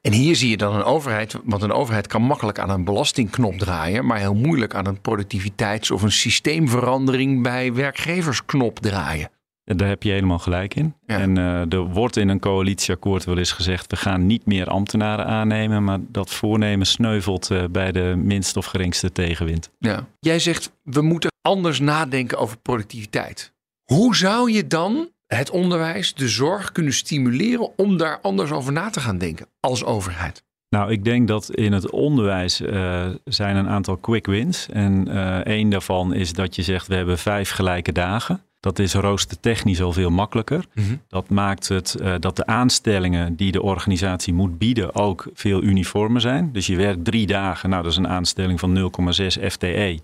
En 0.00 0.12
hier 0.12 0.36
zie 0.36 0.50
je 0.50 0.56
dan 0.56 0.74
een 0.74 0.82
overheid, 0.82 1.36
want 1.44 1.62
een 1.62 1.72
overheid 1.72 2.06
kan 2.06 2.22
makkelijk 2.22 2.58
aan 2.58 2.70
een 2.70 2.84
belastingknop 2.84 3.58
draaien, 3.58 4.06
maar 4.06 4.18
heel 4.18 4.34
moeilijk 4.34 4.74
aan 4.74 4.86
een 4.86 5.00
productiviteits- 5.00 5.90
of 5.90 6.02
een 6.02 6.12
systeemverandering 6.12 7.42
bij 7.42 7.72
werkgeversknop 7.72 8.78
draaien. 8.78 9.30
Daar 9.76 9.88
heb 9.88 10.02
je 10.02 10.10
helemaal 10.10 10.38
gelijk 10.38 10.74
in. 10.74 10.94
Ja. 11.06 11.18
En 11.18 11.38
eh, 11.38 11.72
er 11.72 11.84
wordt 11.86 12.16
in 12.16 12.28
een 12.28 12.40
coalitieakkoord 12.40 13.24
wel 13.24 13.38
eens 13.38 13.52
gezegd: 13.52 13.90
we 13.90 13.96
gaan 13.96 14.26
niet 14.26 14.46
meer 14.46 14.66
ambtenaren 14.66 15.26
aannemen, 15.26 15.84
maar 15.84 15.98
dat 16.08 16.30
voornemen 16.30 16.86
sneuvelt 16.86 17.50
eh, 17.50 17.64
bij 17.70 17.92
de 17.92 18.14
minst 18.16 18.56
of 18.56 18.66
geringste 18.66 19.12
tegenwind. 19.12 19.70
Ja. 19.78 20.06
Jij 20.20 20.38
zegt 20.38 20.72
we 20.82 21.00
moeten 21.00 21.30
anders 21.42 21.80
nadenken 21.80 22.38
over 22.38 22.56
productiviteit. 22.58 23.52
Hoe 23.84 24.16
zou 24.16 24.50
je 24.50 24.66
dan 24.66 25.08
het 25.26 25.50
onderwijs, 25.50 26.14
de 26.14 26.28
zorg 26.28 26.72
kunnen 26.72 26.92
stimuleren 26.92 27.78
om 27.78 27.96
daar 27.96 28.18
anders 28.22 28.50
over 28.50 28.72
na 28.72 28.90
te 28.90 29.00
gaan 29.00 29.18
denken 29.18 29.46
als 29.60 29.84
overheid? 29.84 30.42
Nou, 30.68 30.92
ik 30.92 31.04
denk 31.04 31.28
dat 31.28 31.50
in 31.54 31.72
het 31.72 31.90
onderwijs 31.90 32.60
eh, 32.60 33.08
zijn 33.24 33.56
een 33.56 33.68
aantal 33.68 33.96
quick 33.96 34.26
wins. 34.26 34.68
En 34.68 35.08
één 35.44 35.70
daarvan 35.70 36.14
is 36.14 36.32
dat 36.32 36.56
je 36.56 36.62
zegt: 36.62 36.86
we 36.86 36.94
hebben 36.94 37.18
vijf 37.18 37.50
gelijke 37.50 37.92
dagen. 37.92 38.42
Dat 38.60 38.78
is 38.78 38.94
roostertechnisch 38.94 39.82
al 39.82 39.92
veel 39.92 40.10
makkelijker. 40.10 40.64
Dat 41.08 41.28
maakt 41.28 41.68
het 41.68 41.94
eh, 41.94 42.14
dat 42.18 42.36
de 42.36 42.46
aanstellingen 42.46 43.36
die 43.36 43.52
de 43.52 43.62
organisatie 43.62 44.32
moet 44.34 44.58
bieden 44.58 44.94
ook 44.94 45.28
veel 45.34 45.62
uniformer 45.62 46.20
zijn. 46.20 46.52
Dus 46.52 46.66
je 46.66 46.76
werkt 46.76 47.04
drie 47.04 47.26
dagen. 47.26 47.70
Nou, 47.70 47.82
dat 47.82 47.92
is 47.92 47.98
een 47.98 48.08
aanstelling 48.08 48.60
van 48.60 48.76
0,6 48.76 49.42
FTE. 49.46 49.98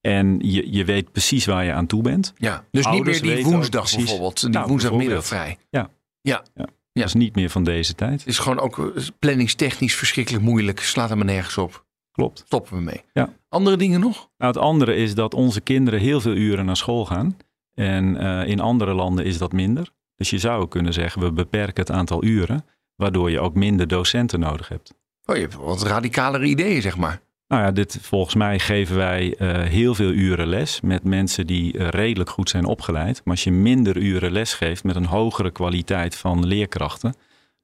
En 0.00 0.38
je, 0.40 0.72
je 0.72 0.84
weet 0.84 1.12
precies 1.12 1.44
waar 1.46 1.64
je 1.64 1.72
aan 1.72 1.86
toe 1.86 2.02
bent. 2.02 2.32
Ja. 2.36 2.64
Dus 2.70 2.86
niet 2.86 3.04
meer 3.04 3.22
die 3.22 3.44
woensdag 3.44 3.80
precies- 3.80 3.96
bijvoorbeeld, 3.96 4.40
die 4.40 4.50
Nou, 4.50 4.66
woensdagmiddag 4.68 5.26
vrij. 5.26 5.58
Ja. 5.70 5.90
Ja. 6.20 6.42
Ja. 6.54 6.66
Ja. 6.92 7.02
Dat 7.02 7.04
is 7.04 7.14
niet 7.14 7.34
meer 7.34 7.50
van 7.50 7.64
deze 7.64 7.94
tijd. 7.94 8.18
Het 8.18 8.28
is 8.28 8.38
gewoon 8.38 8.60
ook 8.60 8.78
eh, 8.78 9.02
planningstechnisch 9.18 9.94
verschrikkelijk 9.94 10.44
moeilijk. 10.44 10.80
Slaat 10.80 11.10
er 11.10 11.16
maar 11.16 11.26
nergens 11.26 11.58
op. 11.58 11.84
Klopt. 12.12 12.42
Stoppen 12.46 12.76
we 12.76 12.82
mee. 12.82 13.02
Ja. 13.12 13.32
Andere 13.48 13.76
dingen 13.76 14.00
nog? 14.00 14.28
Nou, 14.38 14.52
het 14.52 14.62
andere 14.62 14.94
is 14.94 15.14
dat 15.14 15.34
onze 15.34 15.60
kinderen 15.60 16.00
heel 16.00 16.20
veel 16.20 16.34
uren 16.34 16.64
naar 16.64 16.76
school 16.76 17.04
gaan. 17.06 17.36
En 17.76 18.16
eh, 18.16 18.48
in 18.48 18.60
andere 18.60 18.94
landen 18.94 19.24
is 19.24 19.38
dat 19.38 19.52
minder. 19.52 19.90
Dus 20.16 20.30
je 20.30 20.38
zou 20.38 20.68
kunnen 20.68 20.92
zeggen, 20.92 21.22
we 21.22 21.32
beperken 21.32 21.82
het 21.82 21.90
aantal 21.90 22.24
uren. 22.24 22.64
Waardoor 22.94 23.30
je 23.30 23.40
ook 23.40 23.54
minder 23.54 23.88
docenten 23.88 24.40
nodig 24.40 24.68
hebt. 24.68 24.94
Oh, 25.24 25.34
je 25.34 25.40
hebt 25.40 25.54
wat 25.54 25.82
radicalere 25.82 26.44
ideeën, 26.44 26.82
zeg 26.82 26.96
maar. 26.96 27.20
Nou 27.48 27.62
ja, 27.62 27.70
dit, 27.70 27.98
volgens 28.02 28.34
mij 28.34 28.58
geven 28.58 28.96
wij 28.96 29.36
eh, 29.36 29.62
heel 29.62 29.94
veel 29.94 30.10
uren 30.10 30.46
les 30.46 30.80
met 30.80 31.04
mensen 31.04 31.46
die 31.46 31.78
eh, 31.78 31.88
redelijk 31.88 32.30
goed 32.30 32.50
zijn 32.50 32.64
opgeleid. 32.64 33.20
Maar 33.24 33.34
als 33.34 33.44
je 33.44 33.52
minder 33.52 33.96
uren 33.96 34.32
les 34.32 34.54
geeft 34.54 34.84
met 34.84 34.96
een 34.96 35.06
hogere 35.06 35.50
kwaliteit 35.50 36.16
van 36.16 36.46
leerkrachten, 36.46 37.14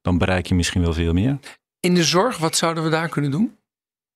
dan 0.03 0.19
bereik 0.19 0.47
je 0.47 0.55
misschien 0.55 0.83
wel 0.83 0.93
veel 0.93 1.13
meer. 1.13 1.39
In 1.81 1.95
de 1.95 2.05
zorg, 2.05 2.39
wat 2.39 2.57
zouden 2.57 2.85
we 2.85 2.91
daar 2.91 3.09
kunnen 3.09 3.31
doen? 3.31 3.57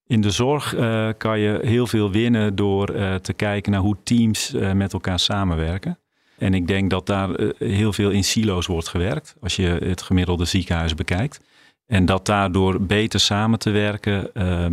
In 0.07 0.21
de 0.21 0.31
zorg 0.31 0.75
eh, 0.75 1.09
kan 1.17 1.39
je 1.39 1.59
heel 1.63 1.87
veel 1.87 2.11
winnen 2.11 2.55
door 2.55 2.89
eh, 2.89 3.15
te 3.15 3.33
kijken 3.33 3.73
naar 3.73 3.81
hoe 3.81 3.97
teams 4.03 4.55
eh, 4.55 4.73
met 4.73 4.93
elkaar 4.93 5.19
samenwerken. 5.19 5.99
En 6.39 6.55
ik 6.55 6.67
denk 6.67 6.91
dat 6.91 7.07
daar 7.07 7.29
heel 7.59 7.93
veel 7.93 8.11
in 8.11 8.25
silo's 8.25 8.67
wordt 8.67 8.89
gewerkt, 8.89 9.37
als 9.41 9.57
je 9.57 9.67
het 9.67 10.03
gemiddelde 10.03 10.45
ziekenhuis 10.45 10.95
bekijkt. 10.95 11.41
En 11.87 12.05
dat 12.05 12.27
daardoor 12.27 12.81
beter 12.81 13.21
samen 13.21 13.59
te 13.59 13.71
werken, 13.71 14.31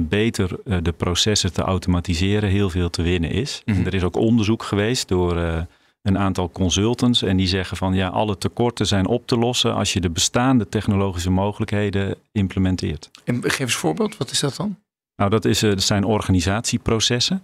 beter 0.09 0.49
de 0.83 0.91
processen 0.91 1.53
te 1.53 1.61
automatiseren, 1.61 2.49
heel 2.49 2.69
veel 2.69 2.89
te 2.89 3.01
winnen 3.01 3.29
is. 3.29 3.61
Mhm. 3.65 3.77
En 3.77 3.85
er 3.85 3.93
is 3.93 4.03
ook 4.03 4.15
onderzoek 4.15 4.63
geweest 4.63 5.07
door 5.07 5.65
een 6.01 6.17
aantal 6.17 6.49
consultants. 6.51 7.21
En 7.21 7.37
die 7.37 7.47
zeggen 7.47 7.77
van 7.77 7.93
ja, 7.93 8.07
alle 8.07 8.37
tekorten 8.37 8.87
zijn 8.87 9.07
op 9.07 9.27
te 9.27 9.37
lossen 9.37 9.73
als 9.73 9.93
je 9.93 9.99
de 10.01 10.09
bestaande 10.09 10.69
technologische 10.69 11.31
mogelijkheden 11.31 12.15
implementeert. 12.31 13.09
En 13.23 13.41
geef 13.41 13.59
eens 13.59 13.73
een 13.73 13.79
voorbeeld, 13.79 14.17
wat 14.17 14.31
is 14.31 14.39
dat 14.39 14.55
dan? 14.55 14.77
Nou, 15.15 15.29
dat, 15.29 15.45
is, 15.45 15.63
eh, 15.63 15.69
dat 15.69 15.81
zijn 15.81 16.03
organisatieprocessen. 16.03 17.41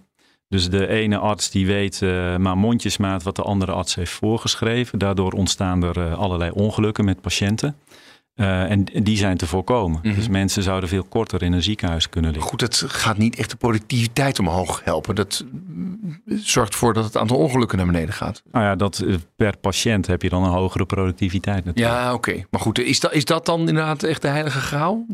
Dus 0.48 0.70
de 0.70 0.86
ene 0.86 1.18
arts 1.18 1.50
die 1.50 1.66
weet 1.66 2.02
eh, 2.02 2.36
maar 2.36 2.56
mondjesmaat 2.56 3.22
wat 3.22 3.36
de 3.36 3.42
andere 3.42 3.72
arts 3.72 3.94
heeft 3.94 4.12
voorgeschreven. 4.12 4.98
Daardoor 4.98 5.32
ontstaan 5.32 5.82
er 5.82 6.06
eh, 6.06 6.18
allerlei 6.18 6.50
ongelukken 6.50 7.04
met 7.04 7.20
patiënten. 7.20 7.76
En 8.34 8.84
die 8.84 9.16
zijn 9.16 9.36
te 9.36 9.46
voorkomen. 9.46 10.00
Mhm. 10.02 10.14
Dus 10.14 10.28
mensen 10.28 10.62
zouden 10.62 10.88
veel 10.88 11.02
korter 11.02 11.42
in 11.42 11.52
een 11.52 11.62
ziekenhuis 11.62 12.08
kunnen 12.08 12.30
liggen. 12.30 12.50
Goed, 12.50 12.60
dat 12.60 12.84
gaat 12.86 13.18
niet 13.18 13.36
echt 13.36 13.50
de 13.50 13.56
productiviteit 13.56 14.38
omhoog 14.38 14.80
helpen. 14.84 15.14
Dat 15.14 15.44
zorgt 16.26 16.72
ervoor 16.72 16.94
dat 16.94 17.04
het 17.04 17.16
aantal 17.16 17.36
ongelukken 17.36 17.78
naar 17.78 17.86
beneden 17.86 18.14
gaat. 18.14 18.42
Nou 18.52 18.64
ja, 18.64 18.76
dat, 18.76 19.04
per 19.36 19.56
patiënt 19.56 20.06
heb 20.06 20.22
je 20.22 20.28
dan 20.28 20.44
een 20.44 20.50
hogere 20.50 20.86
productiviteit 20.86 21.64
natuurlijk. 21.64 21.96
Ja, 21.96 22.14
oké. 22.14 22.44
Maar 22.50 22.60
goed, 22.60 22.78
is 22.78 23.00
dat, 23.00 23.12
is 23.12 23.24
dat 23.24 23.46
dan 23.46 23.58
inderdaad 23.58 24.02
echt 24.02 24.22
de 24.22 24.28
heilige 24.28 24.60
graal? 24.60 25.06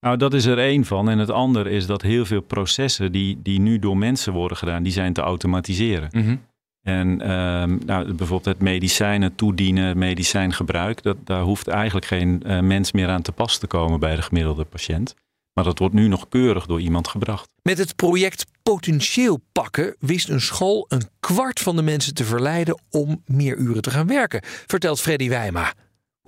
Nou, 0.00 0.16
dat 0.16 0.34
is 0.34 0.44
er 0.44 0.58
één 0.58 0.84
van. 0.84 1.08
En 1.08 1.18
het 1.18 1.30
andere 1.30 1.70
is 1.70 1.86
dat 1.86 2.02
heel 2.02 2.24
veel 2.24 2.40
processen 2.40 3.12
die, 3.12 3.38
die 3.42 3.60
nu 3.60 3.78
door 3.78 3.96
mensen 3.96 4.32
worden 4.32 4.56
gedaan, 4.56 4.82
die 4.82 4.92
zijn 4.92 5.12
te 5.12 5.20
automatiseren. 5.20 6.08
Mhm. 6.12 6.36
En 6.82 7.20
ehm, 7.20 7.78
nou, 7.86 8.04
bijvoorbeeld 8.14 8.44
het 8.44 8.60
medicijnen 8.60 9.34
toedienen, 9.34 9.98
medicijngebruik, 9.98 11.02
dat, 11.02 11.16
daar 11.24 11.42
hoeft 11.42 11.68
eigenlijk 11.68 12.06
geen 12.06 12.42
eh, 12.42 12.60
mens 12.60 12.92
meer 12.92 13.08
aan 13.08 13.22
te 13.22 13.32
pas 13.32 13.58
te 13.58 13.66
komen 13.66 14.00
bij 14.00 14.16
de 14.16 14.22
gemiddelde 14.22 14.64
patiënt. 14.64 15.14
Maar 15.52 15.64
dat 15.64 15.78
wordt 15.78 15.94
nu 15.94 16.08
nog 16.08 16.28
keurig 16.28 16.66
door 16.66 16.80
iemand 16.80 17.08
gebracht. 17.08 17.48
Met 17.62 17.78
het 17.78 17.96
project 17.96 18.46
Potentieel 18.62 19.40
Pakken 19.52 19.96
wist 19.98 20.28
een 20.28 20.40
school 20.40 20.84
een 20.88 21.08
kwart 21.20 21.60
van 21.60 21.76
de 21.76 21.82
mensen 21.82 22.14
te 22.14 22.24
verleiden 22.24 22.80
om 22.90 23.22
meer 23.26 23.56
uren 23.56 23.82
te 23.82 23.90
gaan 23.90 24.06
werken, 24.06 24.40
vertelt 24.66 25.00
Freddy 25.00 25.28
Wijma. 25.28 25.72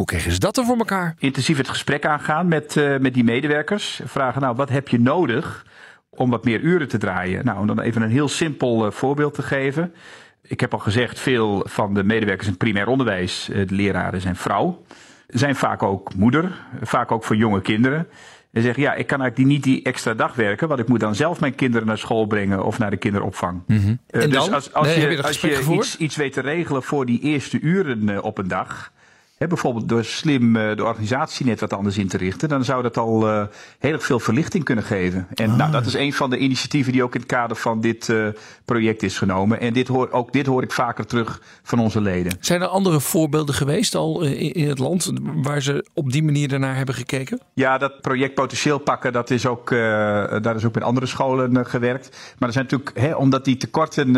Hoe 0.01 0.09
kregen 0.09 0.33
ze 0.33 0.39
dat 0.39 0.55
dan 0.55 0.65
voor 0.65 0.77
elkaar? 0.77 1.15
intensief 1.19 1.57
het 1.57 1.69
gesprek 1.69 2.07
aangaan 2.07 2.49
met, 2.49 2.77
eh, 2.77 2.99
met 2.99 3.15
die 3.15 3.25
medewerkers. 3.25 4.01
Vragen, 4.05 4.41
nou, 4.41 4.57
wat 4.57 4.69
heb 4.69 4.89
je 4.89 5.01
nodig 5.01 5.67
om 6.11 6.31
wat 6.31 6.45
meer 6.45 6.61
uren 6.61 6.89
te 6.89 6.99
draaien. 6.99 7.45
Nou, 7.45 7.59
om 7.59 7.67
dan 7.67 7.81
even 7.81 8.03
een 8.03 8.11
heel 8.11 8.29
simpel 8.29 8.87
uh, 8.87 8.93
voorbeeld 8.93 9.35
te 9.35 9.43
geven. 9.43 9.95
Ik 10.43 10.61
heb 10.61 10.73
al 10.73 10.79
gezegd, 10.79 11.19
veel 11.19 11.67
van 11.69 11.95
de 11.95 12.05
medewerkers 12.05 12.47
in 12.47 12.53
het 12.53 12.63
primair 12.63 12.87
onderwijs, 12.87 13.49
uh, 13.49 13.67
de 13.67 13.75
leraren 13.75 14.21
zijn 14.21 14.37
vrouw. 14.37 14.85
Zijn 15.27 15.57
vaak 15.57 15.83
ook 15.83 16.15
moeder, 16.15 16.61
vaak 16.83 17.13
ook 17.13 17.25
voor 17.25 17.37
jonge 17.37 17.61
kinderen. 17.61 18.07
En 18.53 18.63
zeggen, 18.63 18.83
ja, 18.83 18.95
ik 18.95 19.07
kan 19.07 19.21
eigenlijk 19.21 19.51
niet 19.51 19.63
die 19.63 19.83
extra 19.83 20.15
dag 20.15 20.35
werken, 20.35 20.69
want 20.69 20.81
ik 20.81 20.89
moet 20.89 21.01
dan 21.01 21.15
zelf 21.15 21.41
mijn 21.41 21.55
kinderen 21.55 21.87
naar 21.87 21.99
school 21.99 22.27
brengen 22.27 22.65
of 22.65 22.79
naar 22.79 22.91
de 22.91 22.97
kinderopvang. 22.97 23.63
Mm 23.67 23.79
-hmm. 23.79 23.99
uh, 24.11 24.23
en 24.23 24.31
dus 24.31 24.45
dan? 24.45 24.55
als, 24.55 24.73
als 24.73 24.87
nee, 24.87 25.01
je, 25.01 25.11
je 25.11 25.23
als 25.23 25.41
je 25.41 25.67
iets, 25.71 25.97
iets 25.97 26.17
weet 26.17 26.33
te 26.33 26.41
regelen 26.41 26.83
voor 26.83 27.07
die 27.07 27.21
eerste 27.21 27.61
uren 27.61 28.09
uh, 28.09 28.25
op 28.25 28.39
een 28.39 28.49
dag, 28.49 28.93
He, 29.41 29.47
bijvoorbeeld 29.47 29.89
door 29.89 30.05
slim 30.05 30.57
uh, 30.57 30.77
de 30.77 30.85
organisatie 30.85 31.47
net 31.47 31.61
wat 31.61 31.73
anders 31.73 31.99
in 31.99 32.09
te 32.09 32.17
richten, 32.17 32.49
dan 32.49 32.65
zou 32.65 32.83
dat 32.83 32.97
al 32.97 33.29
uh, 33.29 33.43
heel 33.79 33.93
erg 33.93 34.05
veel 34.05 34.21
verlichting 34.21 34.65
kunnen 34.65 34.85
geven. 34.85 35.27
En 35.35 35.51
Ah. 35.51 35.57
nou, 35.57 35.71
dat 35.71 35.87
is 35.87 35.95
een 35.95 36.13
van 36.13 36.31
de 36.31 36.39
initiatieven 36.39 36.93
die 36.93 37.03
ook 37.03 37.15
in 37.15 37.21
het 37.21 37.29
kader 37.29 37.57
van 37.57 37.81
dit 37.81 38.09
uh, 38.09 38.29
project 38.65 39.03
is 39.03 39.19
genomen. 39.19 39.61
En 39.61 39.73
dit 39.73 39.89
hoor, 39.89 40.11
ook 40.11 40.33
dit 40.33 40.47
hoor 40.47 40.63
ik 40.63 40.73
vaker 40.73 41.07
terug 41.07 41.43
van 41.63 41.79
onze 41.79 42.01
leden. 42.01 42.37
Zijn 42.41 42.61
er 42.61 42.67
andere 42.67 43.01
voorbeelden 43.01 43.55
geweest 43.55 43.95
al 43.95 44.23
in, 44.23 44.53
in 44.53 44.69
het 44.69 44.79
land 44.79 45.13
waar 45.35 45.63
ze 45.63 45.87
op 45.95 46.13
die 46.13 46.23
manier 46.23 46.49
daarnaar 46.49 46.77
hebben 46.77 46.95
gekeken? 46.95 47.41
Ja, 47.55 47.79
dat 47.79 48.01
project 48.01 48.35
potentieel 48.35 48.79
pakken, 48.79 49.13
dat 49.13 49.31
is 49.31 49.47
ook, 49.47 49.71
daar 49.71 50.57
is 50.57 50.65
ook 50.65 50.75
met 50.75 50.83
andere 50.83 51.07
scholen 51.07 51.67
gewerkt. 51.67 52.35
Maar 52.39 52.49
er 52.49 52.55
zijn 52.55 52.67
natuurlijk, 52.71 52.99
he, 52.99 53.15
omdat 53.15 53.45
die 53.45 53.57
tekorten 53.57 54.13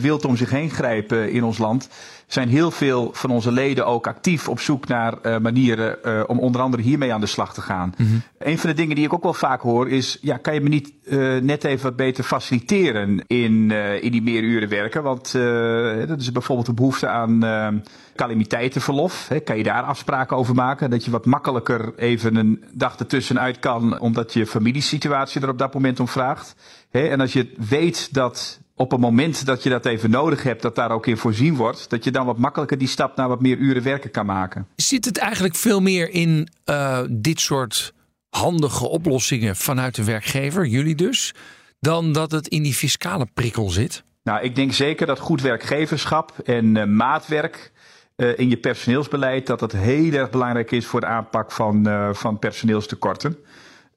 wild 0.00 0.24
om 0.24 0.36
zich 0.36 0.50
heen 0.50 0.70
grijpen 0.70 1.32
in 1.32 1.44
ons 1.44 1.58
land, 1.58 1.88
zijn 2.28 2.48
heel 2.48 2.70
veel 2.70 3.10
van 3.12 3.30
onze 3.30 3.52
leden 3.52 3.86
ook 3.86 4.06
actief 4.06 4.48
op 4.48 4.60
zoek 4.60 4.86
naar 4.86 5.14
uh, 5.22 5.38
manieren 5.38 5.98
uh, 6.04 6.22
om 6.26 6.38
onder 6.38 6.60
andere 6.60 6.82
hiermee 6.82 7.12
aan 7.12 7.20
de 7.20 7.26
slag 7.26 7.54
te 7.54 7.60
gaan. 7.60 7.94
Mm 7.96 8.06
-hmm. 8.06 8.22
Een 8.38 8.58
van 8.58 8.70
de 8.70 8.76
dingen 8.76 8.96
die 8.96 9.04
ik 9.04 9.12
ook 9.12 9.22
wel 9.22 9.34
vaak 9.34 9.60
hoor 9.60 9.88
is, 9.88 10.18
ja, 10.20 10.36
kan 10.36 10.54
je 10.54 10.60
me 10.60 10.68
niet 10.68 10.92
uh, 11.04 11.40
net 11.40 11.64
even 11.64 11.82
wat 11.82 11.96
beter 11.96 12.24
faciliteren 12.24 13.24
in, 13.26 13.70
in 14.00 14.12
die 14.12 14.22
meer 14.22 14.42
uren 14.42 14.68
werken? 14.68 15.02
Want 15.02 15.32
dat 16.08 16.20
is 16.20 16.32
bijvoorbeeld 16.32 16.68
een 16.68 16.74
behoefte 16.74 17.08
aan 17.08 17.42
calamiteitenverlof. 18.16 19.28
Hè? 19.28 19.40
Kan 19.40 19.56
je 19.56 19.62
daar 19.62 19.82
afspraken 19.82 20.36
over 20.36 20.54
maken? 20.54 20.90
Dat 20.90 21.04
je 21.04 21.10
wat 21.10 21.26
makkelijker 21.26 21.92
even 21.96 22.36
een 22.36 22.64
dag 22.72 22.98
ertussenuit 22.98 23.58
kan, 23.58 24.00
omdat 24.00 24.32
je 24.32 24.46
familiesituatie 24.46 25.40
er 25.40 25.48
op 25.48 25.58
dat 25.58 25.74
moment 25.74 26.00
om 26.00 26.08
vraagt. 26.08 26.54
Hè? 26.90 27.08
En 27.08 27.20
als 27.20 27.32
je 27.32 27.52
weet 27.68 28.14
dat 28.14 28.60
op 28.78 28.90
het 28.90 29.00
moment 29.00 29.46
dat 29.46 29.62
je 29.62 29.68
dat 29.68 29.86
even 29.86 30.10
nodig 30.10 30.42
hebt, 30.42 30.62
dat 30.62 30.74
daar 30.74 30.90
ook 30.90 31.06
in 31.06 31.16
voorzien 31.16 31.56
wordt, 31.56 31.90
dat 31.90 32.04
je 32.04 32.10
dan 32.10 32.26
wat 32.26 32.38
makkelijker 32.38 32.78
die 32.78 32.88
stap 32.88 33.16
naar 33.16 33.28
wat 33.28 33.40
meer 33.40 33.56
uren 33.56 33.82
werken 33.82 34.10
kan 34.10 34.26
maken. 34.26 34.66
Zit 34.76 35.04
het 35.04 35.18
eigenlijk 35.18 35.54
veel 35.54 35.80
meer 35.80 36.10
in 36.10 36.48
uh, 36.64 37.00
dit 37.10 37.40
soort 37.40 37.92
handige 38.30 38.88
oplossingen 38.88 39.56
vanuit 39.56 39.94
de 39.94 40.04
werkgever, 40.04 40.66
jullie 40.66 40.94
dus, 40.94 41.34
dan 41.80 42.12
dat 42.12 42.30
het 42.30 42.48
in 42.48 42.62
die 42.62 42.74
fiscale 42.74 43.26
prikkel 43.34 43.70
zit? 43.70 44.02
Nou, 44.22 44.42
ik 44.42 44.54
denk 44.54 44.72
zeker 44.72 45.06
dat 45.06 45.18
goed 45.18 45.42
werkgeverschap 45.42 46.38
en 46.44 46.76
uh, 46.76 46.84
maatwerk 46.84 47.72
uh, 48.16 48.38
in 48.38 48.50
je 48.50 48.56
personeelsbeleid, 48.56 49.46
dat 49.46 49.58
dat 49.58 49.72
heel 49.72 50.12
erg 50.12 50.30
belangrijk 50.30 50.70
is 50.70 50.86
voor 50.86 51.00
de 51.00 51.06
aanpak 51.06 51.52
van, 51.52 51.88
van 52.12 52.38
personeelstekorten. 52.38 53.36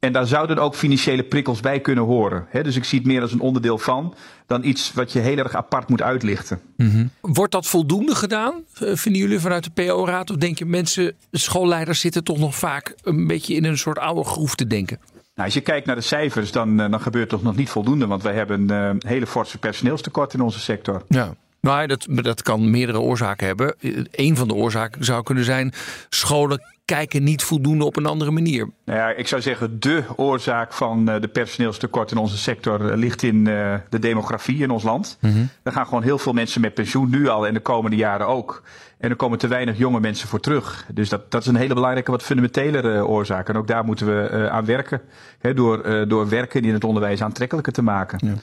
En 0.02 0.12
daar 0.12 0.28
zouden 0.28 0.58
ook 0.58 0.76
financiële 0.76 1.24
prikkels 1.24 1.60
bij 1.60 1.80
kunnen 1.80 2.04
horen. 2.04 2.46
He, 2.50 2.64
dus 2.64 2.76
ik 2.76 2.84
zie 2.84 2.98
het 3.00 3.08
meer 3.08 3.22
als 3.22 3.32
een 3.32 3.40
onderdeel 3.40 3.78
van 3.78 4.14
dan 4.48 4.64
iets 4.64 4.94
wat 4.94 5.12
je 5.12 5.20
heel 5.20 5.38
erg 5.38 5.56
apart 5.56 5.90
moet 5.90 6.02
uitlichten. 6.02 6.62
Mm 6.78 6.90
-hmm. 6.90 7.10
Wordt 7.22 7.52
dat 7.52 7.68
voldoende 7.68 8.16
gedaan, 8.16 8.54
vinden 8.74 9.22
jullie 9.22 9.40
vanuit 9.40 9.64
de 9.64 9.70
PO-raad? 9.70 10.30
Of 10.30 10.36
denk 10.36 10.58
je 10.58 10.66
mensen, 10.66 11.14
schoolleiders 11.32 12.00
zitten 12.00 12.24
toch 12.24 12.38
nog 12.38 12.56
vaak 12.56 12.96
een 13.04 13.28
beetje 13.28 13.54
in 13.54 13.64
een 13.64 13.78
soort 13.78 14.00
oude 14.00 14.24
groef 14.24 14.56
te 14.56 14.68
denken? 14.68 15.00
Nou, 15.36 15.46
als 15.46 15.54
je 15.54 15.62
kijkt 15.62 15.86
naar 15.86 15.96
de 15.96 16.02
cijfers, 16.02 16.52
dan, 16.52 16.78
dan 16.78 17.02
gebeurt 17.02 17.30
toch 17.30 17.44
nog 17.44 17.56
niet 17.56 17.70
voldoende. 17.70 18.08
Want 18.08 18.24
wij 18.24 18.34
hebben 18.34 18.70
een 18.70 18.96
uh, 18.96 19.10
hele 19.10 19.28
forse 19.28 19.58
personeelstekort 19.58 20.34
in 20.34 20.42
onze 20.42 20.60
sector. 20.60 21.04
Ja. 21.08 21.36
Nou, 21.62 21.88
dat, 21.88 22.06
dat 22.10 22.42
kan 22.42 22.70
meerdere 22.70 23.00
oorzaken 23.00 23.48
hebben. 23.48 23.76
Een 24.12 24.36
van 24.36 24.48
de 24.48 24.54
oorzaken 24.54 25.06
zou 25.06 25.24
kunnen 25.24 25.44
zijn: 25.44 25.74
scholen 26.10 26.62
kijken 26.86 27.24
niet 27.24 27.44
voldoende 27.44 27.86
op 27.86 27.98
een 27.98 28.06
andere 28.06 28.32
manier. 28.32 28.70
Nou 28.86 29.00
ja, 29.00 29.10
ik 29.10 29.28
zou 29.28 29.42
zeggen, 29.42 29.80
de 29.80 30.04
oorzaak 30.16 30.74
van 30.74 31.06
de 31.06 31.28
personeelstekort 31.28 32.12
in 32.12 32.18
onze 32.18 32.38
sector 32.38 32.98
ligt 32.98 33.24
in 33.24 33.44
de 33.44 34.00
demografie 34.00 34.62
in 34.62 34.70
ons 34.70 34.84
land. 34.84 35.18
Mm 35.22 35.32
-hmm. 35.32 35.50
Er 35.64 35.72
gaan 35.72 35.86
gewoon 35.86 36.04
heel 36.04 36.18
veel 36.18 36.34
mensen 36.34 36.62
met 36.62 36.74
pensioen 36.74 37.10
nu 37.10 37.28
al 37.28 37.48
en 37.48 37.54
de 37.54 37.60
komende 37.60 37.96
jaren 37.96 38.28
ook. 38.28 38.64
En 38.98 39.10
er 39.10 39.16
komen 39.16 39.38
te 39.38 39.48
weinig 39.48 39.78
jonge 39.78 40.00
mensen 40.00 40.28
voor 40.28 40.40
terug. 40.40 40.86
Dus 40.94 41.10
dat, 41.10 41.32
dat 41.32 41.42
is 41.42 41.48
een 41.48 41.56
hele 41.56 41.74
belangrijke, 41.74 42.12
wat 42.12 42.24
fundamentelere 42.24 43.08
oorzaak. 43.08 43.50
En 43.50 43.56
ook 43.56 43.68
daar 43.68 43.86
moeten 43.86 44.06
we 44.06 44.50
aan 44.50 44.66
werken. 44.66 45.02
Hè, 45.40 45.54
door, 45.54 46.08
door 46.08 46.30
werken 46.30 46.62
in 46.62 46.74
het 46.74 46.84
onderwijs 46.84 47.22
aantrekkelijker 47.22 47.74
te 47.74 47.82
maken. 47.82 48.20
Ja. 48.28 48.34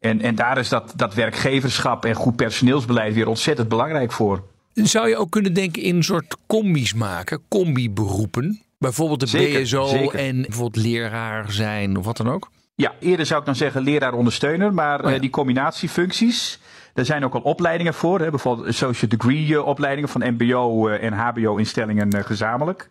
En, 0.00 0.20
en 0.20 0.34
daar 0.34 0.58
is 0.58 0.68
dat, 0.68 0.92
dat 0.96 1.14
werkgeverschap 1.14 2.04
en 2.04 2.14
goed 2.14 2.36
personeelsbeleid 2.36 3.14
weer 3.14 3.28
ontzettend 3.28 3.68
belangrijk 3.68 4.12
voor. 4.12 4.42
Zou 4.86 5.08
je 5.08 5.16
ook 5.16 5.30
kunnen 5.30 5.52
denken 5.52 5.82
in 5.82 5.96
een 5.96 6.04
soort 6.04 6.36
combi's 6.46 6.94
maken, 6.94 7.40
combi-beroepen? 7.48 8.62
Bijvoorbeeld 8.78 9.20
de 9.20 9.26
zeker, 9.26 9.62
BSO 9.62 9.86
zeker. 9.86 10.18
en 10.18 10.42
bijvoorbeeld 10.42 10.84
leraar 10.84 11.52
zijn 11.52 11.96
of 11.96 12.04
wat 12.04 12.16
dan 12.16 12.28
ook? 12.28 12.50
Ja, 12.74 12.94
eerder 13.00 13.26
zou 13.26 13.40
ik 13.40 13.46
dan 13.46 13.56
zeggen 13.56 13.82
leraar-ondersteuner, 13.82 14.74
maar 14.74 15.00
Oh 15.04 15.08
ja. 15.08 15.14
uh, 15.14 15.20
die 15.20 15.30
combinatiefuncties, 15.30 16.58
daar 16.94 17.04
zijn 17.04 17.24
ook 17.24 17.34
al 17.34 17.40
opleidingen 17.40 17.94
voor. 17.94 18.20
Hè, 18.20 18.30
bijvoorbeeld 18.30 18.68
associate 18.68 19.16
degree 19.16 19.46
uh, 19.46 19.66
opleidingen 19.66 20.08
van 20.08 20.34
MBO 20.36 20.88
uh, 20.88 21.02
en 21.02 21.12
HBO-instellingen 21.12 22.24
gezamenlijk. 22.24 22.88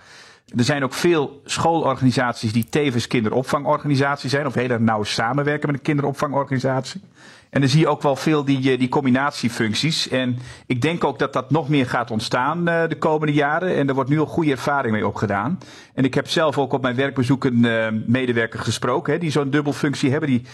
Er 0.56 0.64
zijn 0.64 0.84
ook 0.84 0.94
veel 0.94 1.42
schoolorganisaties 1.46 2.54
die 2.54 2.66
tevens 2.70 3.08
kinderopvangorganisaties 3.08 4.32
zijn, 4.32 4.46
of 4.46 4.54
heel 4.54 4.70
erg 4.70 4.80
nauw 4.80 5.04
samenwerken 5.04 5.68
met 5.68 5.78
een 5.78 5.84
kinderopvangorganisatie. 5.84 7.02
En 7.50 7.60
dan 7.62 7.70
zie 7.70 7.80
je 7.80 7.88
ook 7.88 8.02
wel 8.02 8.16
veel 8.16 8.46
die, 8.46 8.72
eh, 8.72 8.80
die 8.80 8.90
combinatiefuncties. 8.90 10.10
En 10.10 10.38
ik 10.66 10.82
denk 10.82 11.04
ook 11.04 11.20
dat 11.20 11.34
dat 11.34 11.52
nog 11.52 11.70
meer 11.70 11.86
gaat 11.86 12.12
ontstaan 12.12 12.70
uh, 12.70 12.88
de 12.88 12.98
komende 12.98 13.34
jaren. 13.34 13.76
En 13.76 13.88
er 13.88 13.94
wordt 13.94 14.10
nu 14.10 14.20
al 14.20 14.26
goede 14.26 14.52
ervaring 14.52 14.94
mee 14.94 15.08
opgedaan. 15.08 15.60
En 15.94 16.04
ik 16.04 16.14
heb 16.14 16.28
zelf 16.28 16.58
ook 16.58 16.74
op 16.74 16.82
mijn 16.82 16.96
werkbezoek 16.96 17.44
een 17.44 17.66
uh, 17.66 17.88
medewerker 18.06 18.60
gesproken, 18.60 19.14
hè, 19.14 19.20
die 19.20 19.32
zo'n 19.32 19.50
dubbelfunctie 19.50 20.12
hebben. 20.12 20.30
Die 20.30 20.46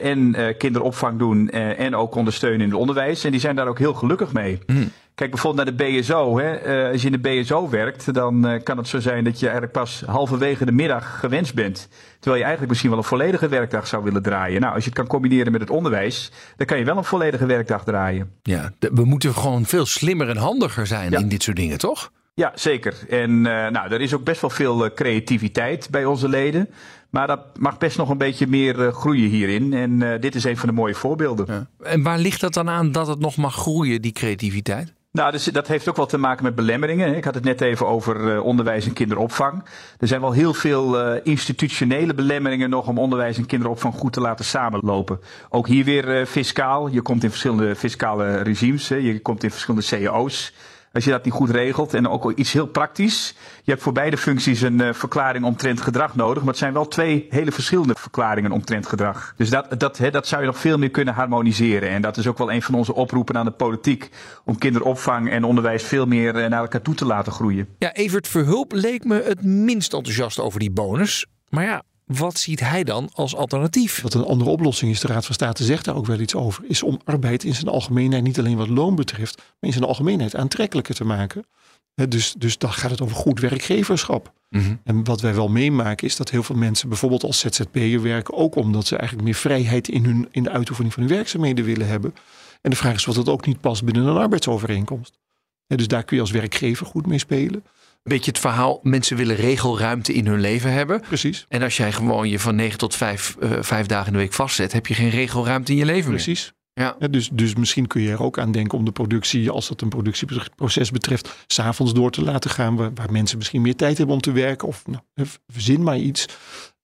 en 0.00 0.36
kinderopvang 0.58 1.18
doen 1.18 1.50
en 1.50 1.96
ook 1.96 2.14
ondersteunen 2.14 2.60
in 2.60 2.68
het 2.68 2.78
onderwijs. 2.78 3.24
En 3.24 3.30
die 3.30 3.40
zijn 3.40 3.56
daar 3.56 3.66
ook 3.66 3.78
heel 3.78 3.94
gelukkig 3.94 4.32
mee. 4.32 4.58
Mm. 4.66 4.90
Kijk 5.16 5.30
bijvoorbeeld 5.30 5.66
naar 5.66 5.76
de 5.76 6.00
BSO. 6.00 6.38
Hè. 6.38 6.84
Uh, 6.86 6.92
als 6.92 7.02
je 7.02 7.10
in 7.10 7.20
de 7.22 7.28
BSO 7.42 7.68
werkt, 7.68 8.14
dan 8.14 8.46
uh, 8.52 8.62
kan 8.62 8.76
het 8.76 8.88
zo 8.88 9.00
zijn 9.00 9.24
dat 9.24 9.38
je 9.38 9.44
eigenlijk 9.44 9.72
pas 9.72 10.02
halverwege 10.06 10.64
de 10.64 10.72
middag 10.72 11.18
gewenst 11.20 11.54
bent. 11.54 11.88
Terwijl 12.12 12.34
je 12.36 12.42
eigenlijk 12.42 12.68
misschien 12.68 12.90
wel 12.90 12.98
een 12.98 13.04
volledige 13.04 13.48
werkdag 13.48 13.86
zou 13.86 14.04
willen 14.04 14.22
draaien. 14.22 14.60
Nou, 14.60 14.74
als 14.74 14.82
je 14.84 14.88
het 14.90 14.98
kan 14.98 15.06
combineren 15.08 15.52
met 15.52 15.60
het 15.60 15.70
onderwijs, 15.70 16.30
dan 16.56 16.66
kan 16.66 16.78
je 16.78 16.84
wel 16.84 16.96
een 16.96 17.04
volledige 17.04 17.46
werkdag 17.46 17.84
draaien. 17.84 18.30
Ja, 18.42 18.70
we 18.78 19.04
moeten 19.04 19.34
gewoon 19.34 19.64
veel 19.64 19.86
slimmer 19.86 20.28
en 20.28 20.36
handiger 20.36 20.86
zijn 20.86 21.10
Ja. 21.10 21.18
in 21.18 21.28
dit 21.28 21.42
soort 21.42 21.56
dingen, 21.56 21.78
toch? 21.78 22.12
Ja, 22.34 22.52
zeker. 22.54 22.94
En 23.08 23.30
uh, 23.30 23.44
nou, 23.44 23.92
er 23.92 24.00
is 24.00 24.14
ook 24.14 24.24
best 24.24 24.40
wel 24.40 24.50
veel 24.50 24.92
creativiteit 24.94 25.88
bij 25.90 26.04
onze 26.04 26.28
leden. 26.28 26.68
Maar 27.10 27.26
dat 27.26 27.40
mag 27.58 27.78
best 27.78 27.96
nog 27.96 28.08
een 28.10 28.18
beetje 28.18 28.46
meer 28.46 28.92
groeien 28.92 29.28
hierin. 29.30 29.72
En 29.72 30.20
dit 30.20 30.34
is 30.34 30.44
een 30.44 30.56
van 30.56 30.68
de 30.68 30.74
mooie 30.74 30.94
voorbeelden. 30.94 31.46
Ja. 31.48 31.66
En 31.90 32.02
waar 32.02 32.18
ligt 32.18 32.40
dat 32.40 32.54
dan 32.54 32.68
aan 32.68 32.92
dat 32.92 33.06
het 33.06 33.18
nog 33.18 33.36
mag 33.36 33.54
groeien, 33.54 34.02
die 34.02 34.12
creativiteit? 34.12 34.94
Nou, 35.16 35.32
dus 35.32 35.44
dat 35.44 35.68
heeft 35.68 35.88
ook 35.88 35.96
wel 35.96 36.06
te 36.06 36.18
maken 36.18 36.44
met 36.44 36.54
belemmeringen. 36.54 37.16
Ik 37.16 37.24
had 37.24 37.34
het 37.34 37.44
net 37.44 37.60
even 37.60 37.86
over 37.86 38.34
uh, 38.34 38.44
onderwijs 38.44 38.86
en 38.86 38.92
kinderopvang. 38.92 39.64
Er 39.98 40.08
zijn 40.08 40.20
wel 40.20 40.32
heel 40.32 40.54
veel 40.54 41.14
uh, 41.14 41.20
institutionele 41.22 42.14
belemmeringen 42.14 42.70
nog 42.70 42.88
om 42.88 42.98
onderwijs 42.98 43.36
en 43.36 43.46
kinderopvang 43.46 43.94
goed 43.94 44.12
te 44.12 44.20
laten 44.20 44.44
samenlopen. 44.44 45.20
Ook 45.48 45.66
hier 45.66 45.84
weer 45.84 46.20
uh, 46.20 46.26
fiscaal. 46.26 46.88
Je 46.88 47.02
komt 47.02 47.22
in 47.24 47.28
verschillende 47.30 47.76
fiscale 47.76 48.36
regimes. 48.36 48.88
Je 48.88 49.20
komt 49.22 49.42
in 49.42 49.50
verschillende 49.50 49.86
cao's. 49.86 50.52
Als 50.96 51.04
je 51.04 51.10
dat 51.10 51.24
niet 51.24 51.34
goed 51.34 51.50
regelt. 51.50 51.94
En 51.94 52.08
ook 52.08 52.32
iets 52.32 52.52
heel 52.52 52.66
praktisch. 52.66 53.34
Je 53.62 53.70
hebt 53.70 53.82
voor 53.82 53.92
beide 53.92 54.16
functies 54.16 54.60
een 54.60 54.80
uh, 54.80 54.92
verklaring 54.92 55.44
omtrent 55.44 55.80
gedrag 55.80 56.14
nodig. 56.14 56.38
Maar 56.38 56.52
het 56.52 56.58
zijn 56.58 56.72
wel 56.72 56.88
twee 56.88 57.26
hele 57.30 57.52
verschillende 57.52 57.94
verklaringen 57.98 58.50
omtrent 58.50 58.86
gedrag. 58.86 59.34
Dus 59.36 59.50
dat, 59.50 59.80
dat, 59.80 59.98
hè, 59.98 60.10
dat 60.10 60.26
zou 60.26 60.40
je 60.40 60.46
nog 60.46 60.58
veel 60.58 60.78
meer 60.78 60.90
kunnen 60.90 61.14
harmoniseren. 61.14 61.88
En 61.88 62.02
dat 62.02 62.16
is 62.16 62.26
ook 62.26 62.38
wel 62.38 62.52
een 62.52 62.62
van 62.62 62.74
onze 62.74 62.94
oproepen 62.94 63.36
aan 63.36 63.44
de 63.44 63.50
politiek. 63.50 64.10
Om 64.44 64.58
kinderopvang 64.58 65.30
en 65.30 65.44
onderwijs 65.44 65.82
veel 65.82 66.06
meer 66.06 66.36
uh, 66.36 66.46
naar 66.46 66.60
elkaar 66.60 66.82
toe 66.82 66.94
te 66.94 67.04
laten 67.04 67.32
groeien. 67.32 67.68
Ja, 67.78 67.92
Evert 67.92 68.28
Verhulp 68.28 68.72
leek 68.72 69.04
me 69.04 69.22
het 69.22 69.44
minst 69.44 69.92
enthousiast 69.92 70.40
over 70.40 70.60
die 70.60 70.70
bonus. 70.70 71.26
Maar 71.48 71.64
ja, 71.64 71.82
wat 72.06 72.38
ziet 72.38 72.60
hij 72.60 72.84
dan 72.84 73.10
als 73.12 73.36
alternatief? 73.36 74.00
Wat 74.00 74.14
een 74.14 74.24
andere 74.24 74.50
oplossing 74.50 74.90
is, 74.90 75.00
de 75.00 75.06
Raad 75.06 75.24
van 75.26 75.34
State 75.34 75.64
zegt 75.64 75.84
daar 75.84 75.96
ook 75.96 76.06
wel 76.06 76.20
iets 76.20 76.34
over, 76.34 76.64
is 76.66 76.82
om 76.82 77.00
arbeid 77.04 77.44
in 77.44 77.54
zijn 77.54 77.68
algemeenheid, 77.68 78.22
niet 78.22 78.38
alleen 78.38 78.56
wat 78.56 78.68
loon 78.68 78.94
betreft, 78.94 79.36
maar 79.36 79.54
in 79.60 79.72
zijn 79.72 79.84
algemeenheid 79.84 80.36
aantrekkelijker 80.36 80.94
te 80.94 81.04
maken. 81.04 81.46
He, 81.94 82.08
dus, 82.08 82.34
dus 82.38 82.58
dan 82.58 82.72
gaat 82.72 82.90
het 82.90 83.00
over 83.00 83.16
goed 83.16 83.40
werkgeverschap. 83.40 84.32
Mm 84.50 84.60
-hmm. 84.60 84.80
En 84.84 85.04
wat 85.04 85.20
wij 85.20 85.34
wel 85.34 85.48
meemaken 85.48 86.06
is 86.06 86.16
dat 86.16 86.30
heel 86.30 86.42
veel 86.42 86.56
mensen 86.56 86.88
bijvoorbeeld 86.88 87.24
als 87.24 87.38
ZZP'er 87.38 88.02
werken, 88.02 88.34
ook 88.34 88.54
omdat 88.54 88.86
ze 88.86 88.96
eigenlijk 88.96 89.28
meer 89.28 89.38
vrijheid 89.38 89.88
in, 89.88 90.04
hun, 90.04 90.28
in 90.30 90.42
de 90.42 90.50
uitoefening 90.50 90.94
van 90.94 91.02
hun 91.02 91.12
werkzaamheden 91.12 91.64
willen 91.64 91.86
hebben. 91.86 92.14
En 92.60 92.70
de 92.70 92.76
vraag 92.76 92.94
is 92.94 93.06
of 93.06 93.14
dat 93.14 93.28
ook 93.28 93.46
niet 93.46 93.60
past 93.60 93.84
binnen 93.84 94.06
een 94.06 94.16
arbeidsovereenkomst. 94.16 95.18
He, 95.66 95.76
dus 95.76 95.88
daar 95.88 96.04
kun 96.04 96.16
je 96.16 96.22
als 96.22 96.30
werkgever 96.30 96.86
goed 96.86 97.06
mee 97.06 97.18
spelen. 97.18 97.64
Beetje 98.08 98.30
het 98.30 98.40
verhaal, 98.40 98.80
mensen 98.82 99.16
willen 99.16 99.36
regelruimte 99.36 100.12
in 100.12 100.26
hun 100.26 100.40
leven 100.40 100.72
hebben. 100.72 101.00
Precies. 101.00 101.46
En 101.48 101.62
als 101.62 101.76
jij 101.76 101.92
gewoon 101.92 102.28
je 102.28 102.38
van 102.38 102.54
9 102.54 102.78
tot 102.78 102.94
5, 102.94 103.36
uh, 103.40 103.50
vijf 103.60 103.86
dagen 103.86 104.06
in 104.06 104.12
de 104.12 104.18
week 104.18 104.32
vastzet, 104.32 104.72
heb 104.72 104.86
je 104.86 104.94
geen 104.94 105.10
regelruimte 105.10 105.72
in 105.72 105.78
je 105.78 105.84
leven 105.84 106.10
Precies. 106.10 106.44
meer. 106.44 106.54
Ja. 106.86 106.96
Ja, 106.98 107.08
dus, 107.08 107.28
dus 107.32 107.54
misschien 107.54 107.86
kun 107.86 108.02
je 108.02 108.10
er 108.10 108.22
ook 108.22 108.38
aan 108.38 108.52
denken 108.52 108.78
om 108.78 108.84
de 108.84 108.92
productie, 108.92 109.50
als 109.50 109.68
dat 109.68 109.80
een 109.80 109.88
productieproces 109.88 110.90
betreft, 110.90 111.44
s'avonds 111.46 111.94
door 111.94 112.10
te 112.10 112.22
laten 112.22 112.50
gaan. 112.50 112.76
Waar, 112.76 112.94
waar, 112.94 113.12
mensen 113.12 113.38
misschien 113.38 113.62
meer 113.62 113.76
tijd 113.76 113.96
hebben 113.96 114.14
om 114.14 114.20
te 114.20 114.32
werken. 114.32 114.68
Of 114.68 114.86
nou, 114.86 115.28
verzin 115.46 115.82
maar 115.82 115.98
iets. 115.98 116.26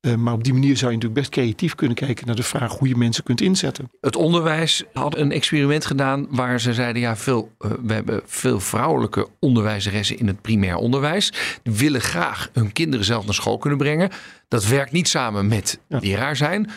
Uh, 0.06 0.14
maar 0.14 0.34
op 0.34 0.44
die 0.44 0.52
manier 0.52 0.76
zou 0.76 0.90
je 0.90 0.96
natuurlijk 0.96 1.20
best 1.20 1.30
creatief 1.30 1.74
kunnen 1.74 1.96
kijken 1.96 2.26
naar 2.26 2.36
de 2.36 2.42
vraag 2.42 2.78
hoe 2.78 2.88
je 2.88 2.96
mensen 2.96 3.24
kunt 3.24 3.40
inzetten. 3.40 3.90
Het 4.00 4.16
onderwijs 4.16 4.84
had 4.92 5.16
een 5.16 5.32
experiment 5.32 5.86
gedaan 5.86 6.26
waar 6.30 6.60
ze 6.60 6.74
zeiden: 6.74 7.02
ja, 7.02 7.16
veel, 7.16 7.50
uh, 7.58 7.70
we 7.82 7.92
hebben 7.92 8.20
veel 8.24 8.60
vrouwelijke 8.60 9.28
onderwijzeressen 9.38 10.18
in 10.18 10.26
het 10.26 10.40
primair 10.40 10.76
onderwijs. 10.76 11.32
Die 11.62 11.74
willen 11.74 12.00
graag 12.00 12.50
hun 12.52 12.72
kinderen 12.72 13.06
zelf 13.06 13.24
naar 13.24 13.34
school 13.34 13.58
kunnen 13.58 13.78
brengen. 13.78 14.10
Dat 14.48 14.66
werkt 14.66 14.92
niet 14.92 15.08
samen 15.08 15.48
met 15.48 15.80
ja. 15.88 15.98
leraar 15.98 16.36
zijn. 16.36 16.70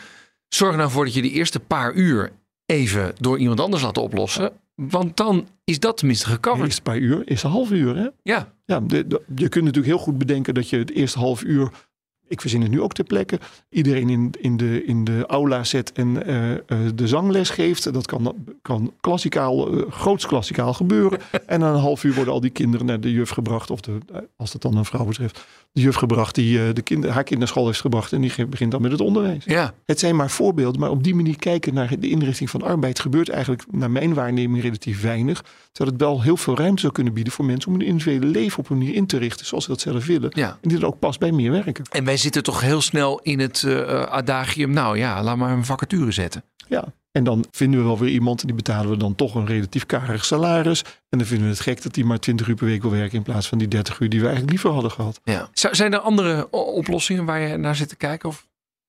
Zorg 0.47 0.75
nou 0.75 0.91
voor 0.91 1.05
dat 1.05 1.13
je 1.13 1.21
de 1.21 1.31
eerste 1.31 1.59
paar 1.59 1.93
uur 1.93 2.31
even 2.65 3.13
door 3.17 3.37
iemand 3.37 3.59
anders 3.59 3.83
laat 3.83 3.97
oplossen. 3.97 4.51
Want 4.75 5.17
dan 5.17 5.47
is 5.63 5.79
dat 5.79 5.97
tenminste 5.97 6.25
gecoverd. 6.25 6.59
De 6.59 6.65
eerste 6.65 6.81
paar 6.81 6.97
uur 6.97 7.21
is 7.29 7.43
een 7.43 7.49
half 7.49 7.71
uur, 7.71 7.95
hè? 7.95 8.07
Ja. 8.23 8.53
ja 8.65 8.79
de, 8.79 9.07
de, 9.07 9.21
je 9.35 9.49
kunt 9.49 9.65
natuurlijk 9.65 9.93
heel 9.93 10.03
goed 10.03 10.17
bedenken 10.17 10.53
dat 10.53 10.69
je 10.69 10.77
het 10.77 10.91
eerste 10.91 11.19
half 11.19 11.43
uur 11.43 11.69
ik 12.27 12.41
verzin 12.41 12.61
het 12.61 12.71
nu 12.71 12.81
ook 12.81 12.93
ter 12.93 13.03
plekke, 13.03 13.39
iedereen 13.69 14.09
in, 14.09 14.33
in, 14.39 14.57
de, 14.57 14.85
in 14.85 15.03
de 15.03 15.23
aula 15.27 15.63
zet 15.63 15.91
en 15.91 16.29
uh, 16.29 16.51
uh, 16.51 16.57
de 16.95 17.07
zangles 17.07 17.49
geeft. 17.49 17.93
Dat 17.93 18.05
kan, 18.05 18.35
kan 18.61 18.93
klassikaal, 19.01 19.73
uh, 19.73 19.91
groots 19.91 20.25
klassikaal 20.25 20.73
gebeuren. 20.73 21.19
en 21.45 21.59
na 21.59 21.73
een 21.73 21.79
half 21.79 22.03
uur 22.03 22.13
worden 22.13 22.33
al 22.33 22.41
die 22.41 22.49
kinderen 22.49 22.85
naar 22.85 22.99
de 22.99 23.11
juf 23.11 23.29
gebracht, 23.29 23.71
of 23.71 23.81
de, 23.81 23.97
als 24.37 24.51
dat 24.51 24.61
dan 24.61 24.77
een 24.77 24.85
vrouw 24.85 25.05
betreft, 25.05 25.45
de 25.71 25.81
juf 25.81 25.95
gebracht 25.95 26.35
die 26.35 26.73
de 26.73 26.81
kinder, 26.81 27.09
haar 27.09 27.23
kind 27.23 27.39
naar 27.39 27.47
school 27.47 27.65
heeft 27.65 27.81
gebracht 27.81 28.13
en 28.13 28.21
die 28.21 28.45
begint 28.45 28.71
dan 28.71 28.81
met 28.81 28.91
het 28.91 29.01
onderwijs. 29.01 29.43
Ja. 29.45 29.73
Het 29.85 29.99
zijn 29.99 30.15
maar 30.15 30.29
voorbeelden, 30.29 30.79
maar 30.79 30.89
op 30.89 31.03
die 31.03 31.15
manier 31.15 31.37
kijken 31.37 31.73
naar 31.73 31.99
de 31.99 32.09
inrichting 32.09 32.49
van 32.49 32.61
arbeid 32.61 32.99
gebeurt 32.99 33.29
eigenlijk 33.29 33.63
naar 33.71 33.91
mijn 33.91 34.13
waarneming 34.13 34.63
relatief 34.63 35.01
weinig. 35.01 35.43
Terwijl 35.71 35.97
het 35.97 36.05
wel 36.05 36.21
heel 36.21 36.37
veel 36.37 36.57
ruimte 36.57 36.81
zou 36.81 36.93
kunnen 36.93 37.13
bieden 37.13 37.33
voor 37.33 37.45
mensen 37.45 37.71
om 37.71 37.77
hun 37.77 37.87
individuele 37.87 38.25
leven 38.25 38.59
op 38.59 38.69
een 38.69 38.77
manier 38.77 38.95
in 38.95 39.05
te 39.05 39.17
richten 39.17 39.45
zoals 39.45 39.63
ze 39.63 39.69
dat 39.69 39.81
zelf 39.81 40.05
willen. 40.05 40.31
Ja. 40.33 40.57
En 40.61 40.69
die 40.69 40.79
dan 40.79 40.89
ook 40.89 40.99
past 40.99 41.19
bij 41.19 41.31
meer 41.31 41.51
werken. 41.51 41.83
En 41.91 42.03
wij 42.15 42.23
zitten 42.23 42.43
toch 42.43 42.61
heel 42.61 42.81
snel 42.81 43.19
in 43.19 43.39
het 43.39 43.61
uh, 43.61 44.01
adagium, 44.01 44.71
nou 44.71 44.97
ja, 44.97 45.23
laat 45.23 45.37
maar 45.37 45.51
een 45.51 45.65
vacature 45.65 46.11
zetten. 46.11 46.43
Ja, 46.67 46.93
en 47.11 47.23
dan 47.23 47.45
vinden 47.51 47.79
we 47.79 47.85
wel 47.85 47.97
weer 47.97 48.09
iemand 48.09 48.41
en 48.41 48.47
die 48.47 48.55
betalen 48.55 48.89
we 48.89 48.97
dan 48.97 49.15
toch 49.15 49.35
een 49.35 49.45
relatief 49.45 49.85
karig 49.85 50.25
salaris. 50.25 50.81
En 51.09 51.17
dan 51.17 51.27
vinden 51.27 51.47
we 51.47 51.53
het 51.53 51.61
gek 51.61 51.83
dat 51.83 51.93
die 51.93 52.05
maar 52.05 52.19
20 52.19 52.47
uur 52.47 52.55
per 52.55 52.65
week 52.65 52.81
wil 52.81 52.91
werken 52.91 53.17
in 53.17 53.23
plaats 53.23 53.47
van 53.47 53.57
die 53.57 53.67
30 53.67 53.99
uur 53.99 54.09
die 54.09 54.19
we 54.19 54.25
eigenlijk 54.25 54.53
liever 54.53 54.71
hadden 54.71 54.91
gehad. 54.91 55.19
Ja. 55.23 55.49
Zijn 55.53 55.93
er 55.93 55.99
andere 55.99 56.49
oplossingen 56.51 57.25
waar 57.25 57.39
je 57.39 57.57
naar 57.57 57.75
zit 57.75 57.89
te 57.89 57.95
kijken? 57.95 58.29
Of? 58.29 58.47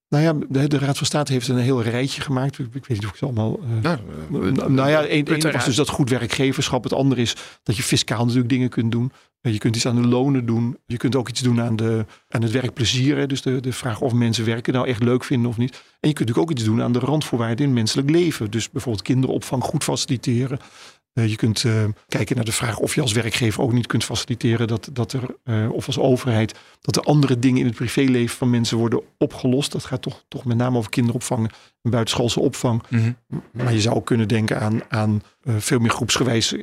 Nou 0.08 0.24
ja, 0.24 0.32
de, 0.48 0.68
de, 0.68 0.78
Raad 0.78 0.96
van 0.96 1.06
State 1.06 1.32
heeft 1.32 1.48
een 1.48 1.58
heel 1.58 1.82
rijtje 1.82 2.20
gemaakt. 2.20 2.58
Ik, 2.58 2.66
ik 2.66 2.86
weet 2.86 2.88
niet 2.88 3.04
of 3.04 3.14
ik 3.14 3.20
het 3.20 3.22
allemaal. 3.22 3.60
Uh, 3.62 3.82
nou, 3.82 3.98
uh, 4.32 4.66
nou 4.66 4.90
ja, 4.90 5.04
één 5.04 5.52
was 5.52 5.64
dus 5.64 5.76
dat 5.76 5.88
goed 5.88 6.10
werkgeverschap. 6.10 6.82
Het 6.82 6.92
andere 6.92 7.20
is 7.20 7.36
dat 7.62 7.76
je 7.76 7.82
fiscaal 7.82 8.22
natuurlijk 8.24 8.48
dingen 8.48 8.68
kunt 8.68 8.92
doen. 8.92 9.12
Je 9.52 9.58
kunt 9.58 9.76
iets 9.76 9.86
aan 9.86 10.02
de 10.02 10.08
lonen 10.08 10.46
doen. 10.46 10.78
Je 10.86 10.96
kunt 10.96 11.16
ook 11.16 11.28
iets 11.28 11.40
doen 11.40 11.60
aan, 11.60 11.76
de, 11.76 12.04
aan 12.28 12.42
het 12.42 12.50
werkplezier. 12.50 13.16
Hè. 13.16 13.26
Dus 13.26 13.42
de, 13.42 13.60
de 13.60 13.72
vraag 13.72 14.00
of 14.00 14.12
mensen 14.12 14.44
werken 14.44 14.72
nou 14.72 14.86
echt 14.86 15.02
leuk 15.02 15.24
vinden 15.24 15.50
of 15.50 15.56
niet. 15.56 15.72
En 15.72 16.08
je 16.08 16.14
kunt 16.14 16.18
natuurlijk 16.18 16.38
ook 16.38 16.50
iets 16.50 16.64
doen 16.64 16.82
aan 16.82 16.92
de 16.92 16.98
randvoorwaarden 16.98 17.66
in 17.66 17.72
menselijk 17.72 18.10
leven. 18.10 18.50
Dus 18.50 18.70
bijvoorbeeld 18.70 19.04
kinderopvang 19.04 19.62
goed 19.62 19.84
faciliteren. 19.84 20.58
Uh, 21.18 21.28
je 21.28 21.36
kunt 21.36 21.64
uh, 21.64 21.84
kijken 22.08 22.36
naar 22.36 22.44
de 22.44 22.52
vraag 22.52 22.78
of 22.78 22.94
je 22.94 23.00
als 23.00 23.12
werkgever 23.12 23.62
ook 23.62 23.72
niet 23.72 23.86
kunt 23.86 24.04
faciliteren 24.04 24.66
dat, 24.66 24.88
dat 24.92 25.12
er, 25.12 25.22
uh, 25.44 25.70
of 25.72 25.86
als 25.86 25.98
overheid, 25.98 26.58
dat 26.80 26.96
er 26.96 27.02
andere 27.02 27.38
dingen 27.38 27.60
in 27.60 27.66
het 27.66 27.74
privéleven 27.74 28.36
van 28.36 28.50
mensen 28.50 28.78
worden 28.78 29.02
opgelost. 29.18 29.72
Dat 29.72 29.84
gaat 29.84 30.02
toch, 30.02 30.24
toch 30.28 30.44
met 30.44 30.56
name 30.56 30.78
over 30.78 30.90
kinderopvang 30.90 31.50
buitenschoolse 31.90 32.40
opvang. 32.40 32.82
Mhm. 32.88 33.02
Mm 33.02 33.16
-hmm. 33.28 33.42
Maar 33.52 33.72
je 33.72 33.80
zou 33.80 33.96
ook 33.96 34.06
kunnen 34.06 34.28
denken 34.28 34.60
aan, 34.60 34.80
aan 34.88 35.22
veel 35.46 35.78
meer 35.78 35.90
groepsgewijs 35.90 36.54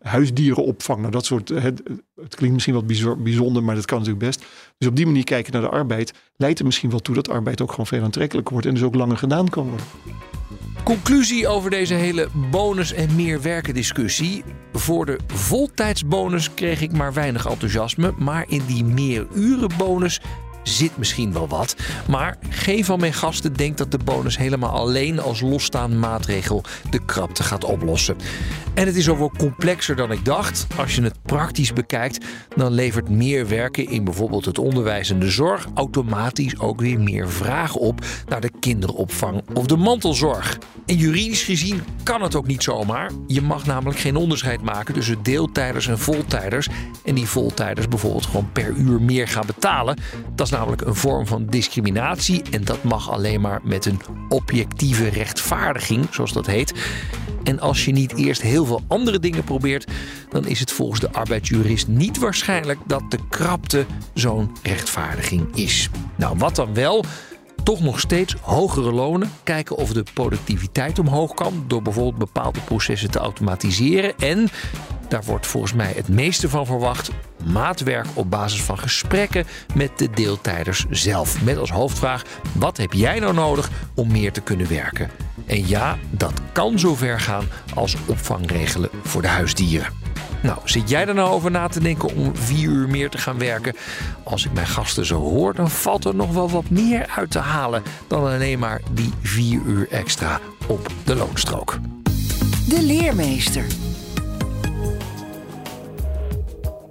huisdierenopvang. 0.00 0.98
Nou, 0.98 1.12
dat 1.12 1.24
soort, 1.24 1.48
het, 1.48 1.82
het 2.20 2.34
klinkt 2.34 2.54
misschien 2.54 2.74
wat 2.74 3.22
bijzonder, 3.22 3.62
maar 3.64 3.74
dat 3.74 3.84
kan 3.84 3.98
natuurlijk 3.98 4.24
best. 4.24 4.44
Dus 4.78 4.88
op 4.88 4.96
die 4.96 5.06
manier 5.06 5.24
kijken 5.24 5.52
naar 5.52 5.62
de 5.62 5.68
arbeid 5.68 6.12
leidt 6.36 6.58
er 6.58 6.64
misschien 6.64 6.90
wel 6.90 7.00
toe 7.00 7.14
dat 7.14 7.28
arbeid 7.28 7.60
ook 7.60 7.70
gewoon 7.70 7.86
veel 7.86 8.02
aantrekkelijker 8.02 8.52
wordt 8.52 8.66
en 8.68 8.74
dus 8.74 8.82
ook 8.82 8.94
langer 8.94 9.16
gedaan 9.16 9.48
kan 9.48 9.68
worden. 9.68 9.86
Conclusie 10.84 11.48
over 11.48 11.70
deze 11.70 11.94
hele 11.94 12.28
bonus 12.50 12.92
en 12.92 13.16
meer 13.16 13.42
werken 13.42 13.74
discussie. 13.74 14.44
Voor 14.72 15.06
de 15.06 15.18
voltijdsbonus 15.26 16.54
kreeg 16.54 16.80
ik 16.80 16.92
maar 16.92 17.12
weinig 17.12 17.46
enthousiasme, 17.46 18.12
maar 18.18 18.44
in 18.48 18.62
die 18.66 18.84
meer 18.84 19.26
uren 19.34 19.70
bonus 19.78 20.20
zit 20.68 20.96
misschien 20.96 21.32
wel 21.32 21.48
wat. 21.48 21.76
Maar 22.08 22.38
geen 22.48 22.84
van 22.84 23.00
mijn 23.00 23.12
gasten 23.12 23.52
denkt 23.52 23.78
dat 23.78 23.90
de 23.90 23.98
bonus 24.04 24.36
helemaal 24.36 24.70
alleen 24.70 25.20
als 25.20 25.40
losstaande 25.40 25.96
maatregel 25.96 26.62
de 26.90 27.04
krapte 27.04 27.42
gaat 27.42 27.64
oplossen. 27.64 28.16
En 28.74 28.86
het 28.86 28.96
is 28.96 29.08
ook 29.08 29.18
wel 29.18 29.32
complexer 29.38 29.96
dan 29.96 30.12
ik 30.12 30.24
dacht. 30.24 30.66
Als 30.76 30.94
je 30.94 31.02
het 31.02 31.22
praktisch 31.22 31.72
bekijkt, 31.72 32.24
dan 32.56 32.72
levert 32.72 33.08
meer 33.08 33.48
werken 33.48 33.88
in 33.90 34.04
bijvoorbeeld 34.04 34.44
het 34.44 34.58
onderwijs 34.58 35.10
en 35.10 35.18
de 35.18 35.30
zorg 35.30 35.66
automatisch 35.74 36.58
ook 36.58 36.80
weer 36.80 37.00
meer 37.00 37.28
vragen 37.28 37.80
op 37.80 38.04
naar 38.28 38.40
de 38.40 38.52
kinderopvang 38.60 39.42
of 39.54 39.66
de 39.66 39.76
mantelzorg. 39.76 40.58
En 40.88 40.96
juridisch 40.96 41.42
gezien 41.42 41.82
kan 42.02 42.22
het 42.22 42.34
ook 42.34 42.46
niet 42.46 42.62
zomaar. 42.62 43.10
Je 43.26 43.42
mag 43.42 43.66
namelijk 43.66 43.98
geen 43.98 44.16
onderscheid 44.16 44.62
maken 44.62 44.94
tussen 44.94 45.22
deeltijders 45.22 45.86
en 45.86 45.98
voltijders. 45.98 46.68
En 47.04 47.14
die 47.14 47.26
voltijders 47.26 47.88
bijvoorbeeld 47.88 48.26
gewoon 48.26 48.52
per 48.52 48.72
uur 48.72 49.02
meer 49.02 49.28
gaan 49.28 49.46
betalen. 49.46 49.98
Dat 50.34 50.46
is 50.46 50.52
namelijk 50.52 50.82
een 50.82 50.94
vorm 50.94 51.26
van 51.26 51.46
discriminatie. 51.46 52.42
En 52.50 52.64
dat 52.64 52.82
mag 52.82 53.10
alleen 53.10 53.40
maar 53.40 53.60
met 53.64 53.84
een 53.84 54.00
objectieve 54.28 55.08
rechtvaardiging, 55.08 56.06
zoals 56.10 56.32
dat 56.32 56.46
heet. 56.46 56.74
En 57.44 57.60
als 57.60 57.84
je 57.84 57.92
niet 57.92 58.16
eerst 58.16 58.42
heel 58.42 58.64
veel 58.64 58.82
andere 58.86 59.18
dingen 59.18 59.44
probeert, 59.44 59.90
dan 60.30 60.46
is 60.46 60.60
het 60.60 60.72
volgens 60.72 61.00
de 61.00 61.12
arbeidsjurist 61.12 61.88
niet 61.88 62.18
waarschijnlijk 62.18 62.78
dat 62.86 63.02
de 63.08 63.18
krapte 63.28 63.86
zo'n 64.14 64.50
rechtvaardiging 64.62 65.56
is. 65.56 65.90
Nou, 66.16 66.38
wat 66.38 66.56
dan 66.56 66.74
wel? 66.74 67.04
Toch 67.62 67.80
nog 67.80 68.00
steeds 68.00 68.34
hogere 68.40 68.92
lonen. 68.92 69.30
Kijken 69.42 69.76
of 69.76 69.92
de 69.92 70.04
productiviteit 70.14 70.98
omhoog 70.98 71.34
kan 71.34 71.64
door 71.66 71.82
bijvoorbeeld 71.82 72.18
bepaalde 72.18 72.60
processen 72.60 73.10
te 73.10 73.18
automatiseren. 73.18 74.14
En 74.18 74.48
daar 75.08 75.24
wordt 75.24 75.46
volgens 75.46 75.72
mij 75.72 75.92
het 75.96 76.08
meeste 76.08 76.48
van 76.48 76.66
verwacht. 76.66 77.10
Maatwerk 77.44 78.06
op 78.14 78.30
basis 78.30 78.62
van 78.62 78.78
gesprekken 78.78 79.46
met 79.74 79.98
de 79.98 80.10
deeltijders 80.10 80.86
zelf. 80.90 81.42
Met 81.42 81.58
als 81.58 81.70
hoofdvraag: 81.70 82.24
wat 82.52 82.76
heb 82.76 82.92
jij 82.92 83.18
nou 83.18 83.34
nodig 83.34 83.70
om 83.94 84.12
meer 84.12 84.32
te 84.32 84.40
kunnen 84.40 84.68
werken? 84.68 85.10
En 85.46 85.68
ja, 85.68 85.98
dat 86.10 86.32
kan 86.52 86.78
zover 86.78 87.20
gaan 87.20 87.44
als 87.74 87.96
opvangregelen 88.06 88.90
voor 89.02 89.22
de 89.22 89.28
huisdieren. 89.28 89.92
Nou, 90.42 90.58
zit 90.64 90.88
jij 90.88 91.06
er 91.06 91.14
nou 91.14 91.30
over 91.30 91.50
na 91.50 91.68
te 91.68 91.80
denken 91.80 92.14
om 92.14 92.36
vier 92.36 92.70
uur 92.70 92.88
meer 92.88 93.10
te 93.10 93.18
gaan 93.18 93.38
werken? 93.38 93.76
Als 94.22 94.44
ik 94.44 94.52
mijn 94.52 94.66
gasten 94.66 95.06
zo 95.06 95.20
hoor, 95.20 95.54
dan 95.54 95.70
valt 95.70 96.04
er 96.04 96.14
nog 96.14 96.32
wel 96.32 96.50
wat 96.50 96.70
meer 96.70 97.06
uit 97.16 97.30
te 97.30 97.38
halen 97.38 97.82
dan 98.06 98.20
alleen 98.20 98.58
maar 98.58 98.80
die 98.92 99.12
vier 99.22 99.60
uur 99.66 99.88
extra 99.90 100.40
op 100.66 100.88
de 101.04 101.14
loonstrook. 101.14 101.78
De 102.68 102.82
leermeester. 102.82 103.64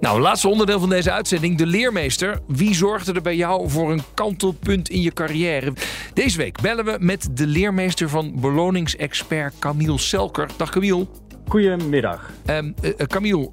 Nou, 0.00 0.20
laatste 0.20 0.48
onderdeel 0.48 0.80
van 0.80 0.88
deze 0.88 1.12
uitzending, 1.12 1.58
de 1.58 1.66
leermeester. 1.66 2.40
Wie 2.46 2.74
zorgde 2.74 3.12
er 3.12 3.22
bij 3.22 3.36
jou 3.36 3.70
voor 3.70 3.92
een 3.92 4.02
kantelpunt 4.14 4.88
in 4.88 5.02
je 5.02 5.12
carrière? 5.12 5.72
Deze 6.14 6.36
week 6.36 6.60
bellen 6.60 6.84
we 6.84 6.96
met 7.00 7.28
de 7.32 7.46
leermeester 7.46 8.08
van 8.08 8.40
beloningsexpert 8.40 9.54
Camille 9.58 9.98
Selker. 9.98 10.48
Dag 10.56 10.70
Camille. 10.70 11.06
Goedemiddag. 11.48 12.30
Um, 12.46 12.74
uh, 12.82 12.90
Camille, 12.90 13.50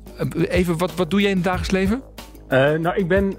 even, 0.50 0.78
wat, 0.78 0.96
wat 0.96 1.10
doe 1.10 1.22
jij 1.22 1.30
in 1.30 1.36
het 1.36 1.46
dagelijks 1.46 1.72
leven? 1.72 2.02
Nou, 2.82 2.96
ik 2.96 3.08
ben 3.08 3.38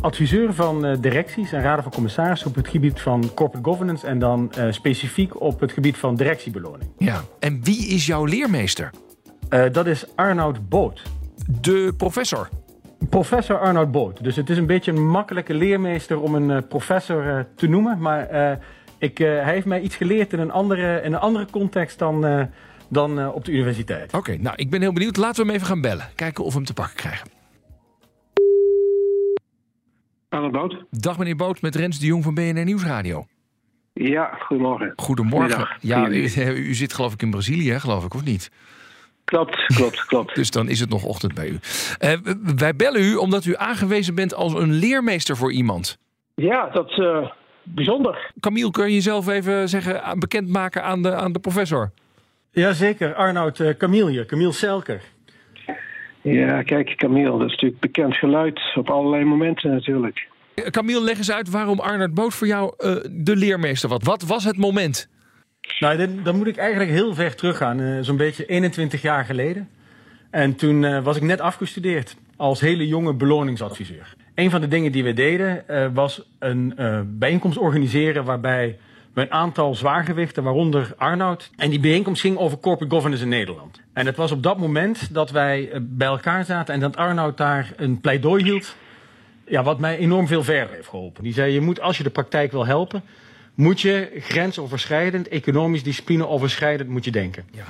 adviseur 0.00 0.54
van 0.54 0.96
directies 1.00 1.52
en 1.52 1.62
raden 1.62 1.82
van 1.82 1.92
commissarissen 1.92 2.48
op 2.48 2.54
het 2.54 2.68
gebied 2.68 3.00
van 3.00 3.30
corporate 3.34 3.70
governance 3.70 4.06
en 4.06 4.18
dan 4.18 4.52
specifiek 4.70 5.40
op 5.40 5.60
het 5.60 5.72
gebied 5.72 5.96
van 5.96 6.16
directiebeloning. 6.16 6.90
Ja, 6.98 7.20
en 7.38 7.60
wie 7.62 7.86
is 7.86 8.06
jouw 8.06 8.24
leermeester? 8.24 8.90
dat 9.72 9.86
is 9.86 10.06
Arnoud 10.14 10.68
Boot. 10.68 11.02
De 11.60 11.94
professor? 11.96 12.48
Professor 13.08 13.58
Arnoud 13.58 13.90
Boot. 13.90 14.24
Dus 14.24 14.36
het 14.36 14.50
is 14.50 14.56
een 14.56 14.66
beetje 14.66 14.92
een 14.92 15.06
makkelijke 15.06 15.54
leermeester 15.54 16.20
om 16.20 16.34
een 16.34 16.66
professor 16.66 17.46
te 17.54 17.68
noemen, 17.68 17.98
maar 17.98 18.28
ik, 18.98 19.18
hij 19.18 19.52
heeft 19.52 19.66
mij 19.66 19.80
iets 19.80 19.96
geleerd 19.96 20.32
in 20.32 20.38
een 20.38 20.52
andere, 20.52 21.00
in 21.02 21.12
een 21.12 21.20
andere 21.20 21.46
context 21.50 21.98
dan 21.98 22.48
dan 22.88 23.18
uh, 23.18 23.34
op 23.34 23.44
de 23.44 23.52
universiteit. 23.52 24.06
Oké, 24.06 24.16
okay, 24.16 24.36
nou, 24.36 24.56
ik 24.56 24.70
ben 24.70 24.80
heel 24.80 24.92
benieuwd. 24.92 25.16
Laten 25.16 25.40
we 25.40 25.46
hem 25.46 25.54
even 25.54 25.66
gaan 25.66 25.80
bellen. 25.80 26.08
Kijken 26.14 26.44
of 26.44 26.50
we 26.50 26.56
hem 26.56 26.66
te 26.66 26.74
pakken 26.74 26.96
krijgen. 26.96 27.30
Arnold 30.28 30.52
Boot. 30.52 30.84
Dag 30.90 31.18
meneer 31.18 31.36
Boot, 31.36 31.60
met 31.60 31.74
Rens 31.74 31.98
de 31.98 32.06
Jong 32.06 32.24
van 32.24 32.34
BNR 32.34 32.64
Nieuwsradio. 32.64 33.26
Ja, 33.92 34.38
goedemorgen. 34.40 34.92
Goedemorgen. 34.96 35.68
Ja, 35.80 36.08
u, 36.08 36.14
u, 36.68 36.74
zit 36.74 36.92
geloof 36.92 37.12
ik 37.12 37.22
in 37.22 37.30
Brazilië, 37.30 37.80
geloof 37.80 38.04
ik, 38.04 38.14
of 38.14 38.24
niet? 38.24 38.50
Klopt, 39.24 39.66
klopt, 39.66 40.04
klopt. 40.04 40.34
Dus 40.40 40.50
dan 40.50 40.68
is 40.68 40.80
het 40.80 40.88
nog 40.88 41.04
ochtend 41.04 41.34
bij 41.34 41.48
u. 41.48 41.58
Uh, 42.00 42.12
wij 42.56 42.76
bellen 42.76 43.02
u 43.02 43.14
omdat 43.14 43.44
u 43.44 43.56
aangewezen 43.56 44.14
bent 44.14 44.34
als 44.34 44.54
een 44.54 44.72
leermeester 44.72 45.36
voor 45.36 45.52
iemand. 45.52 45.98
Ja, 46.34 46.68
dat 46.68 46.90
is 46.90 46.96
uh, 46.96 47.30
bijzonder. 47.62 48.32
Camille, 48.40 48.70
kun 48.70 48.84
je 48.84 48.94
jezelf 48.94 49.28
even 49.28 49.68
zeggen, 49.68 50.18
bekendmaken 50.18 50.84
aan 50.84 51.02
de, 51.02 51.14
aan 51.14 51.32
de 51.32 51.38
professor? 51.38 51.90
Jazeker, 52.50 53.14
Arnoud 53.14 53.58
uh, 53.58 53.70
Camille, 53.70 54.26
Camille 54.26 54.52
Selker. 54.52 55.00
Ja, 56.22 56.62
kijk, 56.62 56.96
Camille, 56.96 57.30
dat 57.30 57.46
is 57.46 57.50
natuurlijk 57.50 57.80
bekend 57.80 58.16
geluid 58.16 58.60
op 58.74 58.90
allerlei 58.90 59.24
momenten 59.24 59.70
natuurlijk. 59.70 60.28
Camille, 60.54 61.02
leg 61.02 61.18
eens 61.18 61.30
uit 61.30 61.50
waarom 61.50 61.80
Arnoud 61.80 62.14
Boot 62.14 62.34
voor 62.34 62.46
jou 62.46 62.74
uh, 62.78 62.96
de 63.10 63.36
leermeester 63.36 63.88
was. 63.88 63.98
Wat 64.02 64.22
was 64.22 64.44
het 64.44 64.56
moment? 64.56 65.08
Nou, 65.78 65.96
dan, 65.96 66.22
dan 66.22 66.36
moet 66.36 66.46
ik 66.46 66.56
eigenlijk 66.56 66.90
heel 66.90 67.14
ver 67.14 67.34
teruggaan. 67.34 67.80
Uh, 67.80 67.98
Zo'n 68.00 68.16
beetje 68.16 68.46
21 68.46 69.02
jaar 69.02 69.24
geleden. 69.24 69.68
En 70.30 70.54
toen 70.54 70.82
uh, 70.82 71.02
was 71.02 71.16
ik 71.16 71.22
net 71.22 71.40
afgestudeerd 71.40 72.16
als 72.36 72.60
hele 72.60 72.86
jonge 72.86 73.14
beloningsadviseur. 73.14 74.14
Een 74.34 74.50
van 74.50 74.60
de 74.60 74.68
dingen 74.68 74.92
die 74.92 75.04
we 75.04 75.12
deden 75.12 75.64
was 75.94 76.28
een 76.38 76.74
bijeenkomst 77.18 77.58
organiseren 77.58 78.24
waarbij 78.24 78.78
een 79.18 79.32
aantal 79.32 79.74
zwaargewichten, 79.74 80.42
waaronder 80.42 80.94
Arnoud. 80.96 81.50
En 81.56 81.70
die 81.70 81.80
bijeenkomst 81.80 82.20
ging 82.20 82.36
over 82.36 82.58
corporate 82.58 82.94
governance 82.94 83.24
in 83.24 83.30
Nederland. 83.30 83.80
En 83.92 84.06
het 84.06 84.16
was 84.16 84.32
op 84.32 84.42
dat 84.42 84.58
moment 84.58 85.14
dat 85.14 85.30
wij 85.30 85.70
bij 85.80 86.06
elkaar 86.06 86.44
zaten 86.44 86.74
en 86.74 86.80
dat 86.80 86.96
Arnoud 86.96 87.36
daar 87.36 87.72
een 87.76 88.00
pleidooi 88.00 88.44
hield. 88.44 88.76
Ja, 89.46 89.62
wat 89.62 89.78
mij 89.78 89.98
enorm 89.98 90.26
veel 90.26 90.44
verder 90.44 90.74
heeft 90.74 90.88
geholpen. 90.88 91.22
Die 91.22 91.32
zei, 91.32 91.52
je 91.52 91.60
moet 91.60 91.80
als 91.80 91.96
je 91.96 92.02
de 92.02 92.10
praktijk 92.10 92.52
wil 92.52 92.66
helpen, 92.66 93.02
moet 93.54 93.80
je 93.80 94.10
grensoverschrijdend, 94.18 95.28
economisch 95.28 95.82
discipline 95.82 96.26
overschrijdend 96.26 96.88
moet 96.88 97.04
je 97.04 97.10
denken. 97.10 97.44
Ja. 97.50 97.64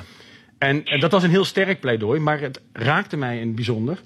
En, 0.58 0.84
en 0.84 1.00
dat 1.00 1.12
was 1.12 1.22
een 1.22 1.30
heel 1.30 1.44
sterk 1.44 1.80
pleidooi, 1.80 2.20
maar 2.20 2.40
het 2.40 2.60
raakte 2.72 3.16
mij 3.16 3.40
in 3.40 3.46
het 3.46 3.54
bijzonder. 3.54 4.00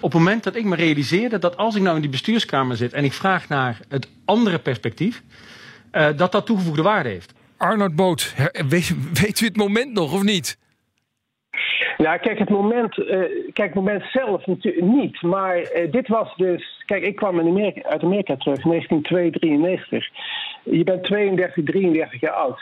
Op 0.00 0.12
het 0.12 0.22
moment 0.22 0.44
dat 0.44 0.54
ik 0.54 0.64
me 0.64 0.76
realiseerde 0.76 1.38
dat 1.38 1.56
als 1.56 1.74
ik 1.74 1.82
nou 1.82 1.94
in 1.94 2.00
die 2.00 2.10
bestuurskamer 2.10 2.76
zit 2.76 2.92
en 2.92 3.04
ik 3.04 3.12
vraag 3.12 3.48
naar 3.48 3.80
het 3.88 4.08
andere 4.24 4.58
perspectief, 4.58 5.22
uh, 5.94 6.08
dat 6.16 6.32
dat 6.32 6.46
toegevoegde 6.46 6.82
waarde 6.82 7.08
heeft. 7.08 7.34
Arnold 7.56 7.94
Boot, 7.94 8.34
weet, 8.68 8.94
weet, 9.20 9.40
u 9.40 9.46
het 9.46 9.56
moment 9.56 9.92
nog 9.92 10.14
of 10.14 10.22
niet? 10.22 10.58
Ja, 11.96 12.16
kijk, 12.16 12.38
het 12.38 12.48
moment, 12.48 12.98
uh, 12.98 13.06
kijk, 13.52 13.68
het 13.68 13.74
moment 13.74 14.02
zelf 14.12 14.46
natuurlijk 14.46 14.84
niet. 14.84 15.22
Maar 15.22 15.58
uh, 15.58 15.92
dit 15.92 16.08
was 16.08 16.36
dus. 16.36 16.82
Kijk, 16.86 17.02
ik 17.02 17.16
kwam 17.16 17.40
in 17.40 17.48
Amerika, 17.48 17.88
uit 17.88 18.02
Amerika 18.02 18.36
terug, 18.36 18.62
1993. 18.62 20.08
Je 20.62 20.84
bent 20.84 21.04
32, 21.04 21.64
33 21.64 22.20
jaar 22.20 22.32
oud. 22.32 22.60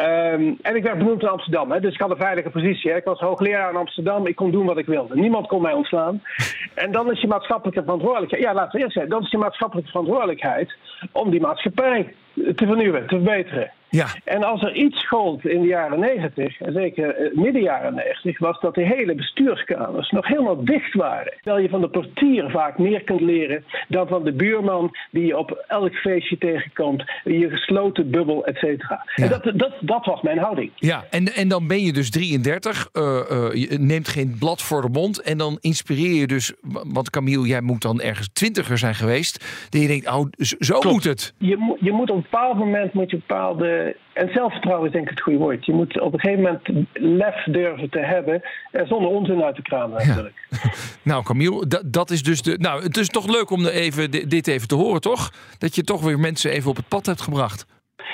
Um, 0.00 0.58
en 0.62 0.76
ik 0.76 0.82
werd 0.82 0.98
benoemd 0.98 1.22
in 1.22 1.28
Amsterdam, 1.28 1.72
hè, 1.72 1.80
dus 1.80 1.94
ik 1.94 2.00
had 2.00 2.10
een 2.10 2.16
veilige 2.16 2.50
positie. 2.50 2.90
Hè. 2.90 2.96
Ik 2.96 3.04
was 3.04 3.20
hoogleraar 3.20 3.70
in 3.70 3.76
Amsterdam, 3.76 4.26
ik 4.26 4.36
kon 4.36 4.50
doen 4.50 4.66
wat 4.66 4.78
ik 4.78 4.86
wilde. 4.86 5.14
Niemand 5.14 5.46
kon 5.46 5.62
mij 5.62 5.72
ontslaan. 5.72 6.22
En 6.74 6.92
dan 6.92 7.10
is 7.10 7.20
je 7.20 7.26
maatschappelijke 7.26 7.82
verantwoordelijkheid, 7.82 8.42
ja, 8.42 8.54
laten 8.54 8.72
we 8.72 8.78
eerst 8.78 8.92
zeggen, 8.92 9.12
dan 9.12 9.22
is 9.22 9.30
je 9.30 9.38
maatschappelijke 9.38 9.90
verantwoordelijkheid 9.90 10.74
om 11.12 11.30
die 11.30 11.40
maatschappij 11.40 12.14
te 12.34 12.66
vernieuwen, 12.66 13.06
te 13.06 13.14
verbeteren. 13.14 13.72
Ja. 13.94 14.06
En 14.24 14.44
als 14.44 14.62
er 14.62 14.74
iets 14.74 15.06
gold 15.06 15.46
in 15.46 15.60
de 15.60 15.66
jaren 15.66 16.00
90, 16.00 16.60
en 16.60 16.72
zeker 16.72 17.30
midden 17.32 17.62
jaren 17.62 17.94
90, 17.94 18.38
was 18.38 18.60
dat 18.60 18.74
de 18.74 18.86
hele 18.86 19.14
bestuurskamers 19.14 20.10
nog 20.10 20.26
helemaal 20.26 20.64
dicht 20.64 20.94
waren. 20.94 21.32
Terwijl 21.42 21.62
je 21.62 21.68
van 21.68 21.80
de 21.80 21.88
portier 21.88 22.50
vaak 22.50 22.78
meer 22.78 23.02
kunt 23.02 23.20
leren 23.20 23.64
dan 23.88 24.08
van 24.08 24.24
de 24.24 24.32
buurman 24.32 24.96
die 25.10 25.26
je 25.26 25.38
op 25.38 25.64
elk 25.66 25.94
feestje 25.94 26.38
tegenkomt, 26.38 27.04
je 27.24 27.50
gesloten 27.50 28.10
bubbel, 28.10 28.46
et 28.46 28.56
cetera. 28.56 29.06
Ja. 29.14 29.24
En 29.24 29.30
dat, 29.30 29.58
dat, 29.58 29.72
dat 29.86 30.04
was 30.04 30.22
mijn 30.22 30.38
houding. 30.38 30.70
Ja, 30.76 31.04
en, 31.10 31.34
en 31.34 31.48
dan 31.48 31.66
ben 31.66 31.80
je 31.80 31.92
dus 31.92 32.10
33, 32.10 32.88
uh, 32.92 33.02
uh, 33.02 33.54
je 33.54 33.78
neemt 33.78 34.08
geen 34.08 34.36
blad 34.38 34.62
voor 34.62 34.82
de 34.82 34.88
mond 34.88 35.22
en 35.22 35.38
dan 35.38 35.58
inspireer 35.60 36.14
je 36.14 36.26
dus, 36.26 36.52
want 36.62 37.10
Camille, 37.10 37.46
jij 37.46 37.60
moet 37.60 37.82
dan 37.82 38.00
ergens 38.00 38.28
twintiger 38.32 38.78
zijn 38.78 38.94
geweest, 38.94 39.66
dat 39.70 39.80
je 39.80 39.86
denkt, 39.86 40.06
oh, 40.06 40.26
zo 40.38 40.78
Klopt. 40.78 40.94
moet 40.94 41.04
het. 41.04 41.34
Je, 41.38 41.76
je 41.80 41.92
moet 41.92 42.10
op 42.10 42.16
een 42.16 42.22
bepaald 42.22 42.58
moment 42.58 42.92
moet 42.92 43.10
je 43.10 43.16
bepaalde 43.16 43.96
en 44.14 44.32
zelfvertrouwen 44.32 44.86
is 44.86 44.92
denk 44.92 45.04
ik 45.04 45.10
het 45.10 45.20
goede 45.20 45.38
woord. 45.38 45.66
Je 45.66 45.72
moet 45.72 46.00
op 46.00 46.12
een 46.12 46.20
gegeven 46.20 46.42
moment 46.42 46.88
lef 46.92 47.44
durven 47.44 47.90
te 47.90 47.98
hebben. 47.98 48.42
En 48.70 48.86
zonder 48.86 49.10
onzin 49.10 49.42
uit 49.42 49.54
te 49.54 49.62
kramen 49.62 50.06
natuurlijk. 50.06 50.46
Ja. 50.50 50.58
nou 51.12 51.24
Camille, 51.24 51.66
dat, 51.66 51.92
dat 51.92 52.10
is 52.10 52.22
dus 52.22 52.42
de... 52.42 52.56
Nou, 52.58 52.82
het 52.82 52.96
is 52.96 53.08
toch 53.08 53.26
leuk 53.26 53.50
om 53.50 53.66
even, 53.66 54.10
dit 54.10 54.46
even 54.46 54.68
te 54.68 54.74
horen, 54.74 55.00
toch? 55.00 55.30
Dat 55.58 55.74
je 55.74 55.82
toch 55.82 56.02
weer 56.02 56.18
mensen 56.18 56.50
even 56.50 56.70
op 56.70 56.76
het 56.76 56.88
pad 56.88 57.06
hebt 57.06 57.20
gebracht. 57.20 57.66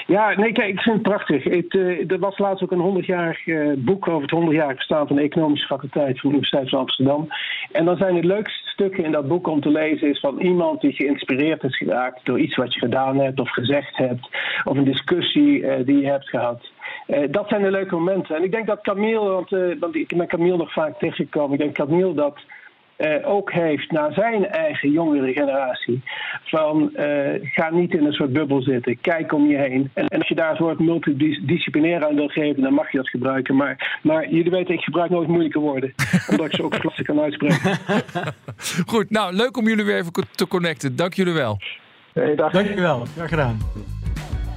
Ja, 0.07 0.35
nee, 0.37 0.53
kijk, 0.53 0.69
ik 0.69 0.81
vind 0.81 0.95
het 0.95 1.05
prachtig. 1.05 1.45
Het, 1.45 1.75
uh, 1.75 2.11
er 2.11 2.19
was 2.19 2.39
laatst 2.39 2.63
ook 2.63 2.71
een 2.71 3.03
100-jarig 3.03 3.47
uh, 3.47 3.73
boek 3.77 4.09
over 4.09 4.23
het 4.23 4.51
100-jarig 4.51 4.77
bestaan 4.77 5.07
van 5.07 5.17
de 5.17 5.23
Economische 5.23 5.67
Faculteit 5.67 6.21
van 6.21 6.31
de 6.31 6.37
Universiteit 6.37 6.69
van 6.69 6.79
Amsterdam. 6.79 7.29
En 7.73 7.85
dan 7.85 7.97
zijn 7.97 8.15
de 8.15 8.27
leukste 8.27 8.69
stukken 8.69 9.05
in 9.05 9.13
dat 9.13 9.29
boek 9.29 9.47
om 9.47 9.61
te 9.61 9.71
lezen 9.71 10.09
is 10.09 10.21
van 10.21 10.39
iemand 10.39 10.81
die 10.81 10.93
geïnspireerd 10.93 11.63
is 11.63 11.77
geraakt 11.77 12.25
door 12.25 12.41
iets 12.41 12.57
wat 12.57 12.75
je 12.75 12.81
gedaan 12.81 13.19
hebt 13.19 13.41
of 13.41 13.51
gezegd 13.51 13.97
hebt, 13.97 14.29
of 14.65 14.77
een 14.77 14.85
discussie 14.85 15.59
uh, 15.59 15.75
die 15.85 16.01
je 16.01 16.07
hebt 16.07 16.29
gehad. 16.29 16.71
Dat 17.31 17.49
zijn 17.49 17.63
de 17.63 17.71
leuke 17.71 17.95
momenten. 17.95 18.37
En 18.37 18.45
ik 18.45 18.53
denk 18.53 18.67
dat 18.67 18.81
Camille, 18.83 19.29
want, 19.29 19.51
want 19.81 19.95
ik 19.95 20.17
ben 20.17 20.27
Camille 20.27 20.57
nog 20.57 20.73
vaak 20.73 20.99
tegengekomen, 20.99 21.53
ik 21.53 21.59
denk 21.59 21.75
Camille 21.75 22.15
dat 22.15 22.39
uh, 23.01 23.29
ook 23.29 23.53
heeft 23.53 23.91
naar 23.91 24.13
zijn 24.13 24.47
eigen 24.47 24.91
jongere 24.91 25.33
generatie. 25.33 26.03
Van 26.45 26.91
uh, 26.97 27.07
ga 27.43 27.71
niet 27.71 27.95
in 27.95 28.05
een 28.05 28.13
soort 28.13 28.33
bubbel 28.33 28.63
zitten, 28.63 29.01
kijk 29.01 29.33
om 29.33 29.47
je 29.47 29.57
heen. 29.57 29.91
En, 29.95 30.09
en 30.09 30.19
als 30.19 30.29
je 30.29 30.35
daar 30.35 30.51
het 30.51 30.59
woord 30.59 30.79
multidisciplinair 30.79 32.07
aan 32.07 32.15
wil 32.15 32.29
geven, 32.29 32.63
dan 32.63 32.75
mag 32.75 32.91
je 32.93 32.97
dat 32.97 33.09
gebruiken. 33.09 33.57
Maar, 33.57 33.99
maar 34.03 34.31
jullie 34.31 34.51
weten, 34.51 34.75
ik 34.75 34.81
gebruik 34.81 35.11
nooit 35.11 35.29
moeilijke 35.29 35.59
woorden, 35.59 35.95
omdat 36.31 36.47
ik 36.47 36.55
ze 36.55 36.63
ook 36.63 36.79
klassiek 36.79 37.07
kan 37.07 37.21
uitspreken. 37.21 37.79
Goed, 38.87 39.11
nou 39.11 39.35
leuk 39.35 39.57
om 39.57 39.69
jullie 39.69 39.85
weer 39.85 39.97
even 39.97 40.13
te 40.31 40.49
connecten. 40.49 40.97
Dank 40.97 41.15
jullie 41.15 41.35
wel. 41.35 41.59
Hey, 42.13 42.35
dag. 42.35 42.53
Dank 42.53 42.69
je 42.69 42.81
wel, 42.81 43.07
graag 43.17 43.29
gedaan. 43.29 43.59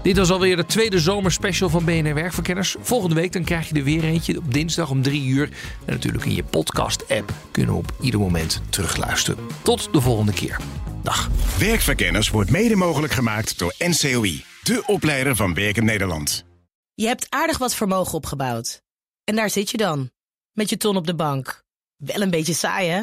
Dit 0.03 0.17
was 0.17 0.31
alweer 0.31 0.55
de 0.55 0.65
tweede 0.65 0.99
zomerspecial 0.99 1.69
van 1.69 1.85
BNR 1.85 2.13
Werkverkenners. 2.13 2.75
Volgende 2.79 3.15
week 3.15 3.31
dan 3.31 3.43
krijg 3.43 3.69
je 3.69 3.75
er 3.75 3.83
weer 3.83 4.03
eentje 4.03 4.37
op 4.37 4.53
dinsdag 4.53 4.89
om 4.89 5.01
drie 5.01 5.27
uur. 5.27 5.49
En 5.85 5.93
natuurlijk 5.93 6.25
in 6.25 6.35
je 6.35 6.43
podcast-app 6.43 7.33
kunnen 7.51 7.73
we 7.73 7.77
op 7.79 7.93
ieder 8.01 8.19
moment 8.19 8.61
terugluisteren. 8.69 9.47
Tot 9.61 9.89
de 9.91 10.01
volgende 10.01 10.33
keer. 10.33 10.57
Dag. 11.03 11.29
Werkverkenners 11.59 12.29
wordt 12.29 12.49
mede 12.49 12.75
mogelijk 12.75 13.13
gemaakt 13.13 13.59
door 13.59 13.73
NCOI, 13.77 14.43
de 14.63 14.83
opleider 14.85 15.35
van 15.35 15.53
Werken 15.53 15.85
Nederland. 15.85 16.45
Je 16.93 17.07
hebt 17.07 17.27
aardig 17.29 17.57
wat 17.57 17.75
vermogen 17.75 18.13
opgebouwd. 18.13 18.81
En 19.23 19.35
daar 19.35 19.49
zit 19.49 19.69
je 19.69 19.77
dan, 19.77 20.11
met 20.51 20.69
je 20.69 20.77
ton 20.77 20.95
op 20.95 21.07
de 21.07 21.15
bank. 21.15 21.63
Wel 21.95 22.21
een 22.21 22.29
beetje 22.29 22.53
saai, 22.53 22.89
hè? 22.89 23.01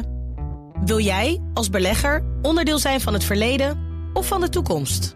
Wil 0.85 0.99
jij, 0.99 1.41
als 1.53 1.69
belegger, 1.69 2.25
onderdeel 2.41 2.79
zijn 2.79 3.01
van 3.01 3.13
het 3.13 3.23
verleden 3.23 3.79
of 4.13 4.27
van 4.27 4.41
de 4.41 4.49
toekomst? 4.49 5.15